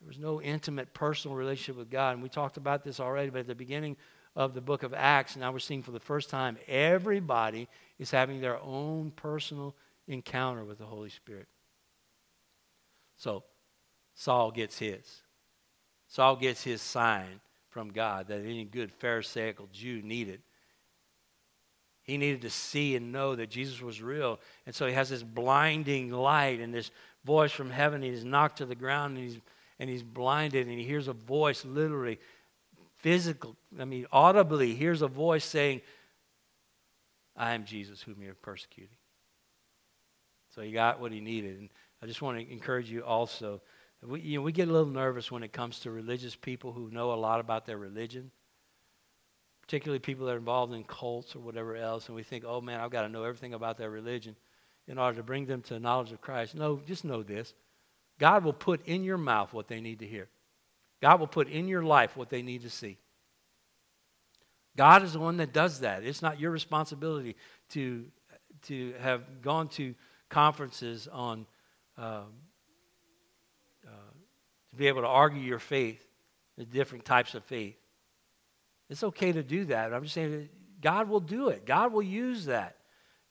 There 0.01 0.07
was 0.07 0.17
no 0.17 0.41
intimate 0.41 0.93
personal 0.93 1.37
relationship 1.37 1.77
with 1.77 1.91
God. 1.91 2.15
And 2.15 2.23
we 2.23 2.29
talked 2.29 2.57
about 2.57 2.83
this 2.83 2.99
already, 2.99 3.29
but 3.29 3.39
at 3.39 3.47
the 3.47 3.55
beginning 3.55 3.97
of 4.35 4.55
the 4.55 4.61
book 4.61 4.81
of 4.81 4.93
Acts, 4.95 5.35
now 5.37 5.51
we're 5.51 5.59
seeing 5.59 5.83
for 5.83 5.91
the 5.91 5.99
first 5.99 6.29
time, 6.29 6.57
everybody 6.67 7.67
is 7.99 8.09
having 8.09 8.41
their 8.41 8.59
own 8.59 9.11
personal 9.11 9.75
encounter 10.07 10.65
with 10.65 10.79
the 10.79 10.85
Holy 10.85 11.09
Spirit. 11.09 11.47
So, 13.17 13.43
Saul 14.15 14.49
gets 14.51 14.79
his. 14.79 15.21
Saul 16.07 16.35
gets 16.35 16.63
his 16.63 16.81
sign 16.81 17.41
from 17.69 17.89
God 17.89 18.29
that 18.29 18.39
any 18.39 18.65
good 18.65 18.91
Pharisaical 18.91 19.69
Jew 19.71 20.01
needed. 20.01 20.41
He 22.09 22.17
needed 22.17 22.41
to 22.41 22.49
see 22.49 22.95
and 22.95 23.11
know 23.11 23.35
that 23.35 23.49
Jesus 23.49 23.81
was 23.81 24.01
real. 24.01 24.39
And 24.65 24.73
so 24.73 24.87
he 24.87 24.93
has 24.93 25.09
this 25.09 25.23
blinding 25.23 26.11
light 26.11 26.59
and 26.59 26.73
this 26.73 26.91
voice 27.23 27.51
from 27.51 27.69
heaven. 27.69 28.01
He's 28.01 28.23
knocked 28.25 28.57
to 28.57 28.65
the 28.65 28.75
ground 28.75 29.17
and 29.17 29.27
he's, 29.27 29.39
and 29.79 29.89
he's 29.89 30.03
blinded 30.03 30.67
and 30.67 30.77
he 30.77 30.85
hears 30.85 31.07
a 31.07 31.13
voice 31.13 31.63
literally, 31.65 32.19
physical, 32.97 33.55
I 33.79 33.85
mean, 33.85 34.05
audibly 34.11 34.75
hears 34.75 35.01
a 35.01 35.07
voice 35.07 35.45
saying, 35.45 35.81
I 37.35 37.53
am 37.53 37.63
Jesus 37.63 38.01
whom 38.01 38.21
you're 38.21 38.33
persecuting. 38.33 38.97
So 40.53 40.61
he 40.61 40.71
got 40.71 40.99
what 40.99 41.11
he 41.11 41.21
needed. 41.21 41.59
And 41.59 41.69
I 42.01 42.07
just 42.07 42.21
want 42.21 42.39
to 42.39 42.51
encourage 42.51 42.89
you 42.89 43.03
also 43.03 43.61
we, 44.05 44.21
you 44.21 44.37
know, 44.37 44.43
we 44.43 44.51
get 44.51 44.69
a 44.69 44.71
little 44.71 44.87
nervous 44.87 45.31
when 45.31 45.43
it 45.43 45.51
comes 45.51 45.79
to 45.81 45.91
religious 45.91 46.35
people 46.35 46.71
who 46.71 46.89
know 46.89 47.13
a 47.13 47.15
lot 47.15 47.39
about 47.39 47.65
their 47.65 47.77
religion, 47.77 48.31
particularly 49.69 49.99
people 49.99 50.25
that 50.25 50.31
are 50.33 50.37
involved 50.37 50.73
in 50.73 50.83
cults 50.83 51.35
or 51.35 51.39
whatever 51.41 51.75
else, 51.75 52.07
and 52.07 52.15
we 52.15 52.23
think, 52.23 52.43
oh 52.43 52.59
man, 52.59 52.79
I've 52.79 52.89
got 52.89 53.03
to 53.03 53.09
know 53.09 53.23
everything 53.23 53.53
about 53.53 53.77
their 53.77 53.91
religion 53.91 54.35
in 54.87 54.97
order 54.97 55.17
to 55.17 55.23
bring 55.23 55.45
them 55.45 55.61
to 55.61 55.75
the 55.75 55.79
knowledge 55.79 56.11
of 56.11 56.19
Christ. 56.21 56.55
No, 56.55 56.81
just 56.87 57.05
know 57.05 57.21
this 57.21 57.53
God 58.17 58.43
will 58.43 58.51
put 58.51 58.83
in 58.87 59.03
your 59.03 59.19
mouth 59.19 59.53
what 59.53 59.67
they 59.67 59.79
need 59.79 59.99
to 59.99 60.07
hear, 60.07 60.27
God 61.03 61.19
will 61.19 61.27
put 61.27 61.47
in 61.47 61.67
your 61.67 61.83
life 61.83 62.17
what 62.17 62.31
they 62.31 62.41
need 62.41 62.63
to 62.63 62.69
see. 62.71 62.97
God 64.75 65.03
is 65.03 65.13
the 65.13 65.19
one 65.19 65.37
that 65.37 65.53
does 65.53 65.81
that. 65.81 66.03
It's 66.03 66.23
not 66.23 66.39
your 66.39 66.49
responsibility 66.49 67.35
to, 67.73 68.05
to 68.63 68.95
have 69.01 69.43
gone 69.43 69.67
to 69.69 69.93
conferences 70.29 71.07
on. 71.11 71.45
Um, 71.95 72.25
to 74.71 74.75
be 74.75 74.87
able 74.87 75.01
to 75.01 75.07
argue 75.07 75.41
your 75.41 75.59
faith, 75.59 76.03
the 76.57 76.65
different 76.65 77.05
types 77.05 77.33
of 77.33 77.43
faith. 77.43 77.78
It's 78.89 79.03
okay 79.03 79.31
to 79.31 79.43
do 79.43 79.65
that. 79.65 79.93
I'm 79.93 80.03
just 80.03 80.15
saying 80.15 80.49
God 80.81 81.09
will 81.09 81.19
do 81.19 81.49
it. 81.49 81.65
God 81.65 81.93
will 81.93 82.03
use 82.03 82.45
that. 82.45 82.77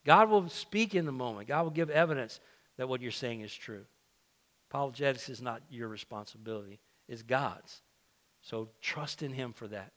God 0.05 0.31
will 0.31 0.49
speak 0.49 0.95
in 0.95 1.07
the 1.07 1.13
moment. 1.13 1.49
God 1.49 1.65
will 1.65 1.71
give 1.71 1.91
evidence 1.91 2.41
that 2.77 2.89
what 2.89 3.03
you're 3.03 3.11
saying 3.11 3.41
is 3.41 3.55
true. 3.55 3.85
Apologetics 4.71 5.29
is 5.29 5.43
not 5.43 5.63
your 5.71 5.89
responsibility, 5.89 6.79
it's 7.09 7.23
God's. 7.23 7.83
So 8.43 8.69
trust 8.81 9.23
in 9.23 9.33
Him 9.33 9.53
for 9.53 9.67
that. 9.69 9.93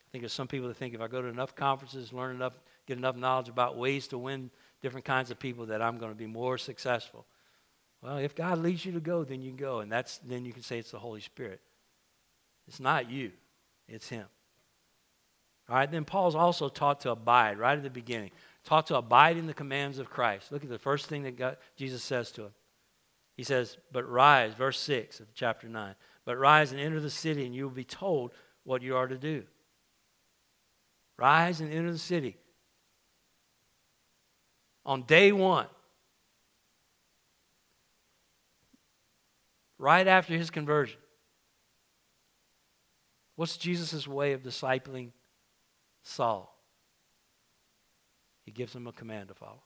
I 0.00 0.08
think 0.12 0.22
there's 0.22 0.32
some 0.32 0.46
people 0.46 0.68
that 0.68 0.76
think 0.76 0.94
if 0.94 1.00
I 1.00 1.08
go 1.08 1.20
to 1.20 1.28
enough 1.28 1.54
conferences, 1.54 2.12
learn 2.12 2.36
enough, 2.36 2.58
get 2.86 2.96
enough 2.96 3.16
knowledge 3.16 3.48
about 3.48 3.76
ways 3.76 4.06
to 4.08 4.18
win 4.18 4.50
different 4.80 5.04
kinds 5.04 5.30
of 5.30 5.38
people, 5.38 5.66
that 5.66 5.82
I'm 5.82 5.98
going 5.98 6.12
to 6.12 6.16
be 6.16 6.26
more 6.26 6.58
successful. 6.58 7.26
Well, 8.02 8.18
if 8.18 8.34
God 8.34 8.58
leads 8.58 8.84
you 8.84 8.92
to 8.92 9.00
go, 9.00 9.24
then 9.24 9.42
you 9.42 9.52
go. 9.52 9.80
And 9.80 9.90
that's 9.90 10.18
then 10.18 10.44
you 10.44 10.52
can 10.52 10.62
say 10.62 10.78
it's 10.78 10.92
the 10.92 10.98
Holy 10.98 11.20
Spirit. 11.20 11.60
It's 12.68 12.80
not 12.80 13.10
you, 13.10 13.32
it's 13.88 14.08
Him. 14.08 14.26
All 15.68 15.76
right, 15.76 15.90
then 15.90 16.04
Paul's 16.04 16.34
also 16.34 16.68
taught 16.68 17.00
to 17.00 17.10
abide 17.10 17.58
right 17.58 17.76
at 17.76 17.82
the 17.82 17.90
beginning. 17.90 18.30
Taught 18.64 18.86
to 18.88 18.96
abide 18.96 19.36
in 19.36 19.46
the 19.46 19.54
commands 19.54 19.98
of 19.98 20.10
Christ. 20.10 20.52
Look 20.52 20.62
at 20.62 20.70
the 20.70 20.78
first 20.78 21.06
thing 21.06 21.24
that 21.24 21.36
God, 21.36 21.56
Jesus 21.76 22.02
says 22.02 22.30
to 22.32 22.44
him. 22.44 22.52
He 23.36 23.42
says, 23.42 23.76
But 23.92 24.08
rise, 24.08 24.54
verse 24.54 24.78
6 24.80 25.20
of 25.20 25.34
chapter 25.34 25.68
9. 25.68 25.94
But 26.24 26.38
rise 26.38 26.72
and 26.72 26.80
enter 26.80 27.00
the 27.00 27.10
city, 27.10 27.44
and 27.44 27.54
you 27.54 27.64
will 27.64 27.70
be 27.70 27.84
told 27.84 28.32
what 28.64 28.82
you 28.82 28.96
are 28.96 29.06
to 29.06 29.18
do. 29.18 29.44
Rise 31.18 31.60
and 31.60 31.72
enter 31.72 31.92
the 31.92 31.98
city. 31.98 32.36
On 34.84 35.02
day 35.02 35.32
one, 35.32 35.66
right 39.78 40.06
after 40.06 40.34
his 40.34 40.50
conversion. 40.50 40.98
What's 43.34 43.56
Jesus' 43.56 44.08
way 44.08 44.32
of 44.32 44.42
discipling 44.42 45.10
Saul? 46.06 46.56
He 48.44 48.52
gives 48.52 48.74
him 48.74 48.86
a 48.86 48.92
command 48.92 49.28
to 49.28 49.34
follow. 49.34 49.62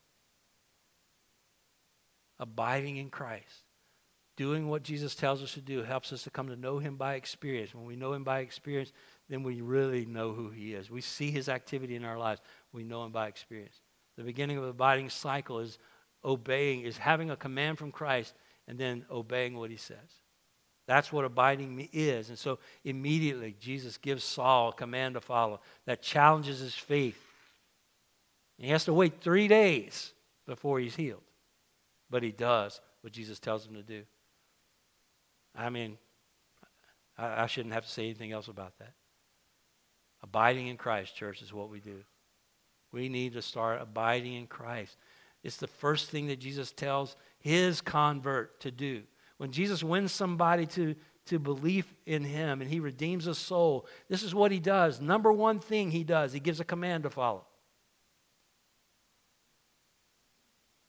Abiding 2.39 2.97
in 2.97 3.11
Christ. 3.11 3.65
Doing 4.37 4.67
what 4.67 4.81
Jesus 4.81 5.13
tells 5.13 5.43
us 5.43 5.53
to 5.53 5.61
do 5.61 5.83
helps 5.83 6.11
us 6.11 6.23
to 6.23 6.31
come 6.31 6.47
to 6.47 6.55
know 6.55 6.79
him 6.79 6.95
by 6.95 7.13
experience. 7.13 7.75
When 7.75 7.85
we 7.85 7.95
know 7.95 8.13
him 8.13 8.23
by 8.23 8.39
experience, 8.39 8.91
then 9.29 9.43
we 9.43 9.61
really 9.61 10.05
know 10.05 10.33
who 10.33 10.49
he 10.49 10.73
is. 10.73 10.89
We 10.89 11.01
see 11.01 11.29
his 11.29 11.47
activity 11.47 11.95
in 11.95 12.03
our 12.03 12.17
lives. 12.17 12.41
We 12.73 12.83
know 12.83 13.03
him 13.03 13.11
by 13.11 13.27
experience. 13.27 13.79
The 14.17 14.23
beginning 14.23 14.57
of 14.57 14.63
the 14.63 14.69
abiding 14.69 15.09
cycle 15.09 15.59
is 15.59 15.77
obeying, 16.25 16.81
is 16.81 16.97
having 16.97 17.29
a 17.29 17.37
command 17.37 17.77
from 17.77 17.91
Christ 17.91 18.33
and 18.67 18.79
then 18.79 19.05
obeying 19.11 19.55
what 19.55 19.69
he 19.69 19.77
says. 19.77 20.20
That's 20.91 21.13
what 21.13 21.23
abiding 21.23 21.87
is. 21.93 22.27
And 22.27 22.37
so 22.37 22.59
immediately, 22.83 23.55
Jesus 23.57 23.97
gives 23.97 24.25
Saul 24.25 24.69
a 24.69 24.73
command 24.73 25.13
to 25.13 25.21
follow 25.21 25.61
that 25.85 26.01
challenges 26.01 26.59
his 26.59 26.75
faith. 26.75 27.17
He 28.57 28.67
has 28.71 28.83
to 28.83 28.93
wait 28.93 29.21
three 29.21 29.47
days 29.47 30.11
before 30.45 30.81
he's 30.81 30.97
healed. 30.97 31.23
But 32.09 32.23
he 32.23 32.33
does 32.33 32.81
what 32.99 33.13
Jesus 33.13 33.39
tells 33.39 33.65
him 33.65 33.75
to 33.75 33.83
do. 33.83 34.03
I 35.55 35.69
mean, 35.69 35.97
I, 37.17 37.43
I 37.43 37.47
shouldn't 37.47 37.73
have 37.73 37.85
to 37.85 37.89
say 37.89 38.03
anything 38.03 38.33
else 38.33 38.49
about 38.49 38.77
that. 38.79 38.91
Abiding 40.21 40.67
in 40.67 40.75
Christ, 40.75 41.15
church, 41.15 41.41
is 41.41 41.53
what 41.53 41.69
we 41.69 41.79
do. 41.79 42.03
We 42.91 43.07
need 43.07 43.31
to 43.31 43.41
start 43.41 43.81
abiding 43.81 44.33
in 44.33 44.45
Christ. 44.45 44.97
It's 45.41 45.55
the 45.55 45.67
first 45.67 46.09
thing 46.09 46.27
that 46.27 46.41
Jesus 46.41 46.73
tells 46.73 47.15
his 47.39 47.79
convert 47.79 48.59
to 48.59 48.71
do. 48.71 49.03
When 49.41 49.51
Jesus 49.51 49.83
wins 49.83 50.11
somebody 50.11 50.67
to, 50.67 50.93
to 51.25 51.39
belief 51.39 51.91
in 52.05 52.23
him 52.23 52.61
and 52.61 52.69
he 52.69 52.79
redeems 52.79 53.25
a 53.25 53.33
soul, 53.33 53.87
this 54.07 54.21
is 54.21 54.35
what 54.35 54.51
he 54.51 54.59
does. 54.59 55.01
Number 55.01 55.33
one 55.33 55.59
thing 55.59 55.89
he 55.89 56.03
does, 56.03 56.31
he 56.31 56.39
gives 56.39 56.59
a 56.59 56.63
command 56.63 57.05
to 57.05 57.09
follow. 57.09 57.43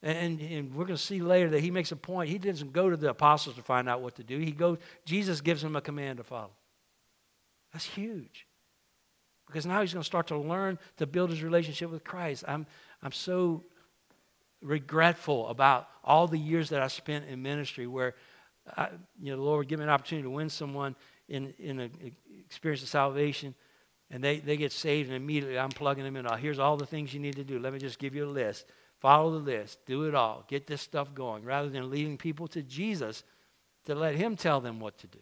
And, 0.03 0.39
and, 0.39 0.75
we're 0.75 0.85
going 0.85 0.99
to 0.99 1.03
see 1.03 1.23
later 1.23 1.49
that 1.49 1.61
he 1.61 1.71
makes 1.71 1.93
a 1.93 1.97
point. 1.97 2.29
He 2.29 2.37
doesn't 2.37 2.75
go 2.75 2.91
to 2.91 2.97
the 2.99 3.09
apostles 3.09 3.57
to 3.57 3.63
find 3.63 3.89
out 3.89 4.03
what 4.03 4.17
to 4.17 4.23
do. 4.23 4.39
He 4.39 4.53
goes, 4.53 4.77
Jesus 5.07 5.41
gives 5.41 5.65
him 5.65 5.75
a 5.75 5.81
command 5.81 6.19
to 6.19 6.23
follow. 6.23 6.51
That's 7.73 7.87
huge. 7.87 8.47
Because 9.47 9.65
now 9.65 9.81
he's 9.81 9.95
going 9.95 10.03
to 10.03 10.07
start 10.07 10.27
to 10.27 10.37
learn 10.37 10.79
to 10.99 11.07
build 11.07 11.31
his 11.31 11.43
relationship 11.43 11.91
with 11.91 12.05
Christ. 12.05 12.45
I'm, 12.47 12.67
I'm 13.03 13.13
so 13.13 13.65
regretful 14.61 15.49
about 15.49 15.89
all 16.05 16.27
the 16.27 16.39
years 16.39 16.69
that 16.69 16.83
I 16.83 16.89
spent 16.89 17.25
in 17.31 17.41
ministry 17.41 17.87
where, 17.87 18.15
I, 18.77 18.89
you 19.21 19.33
know, 19.33 19.37
the 19.37 19.43
Lord 19.43 19.69
give 19.69 19.79
me 19.79 19.85
an 19.85 19.91
opportunity 19.91 20.25
to 20.25 20.31
win 20.31 20.49
someone 20.49 20.95
in, 21.29 21.53
in 21.59 21.81
an 21.81 22.13
experience 22.45 22.83
of 22.83 22.89
salvation, 22.89 23.55
and 24.11 24.23
they, 24.23 24.39
they 24.39 24.57
get 24.57 24.73
saved, 24.73 25.09
and 25.09 25.17
immediately 25.17 25.59
I'm 25.59 25.71
plugging 25.71 26.05
them 26.05 26.17
in. 26.17 26.27
Oh, 26.27 26.37
here's 26.37 26.59
all 26.59 26.77
the 26.77 26.87
things 26.87 27.13
you 27.15 27.21
need 27.21 27.37
to 27.37 27.45
do. 27.45 27.59
Let 27.59 27.73
me 27.73 27.79
just 27.79 27.99
give 27.99 28.15
you 28.15 28.27
a 28.27 28.31
list. 28.31 28.67
Follow 29.01 29.33
the 29.33 29.39
list. 29.39 29.85
Do 29.87 30.05
it 30.05 30.15
all. 30.15 30.45
Get 30.47 30.67
this 30.67 30.81
stuff 30.81 31.13
going 31.15 31.45
rather 31.45 31.69
than 31.69 31.91
leading 31.91 32.17
people 32.17 32.47
to 32.49 32.63
Jesus 32.63 33.25
to 33.87 33.95
let 33.95 34.15
Him 34.15 34.37
tell 34.37 34.61
them 34.61 34.79
what 34.79 34.99
to 34.99 35.07
do. 35.07 35.19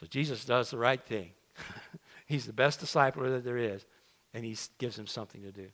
So 0.00 0.06
Jesus 0.06 0.44
does 0.44 0.70
the 0.70 0.78
right 0.78 1.00
thing. 1.00 1.30
He's 2.26 2.46
the 2.46 2.52
best 2.52 2.80
discipler 2.80 3.30
that 3.30 3.44
there 3.44 3.58
is, 3.58 3.84
and 4.34 4.44
He 4.44 4.56
gives 4.78 4.96
them 4.96 5.06
something 5.06 5.42
to 5.42 5.52
do. 5.52 5.68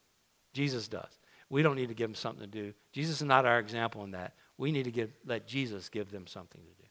Jesus 0.52 0.88
does. 0.88 1.18
We 1.54 1.62
don't 1.62 1.76
need 1.76 1.90
to 1.90 1.94
give 1.94 2.10
them 2.10 2.16
something 2.16 2.40
to 2.40 2.48
do. 2.50 2.74
Jesus 2.90 3.20
is 3.20 3.26
not 3.28 3.46
our 3.46 3.60
example 3.60 4.02
in 4.02 4.10
that. 4.10 4.34
We 4.58 4.72
need 4.72 4.86
to 4.86 4.90
give, 4.90 5.12
let 5.24 5.46
Jesus 5.46 5.88
give 5.88 6.10
them 6.10 6.26
something 6.26 6.60
to 6.60 6.82
do. 6.82 6.88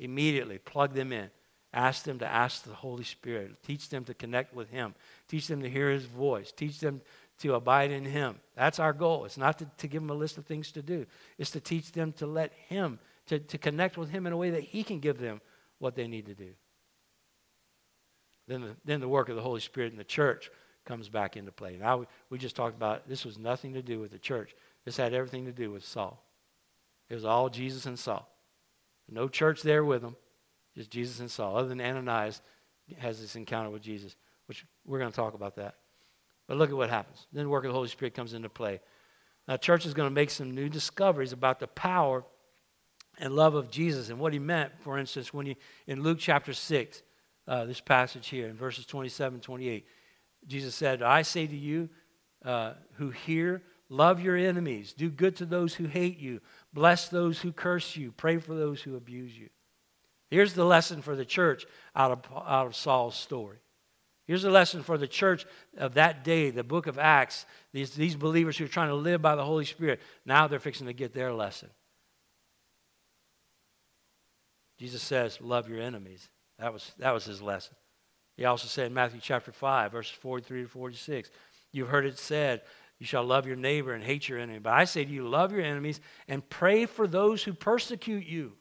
Immediately 0.00 0.58
plug 0.58 0.92
them 0.92 1.12
in. 1.12 1.30
Ask 1.72 2.02
them 2.02 2.18
to 2.18 2.26
ask 2.26 2.64
the 2.64 2.74
Holy 2.74 3.04
Spirit. 3.04 3.62
Teach 3.62 3.90
them 3.90 4.02
to 4.06 4.14
connect 4.14 4.56
with 4.56 4.70
Him. 4.70 4.92
Teach 5.28 5.46
them 5.46 5.62
to 5.62 5.70
hear 5.70 5.88
His 5.88 6.04
voice. 6.04 6.50
Teach 6.50 6.80
them 6.80 7.00
to 7.38 7.54
abide 7.54 7.92
in 7.92 8.04
Him. 8.04 8.40
That's 8.56 8.80
our 8.80 8.92
goal. 8.92 9.24
It's 9.24 9.38
not 9.38 9.56
to, 9.60 9.66
to 9.76 9.86
give 9.86 10.02
them 10.02 10.10
a 10.10 10.14
list 10.14 10.36
of 10.36 10.44
things 10.44 10.72
to 10.72 10.82
do, 10.82 11.06
it's 11.38 11.52
to 11.52 11.60
teach 11.60 11.92
them 11.92 12.10
to 12.14 12.26
let 12.26 12.52
Him, 12.66 12.98
to, 13.26 13.38
to 13.38 13.56
connect 13.56 13.96
with 13.96 14.10
Him 14.10 14.26
in 14.26 14.32
a 14.32 14.36
way 14.36 14.50
that 14.50 14.64
He 14.64 14.82
can 14.82 14.98
give 14.98 15.20
them 15.20 15.40
what 15.78 15.94
they 15.94 16.08
need 16.08 16.26
to 16.26 16.34
do. 16.34 16.50
Then 18.48 18.62
the, 18.62 18.76
then 18.84 18.98
the 18.98 19.06
work 19.06 19.28
of 19.28 19.36
the 19.36 19.42
Holy 19.42 19.60
Spirit 19.60 19.92
in 19.92 19.96
the 19.96 20.02
church 20.02 20.50
comes 20.88 21.08
back 21.10 21.36
into 21.36 21.52
play. 21.52 21.76
Now, 21.78 22.06
we, 22.30 22.38
just 22.38 22.56
talked 22.56 22.74
about 22.74 23.06
this 23.06 23.24
was 23.24 23.38
nothing 23.38 23.74
to 23.74 23.82
do 23.82 24.00
with 24.00 24.10
the 24.10 24.18
church, 24.18 24.54
this 24.84 24.96
had 24.96 25.12
everything 25.12 25.44
to 25.44 25.52
do 25.52 25.70
with 25.70 25.84
Saul. 25.84 26.24
It 27.10 27.14
was 27.14 27.24
all 27.24 27.50
Jesus 27.50 27.86
and 27.86 27.98
Saul. 27.98 28.28
No 29.08 29.28
church 29.28 29.62
there 29.62 29.84
with 29.84 30.02
them. 30.02 30.16
Just 30.74 30.90
Jesus 30.90 31.20
and 31.20 31.30
Saul. 31.30 31.56
Other 31.56 31.68
than 31.68 31.80
Ananias 31.80 32.40
has 32.98 33.20
this 33.20 33.36
encounter 33.36 33.70
with 33.70 33.82
Jesus, 33.82 34.16
which 34.46 34.64
we're 34.84 34.98
going 34.98 35.10
to 35.10 35.16
talk 35.16 35.34
about 35.34 35.56
that. 35.56 35.76
But 36.46 36.56
look 36.56 36.70
at 36.70 36.76
what 36.76 36.90
happens. 36.90 37.26
Then 37.32 37.44
the 37.44 37.50
work 37.50 37.64
of 37.64 37.70
the 37.70 37.74
Holy 37.74 37.88
Spirit 37.88 38.14
comes 38.14 38.32
into 38.32 38.48
play. 38.48 38.80
Now, 39.46 39.56
church 39.56 39.86
is 39.86 39.94
going 39.94 40.08
to 40.08 40.14
make 40.14 40.30
some 40.30 40.54
new 40.54 40.68
discoveries 40.68 41.32
about 41.32 41.60
the 41.60 41.66
power 41.66 42.24
and 43.18 43.34
love 43.34 43.54
of 43.54 43.70
Jesus 43.70 44.10
and 44.10 44.18
what 44.18 44.32
he 44.32 44.38
meant, 44.38 44.72
for 44.80 44.98
instance, 44.98 45.32
when 45.32 45.46
he, 45.46 45.56
in 45.86 46.02
Luke 46.02 46.18
chapter 46.20 46.52
6, 46.52 47.02
uh, 47.46 47.64
this 47.64 47.80
passage 47.80 48.28
here 48.28 48.46
in 48.46 48.54
verses 48.54 48.84
27 48.84 49.40
28, 49.40 49.86
Jesus 50.46 50.74
said, 50.74 51.02
I 51.02 51.22
say 51.22 51.46
to 51.46 51.56
you 51.56 51.88
uh, 52.44 52.74
who 52.94 53.10
hear, 53.10 53.62
love 53.88 54.20
your 54.20 54.36
enemies, 54.36 54.92
do 54.92 55.10
good 55.10 55.36
to 55.36 55.46
those 55.46 55.74
who 55.74 55.86
hate 55.86 56.18
you, 56.18 56.40
bless 56.72 57.08
those 57.08 57.40
who 57.40 57.52
curse 57.52 57.96
you, 57.96 58.12
pray 58.12 58.38
for 58.38 58.54
those 58.54 58.80
who 58.82 58.96
abuse 58.96 59.36
you. 59.36 59.48
Here's 60.30 60.54
the 60.54 60.64
lesson 60.64 61.02
for 61.02 61.16
the 61.16 61.24
church 61.24 61.66
out 61.96 62.10
of, 62.10 62.18
out 62.46 62.66
of 62.66 62.76
Saul's 62.76 63.14
story. 63.14 63.58
Here's 64.26 64.44
a 64.44 64.50
lesson 64.50 64.82
for 64.82 64.98
the 64.98 65.08
church 65.08 65.46
of 65.78 65.94
that 65.94 66.22
day, 66.22 66.50
the 66.50 66.62
book 66.62 66.86
of 66.86 66.98
Acts. 66.98 67.46
These, 67.72 67.92
these 67.92 68.14
believers 68.14 68.58
who 68.58 68.66
are 68.66 68.68
trying 68.68 68.90
to 68.90 68.94
live 68.94 69.22
by 69.22 69.36
the 69.36 69.44
Holy 69.44 69.64
Spirit, 69.64 70.00
now 70.26 70.46
they're 70.46 70.58
fixing 70.58 70.86
to 70.86 70.92
get 70.92 71.14
their 71.14 71.32
lesson. 71.32 71.70
Jesus 74.78 75.02
says, 75.02 75.40
Love 75.40 75.68
your 75.68 75.80
enemies. 75.80 76.28
That 76.58 76.74
was, 76.74 76.92
that 76.98 77.12
was 77.12 77.24
his 77.24 77.40
lesson. 77.40 77.74
He 78.38 78.44
also 78.44 78.68
said 78.68 78.86
in 78.86 78.94
Matthew 78.94 79.20
chapter 79.20 79.50
5, 79.50 79.90
verses 79.90 80.16
43 80.16 80.62
to 80.62 80.68
46, 80.68 81.30
You've 81.72 81.88
heard 81.88 82.06
it 82.06 82.20
said, 82.20 82.62
You 83.00 83.04
shall 83.04 83.24
love 83.24 83.48
your 83.48 83.56
neighbor 83.56 83.92
and 83.92 84.02
hate 84.02 84.28
your 84.28 84.38
enemy. 84.38 84.60
But 84.60 84.74
I 84.74 84.84
say 84.84 85.04
to 85.04 85.10
you, 85.10 85.28
love 85.28 85.50
your 85.50 85.62
enemies 85.62 86.00
and 86.28 86.48
pray 86.48 86.86
for 86.86 87.08
those 87.08 87.42
who 87.42 87.52
persecute 87.52 88.24
you. 88.24 88.52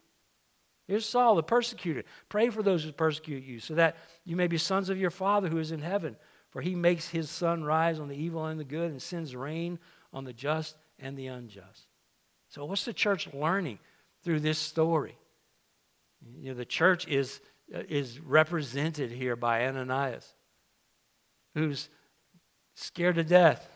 Here's 0.87 1.05
Saul, 1.05 1.35
the 1.35 1.43
persecutor. 1.43 2.03
Pray 2.27 2.49
for 2.49 2.63
those 2.63 2.83
who 2.83 2.91
persecute 2.91 3.43
you, 3.43 3.59
so 3.59 3.75
that 3.75 3.97
you 4.25 4.35
may 4.35 4.47
be 4.47 4.57
sons 4.57 4.89
of 4.89 4.97
your 4.97 5.11
Father 5.11 5.47
who 5.47 5.59
is 5.59 5.71
in 5.71 5.81
heaven. 5.81 6.17
For 6.49 6.61
he 6.61 6.73
makes 6.73 7.09
his 7.09 7.29
sun 7.29 7.63
rise 7.63 7.99
on 7.99 8.07
the 8.07 8.15
evil 8.15 8.45
and 8.45 8.59
the 8.59 8.63
good, 8.63 8.89
and 8.89 9.01
sends 9.01 9.35
rain 9.35 9.77
on 10.11 10.23
the 10.23 10.33
just 10.33 10.75
and 10.97 11.15
the 11.15 11.27
unjust. 11.27 11.85
So, 12.49 12.65
what's 12.65 12.85
the 12.85 12.93
church 12.93 13.31
learning 13.31 13.77
through 14.23 14.39
this 14.39 14.57
story? 14.57 15.17
You 16.39 16.51
know, 16.51 16.57
the 16.57 16.65
church 16.65 17.07
is, 17.07 17.41
is 17.69 18.19
represented 18.19 19.11
here 19.11 19.35
by 19.35 19.67
Ananias, 19.67 20.33
who's 21.53 21.89
scared 22.75 23.15
to 23.15 23.23
death, 23.23 23.67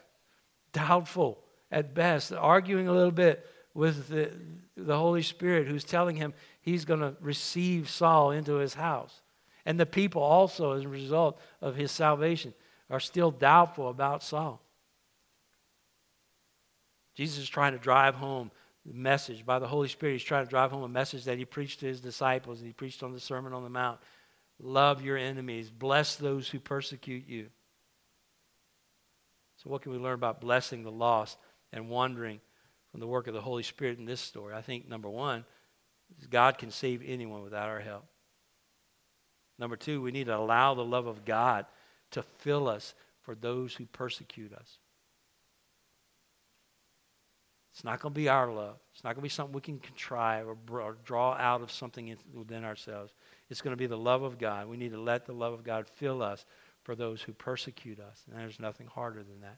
doubtful 0.71 1.43
at 1.71 1.93
best, 1.93 2.31
arguing 2.31 2.87
a 2.87 2.93
little 2.93 3.11
bit 3.11 3.45
with 3.73 4.09
the, 4.09 4.31
the 4.75 4.97
Holy 4.97 5.21
Spirit, 5.21 5.67
who's 5.67 5.83
telling 5.83 6.15
him 6.15 6.33
he's 6.61 6.85
going 6.85 6.99
to 6.99 7.15
receive 7.21 7.89
Saul 7.89 8.31
into 8.31 8.55
his 8.55 8.73
house. 8.73 9.21
And 9.65 9.79
the 9.79 9.85
people 9.85 10.21
also, 10.21 10.73
as 10.73 10.83
a 10.83 10.89
result 10.89 11.39
of 11.61 11.75
his 11.75 11.91
salvation, 11.91 12.53
are 12.89 12.99
still 12.99 13.31
doubtful 13.31 13.89
about 13.89 14.23
Saul. 14.23 14.61
Jesus 17.15 17.39
is 17.43 17.49
trying 17.49 17.73
to 17.73 17.79
drive 17.79 18.15
home 18.15 18.51
message 18.85 19.45
by 19.45 19.59
the 19.59 19.67
Holy 19.67 19.87
Spirit. 19.87 20.13
He's 20.13 20.23
trying 20.23 20.45
to 20.45 20.49
drive 20.49 20.71
home 20.71 20.83
a 20.83 20.89
message 20.89 21.25
that 21.25 21.37
he 21.37 21.45
preached 21.45 21.81
to 21.81 21.85
his 21.85 22.01
disciples 22.01 22.59
and 22.59 22.67
he 22.67 22.73
preached 22.73 23.03
on 23.03 23.13
the 23.13 23.19
Sermon 23.19 23.53
on 23.53 23.63
the 23.63 23.69
Mount. 23.69 23.99
Love 24.59 25.01
your 25.01 25.17
enemies, 25.17 25.69
bless 25.69 26.15
those 26.15 26.47
who 26.47 26.59
persecute 26.59 27.27
you. 27.27 27.47
So, 29.57 29.69
what 29.69 29.81
can 29.81 29.91
we 29.91 29.97
learn 29.97 30.15
about 30.15 30.41
blessing 30.41 30.83
the 30.83 30.91
lost 30.91 31.37
and 31.71 31.89
wandering 31.89 32.39
from 32.91 32.99
the 32.99 33.07
work 33.07 33.27
of 33.27 33.33
the 33.33 33.41
Holy 33.41 33.63
Spirit 33.63 33.99
in 33.99 34.05
this 34.05 34.21
story? 34.21 34.53
I 34.53 34.61
think 34.61 34.87
number 34.87 35.09
one, 35.09 35.45
God 36.29 36.57
can 36.57 36.71
save 36.71 37.01
anyone 37.05 37.43
without 37.43 37.69
our 37.69 37.79
help. 37.79 38.05
Number 39.57 39.75
two, 39.75 40.01
we 40.01 40.11
need 40.11 40.25
to 40.25 40.37
allow 40.37 40.73
the 40.73 40.83
love 40.83 41.05
of 41.05 41.25
God 41.25 41.65
to 42.11 42.23
fill 42.39 42.67
us 42.67 42.93
for 43.21 43.35
those 43.35 43.75
who 43.75 43.85
persecute 43.85 44.53
us. 44.53 44.79
It's 47.73 47.83
not 47.83 48.01
going 48.01 48.13
to 48.13 48.19
be 48.19 48.27
our 48.27 48.51
love. 48.51 48.77
It's 48.93 49.03
not 49.03 49.15
going 49.15 49.21
to 49.21 49.23
be 49.23 49.29
something 49.29 49.53
we 49.53 49.61
can 49.61 49.79
contrive 49.79 50.47
or, 50.47 50.57
or 50.79 50.97
draw 51.05 51.33
out 51.33 51.61
of 51.61 51.71
something 51.71 52.15
within 52.33 52.65
ourselves. 52.65 53.13
It's 53.49 53.61
going 53.61 53.71
to 53.71 53.77
be 53.77 53.87
the 53.87 53.97
love 53.97 54.23
of 54.23 54.37
God. 54.37 54.67
We 54.67 54.77
need 54.77 54.91
to 54.91 54.99
let 54.99 55.25
the 55.25 55.33
love 55.33 55.53
of 55.53 55.63
God 55.63 55.87
fill 55.87 56.21
us 56.21 56.45
for 56.83 56.95
those 56.95 57.21
who 57.21 57.31
persecute 57.31 57.99
us. 57.99 58.23
And 58.29 58.39
there's 58.39 58.59
nothing 58.59 58.87
harder 58.87 59.23
than 59.23 59.39
that. 59.41 59.57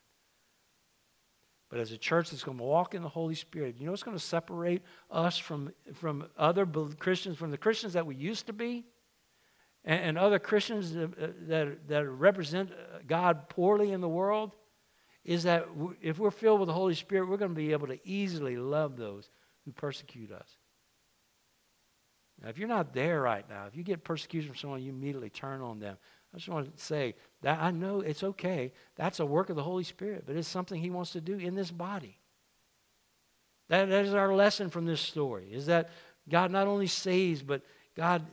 But 1.70 1.80
as 1.80 1.92
a 1.92 1.98
church 1.98 2.30
that's 2.30 2.44
going 2.44 2.60
to 2.60 2.64
walk 2.64 2.94
in 2.94 3.02
the 3.02 3.10
Holy 3.10 3.34
Spirit, 3.34 3.78
you 3.80 3.86
know 3.86 3.92
what's 3.92 4.04
going 4.04 4.16
to 4.16 4.24
separate 4.24 4.84
us 5.10 5.40
from, 5.40 5.74
from 5.96 6.28
other 6.38 6.68
Christians, 6.68 7.38
from 7.38 7.50
the 7.50 7.58
Christians 7.58 7.94
that 7.94 8.06
we 8.06 8.14
used 8.14 8.46
to 8.46 8.54
be, 8.54 8.86
and, 9.84 10.18
other 10.18 10.40
Christians 10.40 10.94
that, 10.94 11.06
uh, 11.20 11.28
that, 11.48 11.88
that 11.88 12.08
represent 12.08 12.72
uh, 12.72 13.00
God 13.08 13.50
poorly 13.50 13.92
in 13.92 14.02
the 14.02 14.08
world? 14.08 14.56
Is 15.26 15.44
that 15.44 15.68
if 16.02 16.20
we're 16.20 16.32
filled 16.32 16.60
with 16.60 16.68
the 16.68 16.74
Holy 16.74 16.96
Spirit, 16.96 17.30
we're 17.30 17.38
going 17.38 17.52
to 17.52 17.56
be 17.56 17.72
able 17.72 17.88
to 17.88 18.00
easily 18.08 18.58
love 18.58 18.98
those 18.98 19.30
who 19.66 19.72
persecute 19.72 20.32
us. 20.32 20.58
Now, 22.42 22.50
if 22.50 22.58
you're 22.58 22.68
not 22.68 22.94
there 22.94 23.22
right 23.22 23.48
now, 23.50 23.66
if 23.68 23.76
you 23.76 23.84
get 23.84 24.04
persecution 24.04 24.50
from 24.50 24.58
someone, 24.58 24.82
you 24.82 24.92
immediately 24.92 25.30
turn 25.30 25.62
on 25.62 25.80
them. 25.80 25.98
I 26.34 26.38
just 26.38 26.50
want 26.50 26.76
to 26.76 26.84
say 26.84 27.16
that 27.42 27.62
I 27.62 27.72
know 27.72 28.02
it's 28.02 28.24
okay. 28.24 28.74
That's 28.96 29.20
a 29.20 29.26
work 29.26 29.50
of 29.50 29.56
the 29.56 29.64
Holy 29.64 29.84
Spirit, 29.84 30.24
but 30.26 30.36
it's 30.36 30.48
something 30.48 30.82
He 30.82 30.90
wants 30.90 31.12
to 31.12 31.22
do 31.22 31.38
in 31.38 31.56
this 31.56 31.72
body. 31.72 32.18
That, 33.70 33.90
that 33.90 34.06
is 34.06 34.14
our 34.14 34.34
lesson 34.34 34.70
from 34.70 34.86
this 34.86 35.00
story, 35.00 35.48
is 35.52 35.68
that 35.68 35.90
God 36.30 36.52
not 36.52 36.68
only 36.68 36.88
saves, 36.88 37.42
but 37.42 37.62
God 37.96 38.26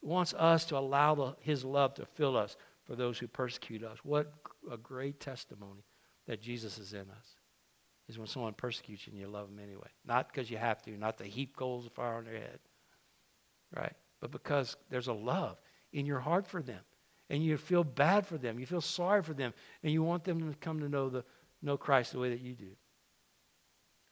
wants 0.00 0.34
us 0.34 0.64
to 0.66 0.78
allow 0.78 1.14
the, 1.14 1.36
his 1.40 1.64
love 1.64 1.94
to 1.94 2.06
fill 2.06 2.36
us 2.36 2.56
for 2.84 2.96
those 2.96 3.18
who 3.18 3.26
persecute 3.26 3.84
us. 3.84 3.98
What 4.02 4.32
a 4.70 4.76
great 4.76 5.20
testimony 5.20 5.84
that 6.26 6.40
Jesus 6.40 6.78
is 6.78 6.92
in 6.92 7.10
us. 7.10 7.36
Is 8.06 8.18
when 8.18 8.26
someone 8.26 8.52
persecutes 8.52 9.06
you 9.06 9.12
and 9.12 9.20
you 9.20 9.28
love 9.28 9.48
them 9.48 9.58
anyway. 9.58 9.88
Not 10.04 10.28
because 10.28 10.50
you 10.50 10.58
have 10.58 10.82
to, 10.82 10.90
not 10.90 11.16
to 11.18 11.24
heap 11.24 11.56
coals 11.56 11.86
of 11.86 11.92
fire 11.92 12.16
on 12.16 12.24
their 12.24 12.34
head. 12.34 12.58
Right? 13.74 13.94
But 14.20 14.30
because 14.30 14.76
there's 14.90 15.08
a 15.08 15.14
love 15.14 15.58
in 15.92 16.04
your 16.04 16.20
heart 16.20 16.46
for 16.46 16.60
them. 16.60 16.80
And 17.30 17.42
you 17.42 17.56
feel 17.56 17.82
bad 17.82 18.26
for 18.26 18.36
them. 18.36 18.58
You 18.58 18.66
feel 18.66 18.82
sorry 18.82 19.22
for 19.22 19.32
them. 19.32 19.54
And 19.82 19.90
you 19.90 20.02
want 20.02 20.24
them 20.24 20.52
to 20.52 20.58
come 20.58 20.80
to 20.80 20.88
know 20.88 21.08
the 21.08 21.24
know 21.62 21.78
Christ 21.78 22.12
the 22.12 22.18
way 22.18 22.28
that 22.28 22.40
you 22.40 22.52
do. 22.52 22.76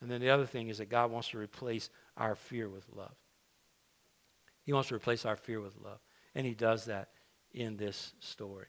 And 0.00 0.10
then 0.10 0.20
the 0.20 0.30
other 0.30 0.46
thing 0.46 0.68
is 0.68 0.78
that 0.78 0.88
God 0.88 1.10
wants 1.10 1.28
to 1.28 1.38
replace 1.38 1.90
our 2.16 2.34
fear 2.34 2.68
with 2.68 2.86
love. 2.94 3.14
He 4.64 4.72
wants 4.72 4.88
to 4.88 4.94
replace 4.94 5.24
our 5.24 5.36
fear 5.36 5.60
with 5.60 5.76
love. 5.76 5.98
And 6.34 6.46
he 6.46 6.54
does 6.54 6.86
that 6.86 7.10
in 7.52 7.76
this 7.76 8.14
story. 8.20 8.66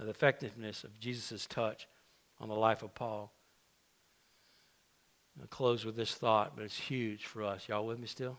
The 0.00 0.08
effectiveness 0.08 0.82
of 0.82 0.98
Jesus' 0.98 1.46
touch 1.46 1.86
on 2.40 2.48
the 2.48 2.54
life 2.54 2.82
of 2.82 2.94
Paul. 2.94 3.32
I'll 5.38 5.46
close 5.46 5.84
with 5.84 5.94
this 5.94 6.14
thought, 6.14 6.56
but 6.56 6.64
it's 6.64 6.78
huge 6.78 7.26
for 7.26 7.42
us. 7.44 7.68
Y'all 7.68 7.86
with 7.86 7.98
me 7.98 8.06
still? 8.06 8.38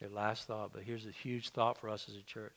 Okay, 0.00 0.12
last 0.12 0.46
thought, 0.46 0.70
but 0.72 0.84
here's 0.84 1.06
a 1.06 1.10
huge 1.10 1.50
thought 1.50 1.76
for 1.76 1.88
us 1.88 2.06
as 2.08 2.14
a 2.14 2.22
church. 2.22 2.54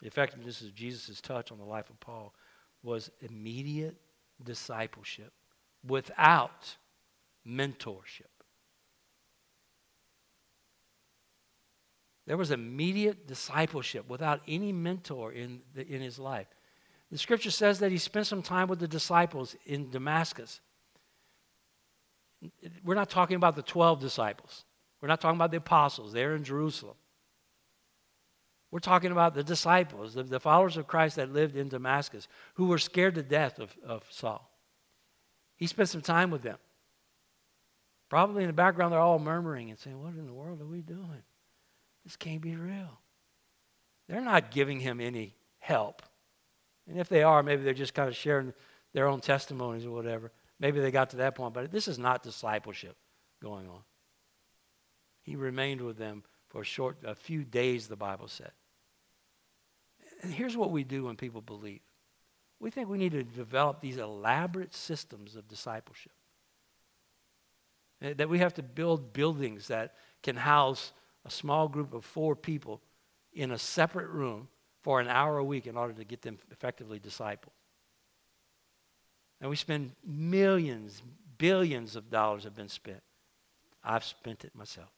The 0.00 0.08
effectiveness 0.08 0.60
of 0.60 0.74
Jesus' 0.74 1.20
touch 1.20 1.52
on 1.52 1.58
the 1.58 1.64
life 1.64 1.90
of 1.90 2.00
Paul 2.00 2.34
was 2.82 3.10
immediate 3.20 3.96
discipleship 4.42 5.32
without 5.86 6.76
mentorship. 7.46 8.37
There 12.28 12.36
was 12.36 12.50
immediate 12.50 13.26
discipleship 13.26 14.06
without 14.06 14.42
any 14.46 14.70
mentor 14.70 15.32
in, 15.32 15.62
the, 15.74 15.88
in 15.88 16.02
his 16.02 16.18
life. 16.18 16.46
The 17.10 17.16
scripture 17.16 17.50
says 17.50 17.78
that 17.78 17.90
he 17.90 17.96
spent 17.96 18.26
some 18.26 18.42
time 18.42 18.68
with 18.68 18.80
the 18.80 18.86
disciples 18.86 19.56
in 19.64 19.88
Damascus. 19.88 20.60
We're 22.84 22.96
not 22.96 23.08
talking 23.08 23.36
about 23.36 23.56
the 23.56 23.62
12 23.62 24.00
disciples, 24.00 24.66
we're 25.00 25.08
not 25.08 25.22
talking 25.22 25.38
about 25.38 25.52
the 25.52 25.56
apostles. 25.56 26.12
They're 26.12 26.36
in 26.36 26.44
Jerusalem. 26.44 26.96
We're 28.70 28.80
talking 28.80 29.10
about 29.10 29.34
the 29.34 29.42
disciples, 29.42 30.12
the, 30.12 30.22
the 30.22 30.38
followers 30.38 30.76
of 30.76 30.86
Christ 30.86 31.16
that 31.16 31.32
lived 31.32 31.56
in 31.56 31.70
Damascus, 31.70 32.28
who 32.54 32.66
were 32.66 32.76
scared 32.76 33.14
to 33.14 33.22
death 33.22 33.58
of, 33.58 33.74
of 33.82 34.04
Saul. 34.10 34.52
He 35.56 35.66
spent 35.66 35.88
some 35.88 36.02
time 36.02 36.30
with 36.30 36.42
them. 36.42 36.58
Probably 38.10 38.42
in 38.42 38.48
the 38.48 38.52
background, 38.52 38.92
they're 38.92 39.00
all 39.00 39.18
murmuring 39.18 39.70
and 39.70 39.78
saying, 39.78 39.98
What 40.02 40.12
in 40.12 40.26
the 40.26 40.34
world 40.34 40.60
are 40.60 40.66
we 40.66 40.82
doing? 40.82 41.22
This 42.08 42.16
can't 42.16 42.40
be 42.40 42.56
real. 42.56 43.00
They're 44.08 44.22
not 44.22 44.50
giving 44.50 44.80
him 44.80 44.98
any 44.98 45.34
help. 45.58 46.00
And 46.88 46.98
if 46.98 47.10
they 47.10 47.22
are, 47.22 47.42
maybe 47.42 47.62
they're 47.62 47.74
just 47.74 47.92
kind 47.92 48.08
of 48.08 48.16
sharing 48.16 48.54
their 48.94 49.06
own 49.06 49.20
testimonies 49.20 49.84
or 49.84 49.90
whatever. 49.90 50.32
Maybe 50.58 50.80
they 50.80 50.90
got 50.90 51.10
to 51.10 51.18
that 51.18 51.34
point, 51.34 51.52
but 51.52 51.70
this 51.70 51.86
is 51.86 51.98
not 51.98 52.22
discipleship 52.22 52.96
going 53.42 53.68
on. 53.68 53.80
He 55.20 55.36
remained 55.36 55.82
with 55.82 55.98
them 55.98 56.22
for 56.48 56.62
a 56.62 56.64
short, 56.64 56.96
a 57.04 57.14
few 57.14 57.44
days, 57.44 57.88
the 57.88 57.96
Bible 57.96 58.28
said. 58.28 58.52
And 60.22 60.32
here's 60.32 60.56
what 60.56 60.70
we 60.70 60.84
do 60.84 61.04
when 61.04 61.16
people 61.16 61.42
believe 61.42 61.80
we 62.58 62.70
think 62.70 62.88
we 62.88 62.96
need 62.96 63.12
to 63.12 63.22
develop 63.22 63.82
these 63.82 63.98
elaborate 63.98 64.74
systems 64.74 65.36
of 65.36 65.46
discipleship. 65.46 66.12
Eh, 68.00 68.14
that 68.14 68.30
we 68.30 68.38
have 68.38 68.54
to 68.54 68.62
build 68.62 69.12
buildings 69.12 69.68
that 69.68 69.94
can 70.22 70.36
house 70.36 70.92
a 71.28 71.30
small 71.30 71.68
group 71.68 71.92
of 71.92 72.04
four 72.04 72.34
people 72.34 72.80
in 73.32 73.50
a 73.50 73.58
separate 73.58 74.08
room 74.08 74.48
for 74.82 74.98
an 75.00 75.08
hour 75.08 75.38
a 75.38 75.44
week 75.44 75.66
in 75.66 75.76
order 75.76 75.92
to 75.92 76.04
get 76.04 76.22
them 76.22 76.38
effectively 76.50 76.98
discipled. 76.98 77.52
And 79.40 79.50
we 79.50 79.56
spend 79.56 79.92
millions, 80.04 81.02
billions 81.36 81.96
of 81.96 82.10
dollars 82.10 82.44
have 82.44 82.56
been 82.56 82.68
spent. 82.68 83.02
I've 83.84 84.04
spent 84.04 84.44
it 84.44 84.54
myself. 84.54 84.88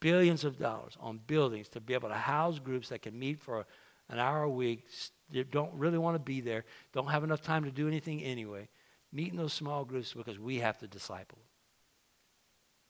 Billions 0.00 0.44
of 0.44 0.58
dollars 0.58 0.96
on 1.00 1.18
buildings 1.26 1.68
to 1.70 1.80
be 1.80 1.94
able 1.94 2.10
to 2.10 2.14
house 2.14 2.58
groups 2.58 2.90
that 2.90 3.00
can 3.00 3.18
meet 3.18 3.40
for 3.40 3.66
an 4.10 4.18
hour 4.18 4.42
a 4.42 4.50
week, 4.50 4.84
don't 5.50 5.72
really 5.72 5.98
want 5.98 6.14
to 6.14 6.22
be 6.22 6.42
there, 6.42 6.64
don't 6.92 7.08
have 7.08 7.24
enough 7.24 7.40
time 7.40 7.64
to 7.64 7.70
do 7.70 7.88
anything 7.88 8.22
anyway. 8.22 8.68
Meet 9.12 9.30
in 9.30 9.38
those 9.38 9.54
small 9.54 9.84
groups 9.86 10.12
because 10.12 10.38
we 10.38 10.58
have 10.58 10.76
to 10.78 10.86
disciple. 10.86 11.38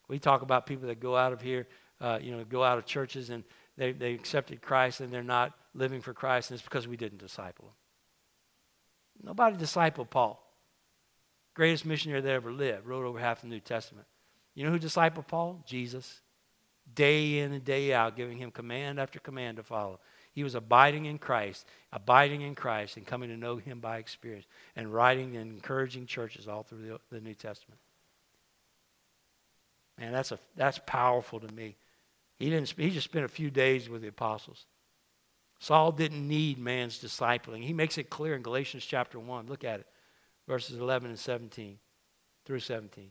We 0.09 0.19
talk 0.19 0.43
about 0.43 0.67
people 0.67 0.89
that 0.89 0.99
go 0.99 1.17
out 1.17 1.33
of 1.33 1.41
here 1.41 1.69
uh, 2.01 2.19
you 2.21 2.33
know, 2.33 2.45
go 2.45 2.63
out 2.63 2.79
of 2.79 2.87
churches 2.87 3.31
and 3.31 3.45
they, 3.77 3.93
they 3.93 4.15
accepted 4.15 4.63
Christ 4.63 5.01
and 5.01 5.13
they're 5.13 5.23
not 5.23 5.53
living 5.75 6.01
for 6.01 6.15
Christ, 6.15 6.51
and 6.51 6.59
it's 6.59 6.65
because 6.65 6.87
we 6.87 6.97
didn't 6.97 7.19
disciple 7.19 7.67
them. 7.67 9.29
Nobody 9.29 9.57
discipled 9.57 10.11
Paul. 10.11 10.41
Greatest 11.55 11.87
missionary 11.87 12.21
that 12.21 12.31
ever 12.31 12.53
lived, 12.53 12.87
wrote 12.87 13.05
over 13.05 13.19
half 13.19 13.41
the 13.41 13.47
New 13.47 13.61
Testament. 13.61 14.07
You 14.55 14.65
know 14.65 14.71
who 14.71 14.79
discipled 14.79 15.27
Paul? 15.27 15.63
Jesus. 15.67 16.21
Day 16.95 17.39
in 17.39 17.53
and 17.53 17.65
day 17.65 17.93
out, 17.93 18.17
giving 18.17 18.39
him 18.39 18.51
command 18.51 19.01
after 19.01 19.19
command 19.19 19.57
to 19.57 19.63
follow. 19.63 20.01
He 20.33 20.43
was 20.43 20.55
abiding 20.55 21.07
in 21.07 21.19
Christ, 21.19 21.67
abiding 21.93 22.43
in 22.43 22.55
Christ, 22.55 22.97
and 22.97 23.07
coming 23.07 23.31
to 23.31 23.37
know 23.37 23.57
him 23.57 23.81
by 23.81 23.99
experience, 23.99 24.47
and 24.77 24.93
writing 24.93 25.37
and 25.37 25.53
encouraging 25.53 26.07
churches 26.07 26.49
all 26.49 26.65
through 26.65 26.87
the, 26.87 27.01
the 27.11 27.21
New 27.21 27.35
Testament. 27.35 27.81
Man, 29.99 30.13
that's, 30.13 30.33
a, 30.33 30.39
that's 30.57 30.81
powerful 30.87 31.39
to 31.39 31.55
me. 31.55 31.77
He, 32.37 32.51
didn't, 32.51 32.75
he 32.77 32.91
just 32.91 33.05
spent 33.05 33.25
a 33.25 33.29
few 33.29 33.51
days 33.51 33.89
with 33.89 34.03
the 34.03 34.09
apostles. 34.09 34.67
Saul 35.61 35.93
didn't 35.93 36.27
need 36.27 36.59
man's 36.59 36.99
discipling. 36.99 37.63
He 37.63 37.73
makes 37.73 37.97
it 37.97 38.11
clear 38.11 38.35
in 38.35 38.43
Galatians 38.43 38.85
chapter 38.85 39.19
1. 39.19 39.47
Look 39.47 39.65
at 39.65 39.81
it, 39.81 39.87
verses 40.47 40.77
11 40.79 41.11
and 41.11 41.19
17 41.19 41.79
through 42.45 42.61
17. 42.61 43.11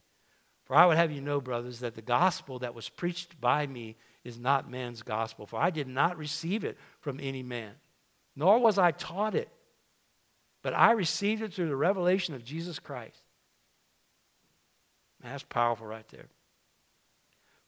For 0.65 0.75
I 0.75 0.85
would 0.85 0.97
have 0.97 1.11
you 1.11 1.21
know, 1.21 1.41
brothers, 1.41 1.79
that 1.79 1.95
the 1.95 2.01
gospel 2.01 2.59
that 2.59 2.75
was 2.75 2.89
preached 2.89 3.39
by 3.39 3.67
me 3.67 3.95
is 4.23 4.39
not 4.39 4.69
man's 4.69 5.01
gospel. 5.01 5.45
For 5.45 5.59
I 5.59 5.69
did 5.69 5.87
not 5.87 6.17
receive 6.17 6.63
it 6.63 6.77
from 7.01 7.19
any 7.19 7.43
man, 7.43 7.73
nor 8.35 8.59
was 8.59 8.77
I 8.77 8.91
taught 8.91 9.35
it, 9.35 9.49
but 10.61 10.73
I 10.73 10.91
received 10.91 11.41
it 11.41 11.53
through 11.53 11.69
the 11.69 11.75
revelation 11.75 12.33
of 12.33 12.45
Jesus 12.45 12.79
Christ. 12.79 13.21
Man, 15.21 15.33
that's 15.33 15.43
powerful 15.43 15.87
right 15.87 16.07
there. 16.09 16.27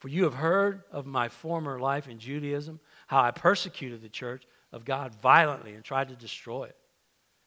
For 0.05 0.09
you 0.09 0.25
have 0.25 0.35
heard 0.35 0.83
of 0.91 1.07
my 1.07 1.29
former 1.29 1.79
life 1.79 2.07
in 2.07 2.19
Judaism, 2.19 2.79
how 3.07 3.23
I 3.23 3.31
persecuted 3.31 4.03
the 4.03 4.07
church 4.07 4.43
of 4.71 4.85
God 4.85 5.15
violently 5.15 5.73
and 5.73 5.83
tried 5.83 6.09
to 6.09 6.15
destroy 6.15 6.65
it. 6.65 6.75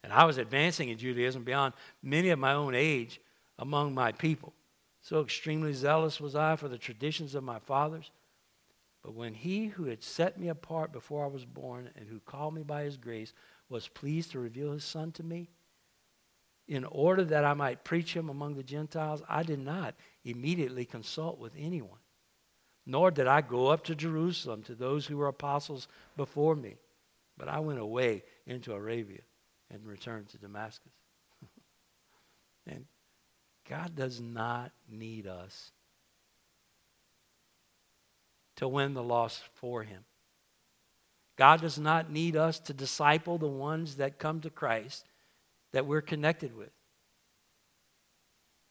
And 0.02 0.12
I 0.12 0.24
was 0.24 0.38
advancing 0.38 0.88
in 0.88 0.98
Judaism 0.98 1.44
beyond 1.44 1.74
many 2.02 2.30
of 2.30 2.40
my 2.40 2.54
own 2.54 2.74
age 2.74 3.20
among 3.60 3.94
my 3.94 4.10
people. 4.10 4.54
So 5.02 5.20
extremely 5.20 5.72
zealous 5.72 6.20
was 6.20 6.34
I 6.34 6.56
for 6.56 6.66
the 6.66 6.78
traditions 6.78 7.36
of 7.36 7.44
my 7.44 7.60
fathers. 7.60 8.10
But 9.04 9.14
when 9.14 9.34
he 9.34 9.66
who 9.66 9.84
had 9.84 10.02
set 10.02 10.40
me 10.40 10.48
apart 10.48 10.90
before 10.90 11.24
I 11.24 11.28
was 11.28 11.44
born 11.44 11.90
and 11.94 12.08
who 12.08 12.18
called 12.18 12.54
me 12.54 12.64
by 12.64 12.82
his 12.82 12.96
grace 12.96 13.32
was 13.68 13.86
pleased 13.86 14.32
to 14.32 14.40
reveal 14.40 14.72
his 14.72 14.82
son 14.82 15.12
to 15.12 15.22
me, 15.22 15.48
in 16.66 16.84
order 16.86 17.22
that 17.22 17.44
I 17.44 17.54
might 17.54 17.84
preach 17.84 18.14
him 18.14 18.28
among 18.28 18.56
the 18.56 18.64
Gentiles, 18.64 19.22
I 19.28 19.44
did 19.44 19.60
not 19.60 19.94
immediately 20.24 20.84
consult 20.84 21.38
with 21.38 21.52
anyone 21.56 22.00
nor 22.88 23.10
did 23.10 23.26
I 23.26 23.42
go 23.42 23.66
up 23.66 23.84
to 23.84 23.94
Jerusalem 23.94 24.62
to 24.62 24.74
those 24.74 25.06
who 25.06 25.18
were 25.18 25.28
apostles 25.28 25.88
before 26.16 26.56
me. 26.56 26.76
But 27.36 27.48
I 27.48 27.60
went 27.60 27.78
away 27.78 28.24
into 28.46 28.72
Arabia 28.72 29.20
and 29.70 29.84
returned 29.84 30.30
to 30.30 30.38
Damascus. 30.38 30.90
and 32.66 32.86
God 33.68 33.94
does 33.94 34.22
not 34.22 34.72
need 34.90 35.26
us 35.26 35.70
to 38.56 38.66
win 38.66 38.94
the 38.94 39.02
lost 39.02 39.42
for 39.56 39.82
Him. 39.82 40.02
God 41.36 41.60
does 41.60 41.78
not 41.78 42.10
need 42.10 42.36
us 42.36 42.58
to 42.60 42.72
disciple 42.72 43.36
the 43.36 43.46
ones 43.46 43.96
that 43.96 44.18
come 44.18 44.40
to 44.40 44.50
Christ 44.50 45.04
that 45.72 45.86
we're 45.86 46.00
connected 46.00 46.56
with. 46.56 46.70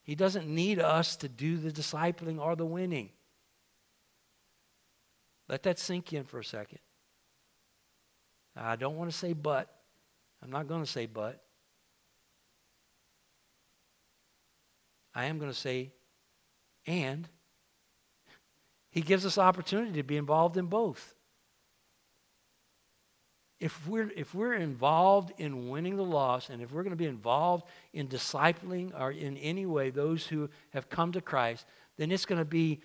He 0.02 0.16
doesn't 0.16 0.48
need 0.48 0.80
us 0.80 1.16
to 1.18 1.30
do 1.30 1.58
the 1.58 1.72
discipling 1.72 2.40
or 2.40 2.56
the 2.56 2.66
winning. 2.66 3.12
Let 5.50 5.64
that 5.64 5.80
sink 5.80 6.14
in 6.14 6.24
for 6.24 6.40
a 6.40 6.44
second. 6.44 6.80
I 8.56 8.76
don't 8.76 8.98
want 8.98 9.12
to 9.12 9.18
say 9.18 9.34
but. 9.34 9.70
I'm 10.44 10.50
not 10.50 10.68
going 10.68 10.84
to 10.84 10.90
say 10.90 11.06
but. 11.06 11.42
I 15.16 15.26
am 15.26 15.38
going 15.40 15.52
to 15.52 15.58
say 15.58 15.92
and. 16.86 17.28
He 18.90 19.02
gives 19.02 19.26
us 19.26 19.38
opportunity 19.38 19.94
to 19.94 20.04
be 20.04 20.18
involved 20.18 20.58
in 20.58 20.66
both. 20.66 21.14
if 23.60 23.88
we're, 23.88 24.12
if 24.16 24.36
we're 24.36 24.54
involved 24.54 25.34
in 25.38 25.70
winning 25.70 25.96
the 25.96 26.04
lost 26.04 26.50
and 26.50 26.62
if 26.62 26.72
we're 26.72 26.84
going 26.84 26.92
to 26.92 26.98
be 26.98 27.06
involved 27.06 27.66
in 27.94 28.08
discipling 28.08 28.98
or 29.00 29.12
in 29.12 29.38
any 29.38 29.66
way 29.66 29.90
those 29.90 30.28
who 30.28 30.50
have 30.72 30.90
come 30.90 31.12
to 31.12 31.22
Christ, 31.22 31.66
then 31.98 32.12
it's 32.12 32.26
going 32.26 32.40
to 32.40 32.46
be 32.46 32.82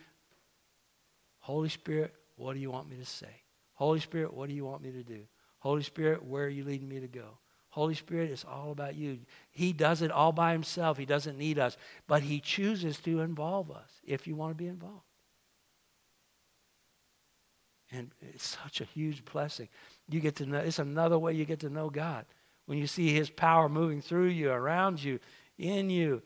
Holy 1.40 1.68
Spirit, 1.68 2.14
what 2.42 2.54
do 2.54 2.60
you 2.60 2.70
want 2.70 2.88
me 2.88 2.96
to 2.96 3.04
say? 3.04 3.42
Holy 3.74 4.00
Spirit, 4.00 4.34
what 4.34 4.48
do 4.48 4.54
you 4.54 4.64
want 4.64 4.82
me 4.82 4.90
to 4.90 5.02
do? 5.02 5.20
Holy 5.58 5.82
Spirit, 5.82 6.24
where 6.24 6.44
are 6.44 6.48
you 6.48 6.64
leading 6.64 6.88
me 6.88 7.00
to 7.00 7.08
go? 7.08 7.38
Holy 7.70 7.94
Spirit, 7.94 8.30
it's 8.30 8.44
all 8.44 8.72
about 8.72 8.96
you. 8.96 9.18
He 9.50 9.72
does 9.72 10.02
it 10.02 10.10
all 10.10 10.32
by 10.32 10.52
himself. 10.52 10.98
He 10.98 11.06
doesn't 11.06 11.38
need 11.38 11.58
us, 11.58 11.76
but 12.06 12.22
he 12.22 12.40
chooses 12.40 12.98
to 12.98 13.20
involve 13.20 13.70
us 13.70 13.90
if 14.04 14.26
you 14.26 14.34
want 14.34 14.50
to 14.50 14.62
be 14.62 14.68
involved. 14.68 15.04
And 17.92 18.10
it's 18.20 18.56
such 18.62 18.80
a 18.80 18.84
huge 18.84 19.24
blessing. 19.24 19.68
You 20.08 20.20
get 20.20 20.36
to 20.36 20.46
know, 20.46 20.58
it's 20.58 20.78
another 20.78 21.18
way 21.18 21.34
you 21.34 21.44
get 21.44 21.60
to 21.60 21.70
know 21.70 21.90
God. 21.90 22.24
When 22.66 22.78
you 22.78 22.86
see 22.86 23.12
His 23.12 23.28
power 23.28 23.68
moving 23.68 24.00
through 24.00 24.28
you, 24.28 24.50
around 24.50 25.02
you, 25.02 25.18
in 25.58 25.90
you, 25.90 26.22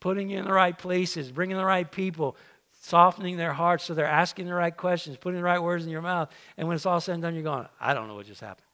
putting 0.00 0.30
you 0.30 0.38
in 0.38 0.44
the 0.44 0.52
right 0.52 0.76
places, 0.76 1.30
bringing 1.30 1.56
the 1.56 1.64
right 1.64 1.90
people, 1.90 2.36
softening 2.80 3.36
their 3.36 3.52
hearts 3.52 3.84
so 3.84 3.94
they're 3.94 4.06
asking 4.06 4.46
the 4.46 4.54
right 4.54 4.76
questions, 4.76 5.16
putting 5.16 5.38
the 5.38 5.44
right 5.44 5.62
words 5.62 5.84
in 5.84 5.90
your 5.90 6.02
mouth. 6.02 6.30
And 6.56 6.68
when 6.68 6.74
it's 6.76 6.86
all 6.86 7.00
said 7.00 7.14
and 7.14 7.22
done, 7.22 7.34
you're 7.34 7.42
going, 7.42 7.66
I 7.80 7.94
don't 7.94 8.08
know 8.08 8.14
what 8.14 8.26
just 8.26 8.40
happened. 8.40 8.66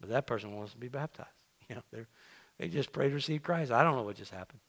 But 0.00 0.10
that 0.10 0.26
person 0.26 0.54
wants 0.54 0.72
to 0.72 0.78
be 0.78 0.88
baptized. 0.88 1.28
You 1.70 1.76
know, 1.76 2.04
they 2.58 2.68
just 2.68 2.92
prayed 2.92 3.08
to 3.08 3.14
receive 3.14 3.42
Christ. 3.42 3.72
I 3.72 3.82
don't 3.82 3.96
know 3.96 4.02
what 4.02 4.16
just 4.16 4.30
happened. 4.30 4.60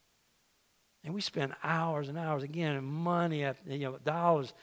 And 1.03 1.13
we 1.13 1.19
spend 1.19 1.53
hours 1.61 2.07
and 2.07 2.17
hours, 2.17 2.41
again, 2.41 2.81
money, 2.83 3.45
you 3.67 3.79
know, 3.79 3.97
dollars 4.03 4.53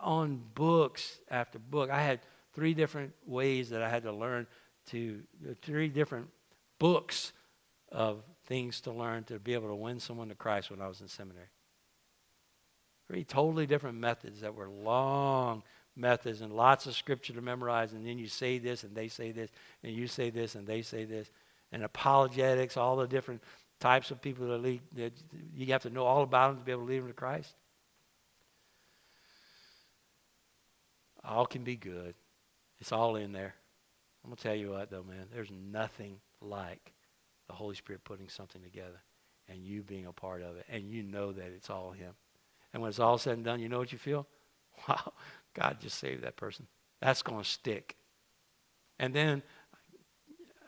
on 0.00 0.42
books 0.54 1.18
after 1.30 1.58
book. 1.58 1.90
I 1.90 2.02
had 2.02 2.20
three 2.54 2.72
different 2.72 3.12
ways 3.26 3.68
that 3.70 3.82
I 3.82 3.90
had 3.90 4.04
to 4.04 4.12
learn 4.12 4.46
to, 4.86 5.22
three 5.62 5.88
different 5.88 6.28
books 6.78 7.32
of 7.92 8.22
things 8.46 8.80
to 8.82 8.90
learn 8.90 9.24
to 9.24 9.38
be 9.38 9.54
able 9.54 9.68
to 9.68 9.74
win 9.74 10.00
someone 10.00 10.28
to 10.30 10.34
Christ 10.34 10.70
when 10.70 10.80
I 10.80 10.88
was 10.88 11.00
in 11.02 11.08
seminary. 11.08 11.48
Three 13.10 13.24
totally 13.24 13.66
different 13.66 13.98
methods 13.98 14.42
that 14.42 14.54
were 14.54 14.68
long 14.68 15.64
methods 15.96 16.42
and 16.42 16.52
lots 16.52 16.86
of 16.86 16.94
scripture 16.94 17.32
to 17.32 17.40
memorize, 17.40 17.92
and 17.92 18.06
then 18.06 18.20
you 18.20 18.28
say 18.28 18.58
this 18.58 18.84
and 18.84 18.94
they 18.94 19.08
say 19.08 19.32
this, 19.32 19.50
and 19.82 19.92
you 19.92 20.06
say 20.06 20.30
this 20.30 20.54
and 20.54 20.64
they 20.64 20.80
say 20.80 21.04
this, 21.04 21.28
and 21.72 21.82
apologetics, 21.82 22.76
all 22.76 22.94
the 22.94 23.08
different 23.08 23.42
types 23.80 24.12
of 24.12 24.22
people 24.22 24.46
that 24.46 24.58
lead. 24.58 24.80
That 24.94 25.12
you 25.56 25.66
have 25.72 25.82
to 25.82 25.90
know 25.90 26.04
all 26.04 26.22
about 26.22 26.50
them 26.50 26.58
to 26.58 26.64
be 26.64 26.70
able 26.70 26.82
to 26.82 26.88
lead 26.88 27.00
them 27.00 27.08
to 27.08 27.14
Christ. 27.14 27.52
All 31.24 31.46
can 31.46 31.64
be 31.64 31.74
good. 31.74 32.14
It's 32.78 32.92
all 32.92 33.16
in 33.16 33.32
there. 33.32 33.56
I'm 34.22 34.30
going 34.30 34.36
to 34.36 34.42
tell 34.44 34.54
you 34.54 34.70
what, 34.70 34.88
though, 34.88 35.02
man, 35.02 35.26
there's 35.34 35.50
nothing 35.50 36.20
like 36.40 36.92
the 37.48 37.54
Holy 37.54 37.74
Spirit 37.74 38.04
putting 38.04 38.28
something 38.28 38.62
together 38.62 39.02
and 39.48 39.64
you 39.64 39.82
being 39.82 40.06
a 40.06 40.12
part 40.12 40.42
of 40.42 40.56
it, 40.58 40.66
and 40.70 40.88
you 40.88 41.02
know 41.02 41.32
that 41.32 41.48
it's 41.56 41.70
all 41.70 41.90
Him. 41.90 42.12
And 42.72 42.82
when 42.82 42.88
it's 42.88 42.98
all 42.98 43.18
said 43.18 43.34
and 43.34 43.44
done, 43.44 43.60
you 43.60 43.68
know 43.68 43.78
what 43.78 43.92
you 43.92 43.98
feel? 43.98 44.26
Wow, 44.88 45.12
God 45.52 45.76
just 45.78 45.98
saved 45.98 46.24
that 46.24 46.36
person. 46.36 46.66
That's 47.02 47.20
going 47.20 47.42
to 47.42 47.48
stick. 47.48 47.96
And 48.98 49.12
then 49.12 49.42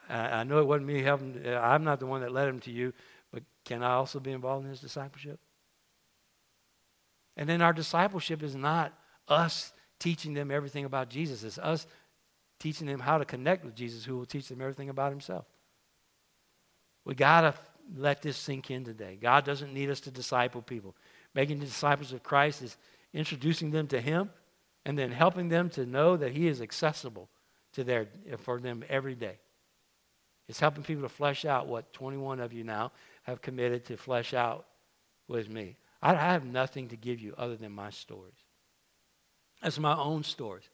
I 0.08 0.44
know 0.44 0.58
it 0.58 0.66
wasn't 0.66 0.86
me 0.88 1.02
helping. 1.02 1.40
Uh, 1.46 1.58
I'm 1.58 1.84
not 1.84 1.98
the 1.98 2.06
one 2.06 2.20
that 2.20 2.32
led 2.32 2.48
him 2.48 2.60
to 2.60 2.70
you, 2.70 2.92
but 3.32 3.42
can 3.64 3.82
I 3.82 3.92
also 3.92 4.20
be 4.20 4.32
involved 4.32 4.64
in 4.64 4.70
his 4.70 4.80
discipleship? 4.80 5.40
And 7.36 7.48
then 7.48 7.62
our 7.62 7.72
discipleship 7.72 8.42
is 8.42 8.54
not 8.54 8.92
us 9.28 9.72
teaching 9.98 10.34
them 10.34 10.50
everything 10.50 10.84
about 10.84 11.08
Jesus. 11.08 11.42
It's 11.44 11.58
us 11.58 11.86
teaching 12.58 12.86
them 12.86 13.00
how 13.00 13.18
to 13.18 13.24
connect 13.24 13.64
with 13.64 13.74
Jesus, 13.74 14.04
who 14.04 14.16
will 14.18 14.26
teach 14.26 14.48
them 14.48 14.60
everything 14.60 14.90
about 14.90 15.10
himself. 15.10 15.46
We 17.04 17.14
got 17.14 17.40
to 17.42 17.54
let 17.96 18.22
this 18.22 18.36
sink 18.36 18.70
in 18.70 18.84
today. 18.84 19.18
God 19.20 19.44
doesn't 19.44 19.72
need 19.72 19.90
us 19.90 20.00
to 20.00 20.10
disciple 20.10 20.62
people. 20.62 20.94
Making 21.34 21.60
disciples 21.60 22.12
of 22.12 22.22
Christ 22.22 22.62
is 22.62 22.76
introducing 23.12 23.70
them 23.70 23.86
to 23.88 24.00
him 24.00 24.30
and 24.84 24.98
then 24.98 25.10
helping 25.10 25.48
them 25.48 25.70
to 25.70 25.86
know 25.86 26.16
that 26.16 26.32
he 26.32 26.48
is 26.48 26.60
accessible 26.60 27.28
to 27.72 27.84
their, 27.84 28.08
for 28.38 28.60
them 28.60 28.84
every 28.88 29.14
day. 29.14 29.38
It's 30.48 30.60
helping 30.60 30.82
people 30.82 31.02
to 31.02 31.08
flesh 31.08 31.44
out 31.44 31.66
what 31.66 31.92
21 31.92 32.40
of 32.40 32.52
you 32.52 32.64
now 32.64 32.92
have 33.22 33.40
committed 33.40 33.84
to 33.86 33.96
flesh 33.96 34.34
out 34.34 34.66
with 35.28 35.48
me. 35.48 35.76
I 36.02 36.14
have 36.14 36.44
nothing 36.44 36.88
to 36.88 36.96
give 36.96 37.20
you 37.20 37.34
other 37.38 37.56
than 37.56 37.72
my 37.72 37.90
stories. 37.90 38.34
That's 39.62 39.78
my 39.78 39.96
own 39.96 40.24
stories. 40.24 40.68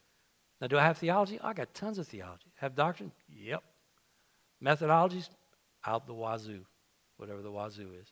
Now, 0.60 0.66
do 0.66 0.78
I 0.78 0.82
have 0.82 0.98
theology? 0.98 1.38
I 1.40 1.52
got 1.52 1.74
tons 1.74 1.98
of 1.98 2.08
theology. 2.08 2.50
Have 2.56 2.74
doctrine? 2.74 3.12
Yep. 3.28 3.62
Methodologies? 4.64 5.28
Out 5.86 6.06
the 6.06 6.14
wazoo, 6.14 6.64
whatever 7.18 7.42
the 7.42 7.52
wazoo 7.52 7.90
is. 8.00 8.08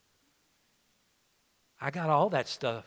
I 1.80 1.90
got 1.90 2.10
all 2.10 2.30
that 2.30 2.48
stuff. 2.48 2.84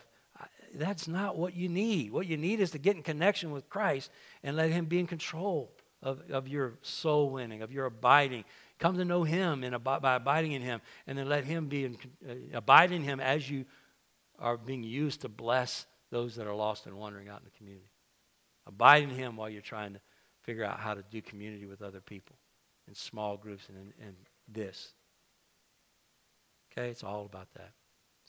That's 0.74 1.08
not 1.08 1.36
what 1.36 1.54
you 1.54 1.68
need. 1.68 2.12
What 2.12 2.26
you 2.26 2.36
need 2.36 2.60
is 2.60 2.70
to 2.72 2.78
get 2.78 2.96
in 2.96 3.02
connection 3.02 3.50
with 3.50 3.68
Christ 3.68 4.10
and 4.42 4.56
let 4.56 4.70
Him 4.70 4.84
be 4.84 5.00
in 5.00 5.06
control 5.06 5.72
of, 6.02 6.22
of 6.30 6.48
your 6.48 6.74
soul 6.82 7.30
winning, 7.30 7.62
of 7.62 7.72
your 7.72 7.86
abiding. 7.86 8.44
Come 8.78 8.96
to 8.96 9.04
know 9.04 9.24
Him 9.24 9.64
and 9.64 9.82
by 9.82 10.16
abiding 10.16 10.52
in 10.52 10.62
Him, 10.62 10.80
and 11.06 11.18
then 11.18 11.28
let 11.28 11.44
Him 11.44 11.66
be 11.66 11.84
in, 11.86 11.98
uh, 12.28 12.34
abide 12.56 12.92
in 12.92 13.02
Him 13.02 13.20
as 13.20 13.50
you 13.50 13.64
are 14.38 14.56
being 14.56 14.82
used 14.82 15.22
to 15.22 15.28
bless 15.28 15.86
those 16.10 16.36
that 16.36 16.46
are 16.46 16.54
lost 16.54 16.86
and 16.86 16.96
wandering 16.96 17.28
out 17.28 17.40
in 17.40 17.44
the 17.44 17.58
community. 17.58 17.90
Abide 18.66 19.02
in 19.02 19.10
Him 19.10 19.36
while 19.36 19.50
you're 19.50 19.62
trying 19.62 19.94
to 19.94 20.00
figure 20.42 20.64
out 20.64 20.78
how 20.78 20.94
to 20.94 21.02
do 21.10 21.20
community 21.20 21.66
with 21.66 21.82
other 21.82 22.00
people 22.00 22.36
in 22.88 22.94
small 22.94 23.36
groups 23.36 23.68
and, 23.68 23.76
in, 23.76 24.06
and 24.06 24.16
this. 24.48 24.94
Okay, 26.72 26.88
it's 26.88 27.04
all 27.04 27.26
about 27.26 27.48
that. 27.54 27.72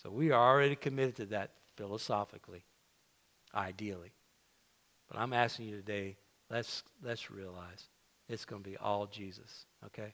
So 0.02 0.10
we 0.10 0.32
are 0.32 0.50
already 0.50 0.76
committed 0.76 1.16
to 1.18 1.26
that 1.28 1.52
philosophically, 1.76 2.64
ideally. 3.54 4.14
But 5.08 5.20
I'm 5.20 5.34
asking 5.34 5.68
you 5.68 5.76
today, 5.76 6.18
let's 6.50 6.84
let's 7.04 7.30
realize 7.30 7.90
it's 8.28 8.46
going 8.46 8.64
to 8.64 8.70
be 8.70 8.78
all 8.78 9.06
Jesus, 9.06 9.66
okay? 9.86 10.14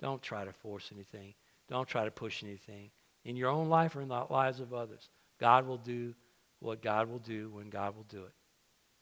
Don't 0.00 0.20
try 0.20 0.44
to 0.44 0.52
force 0.52 0.90
anything. 0.92 1.34
Don't 1.68 1.88
try 1.88 2.04
to 2.04 2.10
push 2.10 2.42
anything 2.42 2.90
in 3.24 3.36
your 3.36 3.50
own 3.50 3.68
life 3.68 3.96
or 3.96 4.02
in 4.02 4.08
the 4.08 4.24
lives 4.28 4.60
of 4.60 4.74
others. 4.74 5.08
God 5.40 5.66
will 5.66 5.78
do 5.78 6.14
what 6.60 6.82
God 6.82 7.08
will 7.08 7.18
do 7.20 7.50
when 7.50 7.70
God 7.70 7.96
will 7.96 8.06
do 8.08 8.24
it. 8.24 8.32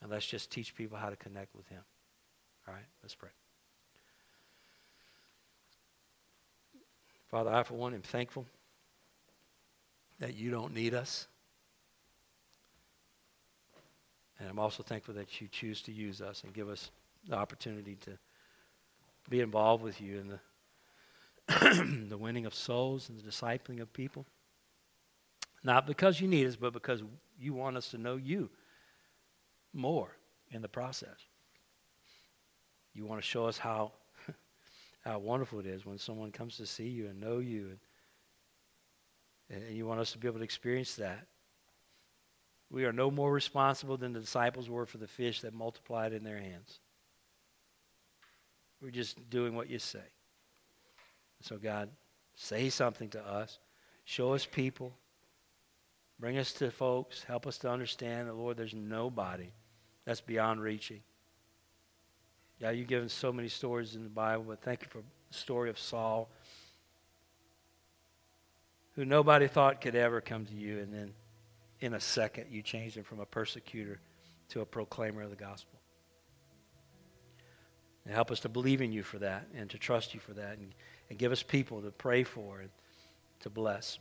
And 0.00 0.10
let's 0.10 0.26
just 0.26 0.50
teach 0.50 0.76
people 0.76 0.96
how 0.96 1.10
to 1.10 1.16
connect 1.16 1.54
with 1.56 1.66
Him. 1.68 1.82
All 2.68 2.74
right, 2.74 2.84
let's 3.02 3.14
pray. 3.14 3.30
Father, 7.30 7.52
I, 7.52 7.62
for 7.64 7.74
one, 7.74 7.94
am 7.94 8.02
thankful 8.02 8.46
that 10.20 10.34
you 10.34 10.50
don't 10.50 10.74
need 10.74 10.94
us. 10.94 11.26
And 14.38 14.48
I'm 14.48 14.58
also 14.58 14.82
thankful 14.82 15.14
that 15.14 15.40
you 15.40 15.48
choose 15.48 15.82
to 15.82 15.92
use 15.92 16.20
us 16.20 16.42
and 16.44 16.52
give 16.52 16.68
us 16.68 16.90
the 17.28 17.36
opportunity 17.36 17.96
to 18.02 18.18
be 19.30 19.40
involved 19.40 19.82
with 19.82 20.00
you 20.00 20.18
in 20.18 20.28
the, 20.28 22.06
the 22.08 22.18
winning 22.18 22.46
of 22.46 22.54
souls 22.54 23.08
and 23.08 23.18
the 23.18 23.22
discipling 23.22 23.80
of 23.80 23.92
people. 23.92 24.26
Not 25.62 25.86
because 25.86 26.20
you 26.20 26.28
need 26.28 26.46
us, 26.46 26.56
but 26.56 26.72
because 26.72 27.02
you 27.38 27.54
want 27.54 27.76
us 27.76 27.90
to 27.90 27.98
know 27.98 28.16
you 28.16 28.50
more 29.72 30.10
in 30.50 30.62
the 30.62 30.68
process. 30.68 31.16
You 32.92 33.06
want 33.06 33.20
to 33.20 33.26
show 33.26 33.46
us 33.46 33.56
how, 33.56 33.92
how 35.04 35.18
wonderful 35.18 35.60
it 35.60 35.66
is 35.66 35.86
when 35.86 35.98
someone 35.98 36.30
comes 36.30 36.58
to 36.58 36.66
see 36.66 36.88
you 36.88 37.06
and 37.06 37.20
know 37.20 37.38
you. 37.38 37.68
And, 37.70 37.78
and 39.54 39.76
you 39.76 39.86
want 39.86 40.00
us 40.00 40.12
to 40.12 40.18
be 40.18 40.28
able 40.28 40.38
to 40.38 40.44
experience 40.44 40.94
that. 40.96 41.26
We 42.70 42.84
are 42.84 42.92
no 42.92 43.10
more 43.10 43.32
responsible 43.32 43.96
than 43.96 44.12
the 44.12 44.20
disciples 44.20 44.68
were 44.68 44.86
for 44.86 44.98
the 44.98 45.06
fish 45.06 45.42
that 45.42 45.54
multiplied 45.54 46.12
in 46.12 46.24
their 46.24 46.38
hands. 46.38 46.80
We're 48.82 48.90
just 48.90 49.30
doing 49.30 49.54
what 49.54 49.70
you 49.70 49.78
say. 49.78 50.04
So, 51.40 51.56
God, 51.56 51.90
say 52.34 52.68
something 52.70 53.08
to 53.10 53.26
us. 53.26 53.58
Show 54.04 54.34
us 54.34 54.46
people. 54.46 54.96
Bring 56.18 56.38
us 56.38 56.52
to 56.54 56.70
folks. 56.70 57.22
Help 57.22 57.46
us 57.46 57.58
to 57.58 57.70
understand 57.70 58.28
that, 58.28 58.34
Lord, 58.34 58.56
there's 58.56 58.74
nobody 58.74 59.52
that's 60.04 60.20
beyond 60.20 60.60
reaching. 60.60 61.00
Yeah, 62.60 62.70
you've 62.70 62.88
given 62.88 63.08
so 63.08 63.32
many 63.32 63.48
stories 63.48 63.94
in 63.94 64.04
the 64.04 64.08
Bible, 64.08 64.44
but 64.48 64.62
thank 64.62 64.82
you 64.82 64.88
for 64.88 64.98
the 64.98 65.36
story 65.36 65.70
of 65.70 65.78
Saul, 65.78 66.30
who 68.94 69.04
nobody 69.04 69.48
thought 69.48 69.80
could 69.80 69.94
ever 69.94 70.20
come 70.20 70.46
to 70.46 70.54
you, 70.54 70.78
and 70.78 70.92
then 70.92 71.12
in 71.80 71.94
a 71.94 72.00
second 72.00 72.46
you 72.50 72.62
changed 72.62 72.96
him 72.96 73.04
from 73.04 73.20
a 73.20 73.26
persecutor 73.26 74.00
to 74.48 74.60
a 74.60 74.66
proclaimer 74.66 75.22
of 75.22 75.30
the 75.30 75.36
gospel. 75.36 75.78
And 78.04 78.14
help 78.14 78.30
us 78.30 78.40
to 78.40 78.48
believe 78.48 78.82
in 78.82 78.92
you 78.92 79.02
for 79.02 79.18
that 79.18 79.46
and 79.56 79.70
to 79.70 79.78
trust 79.78 80.14
you 80.14 80.20
for 80.20 80.34
that, 80.34 80.58
and, 80.58 80.74
and 81.10 81.18
give 81.18 81.32
us 81.32 81.42
people 81.42 81.82
to 81.82 81.90
pray 81.90 82.22
for 82.22 82.60
and 82.60 82.70
to 83.40 83.50
bless. 83.50 83.98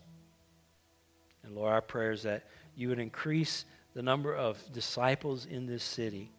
And 1.44 1.56
Lord, 1.56 1.74
our 1.74 1.82
prayer 1.82 2.12
is 2.12 2.24
that 2.24 2.48
you 2.76 2.90
would 2.90 3.00
increase 3.00 3.66
the 3.94 4.02
number 4.02 4.36
of 4.36 4.60
disciples 4.74 5.46
in 5.46 5.66
this 5.66 5.84
city, 5.84 6.32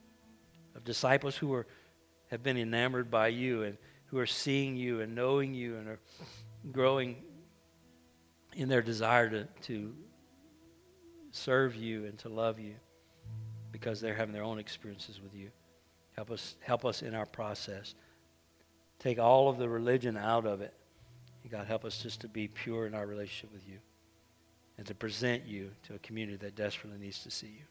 of 0.74 0.84
disciples 0.84 1.36
who 1.36 1.52
are 1.54 1.66
have 2.30 2.42
been 2.42 2.56
enamored 2.56 3.10
by 3.10 3.28
you 3.28 3.62
and 3.62 3.76
who 4.06 4.18
are 4.18 4.26
seeing 4.26 4.76
you 4.76 5.00
and 5.00 5.14
knowing 5.14 5.54
you 5.54 5.76
and 5.76 5.88
are 5.88 6.00
growing 6.72 7.16
in 8.56 8.68
their 8.68 8.82
desire 8.82 9.28
to, 9.30 9.44
to 9.62 9.94
serve 11.32 11.74
you 11.74 12.04
and 12.06 12.18
to 12.18 12.28
love 12.28 12.58
you 12.58 12.74
because 13.72 14.00
they're 14.00 14.14
having 14.14 14.32
their 14.32 14.44
own 14.44 14.58
experiences 14.58 15.20
with 15.20 15.34
you. 15.34 15.50
Help 16.16 16.30
us, 16.30 16.54
help 16.60 16.84
us 16.84 17.02
in 17.02 17.14
our 17.14 17.26
process. 17.26 17.94
Take 18.98 19.18
all 19.18 19.48
of 19.48 19.58
the 19.58 19.68
religion 19.68 20.16
out 20.16 20.46
of 20.46 20.60
it. 20.60 20.72
And 21.42 21.50
God, 21.50 21.66
help 21.66 21.84
us 21.84 21.98
just 21.98 22.20
to 22.20 22.28
be 22.28 22.48
pure 22.48 22.86
in 22.86 22.94
our 22.94 23.06
relationship 23.06 23.52
with 23.52 23.68
you 23.68 23.78
and 24.78 24.86
to 24.86 24.94
present 24.94 25.44
you 25.46 25.70
to 25.84 25.94
a 25.94 25.98
community 25.98 26.36
that 26.38 26.54
desperately 26.54 26.98
needs 26.98 27.22
to 27.24 27.30
see 27.30 27.48
you. 27.48 27.64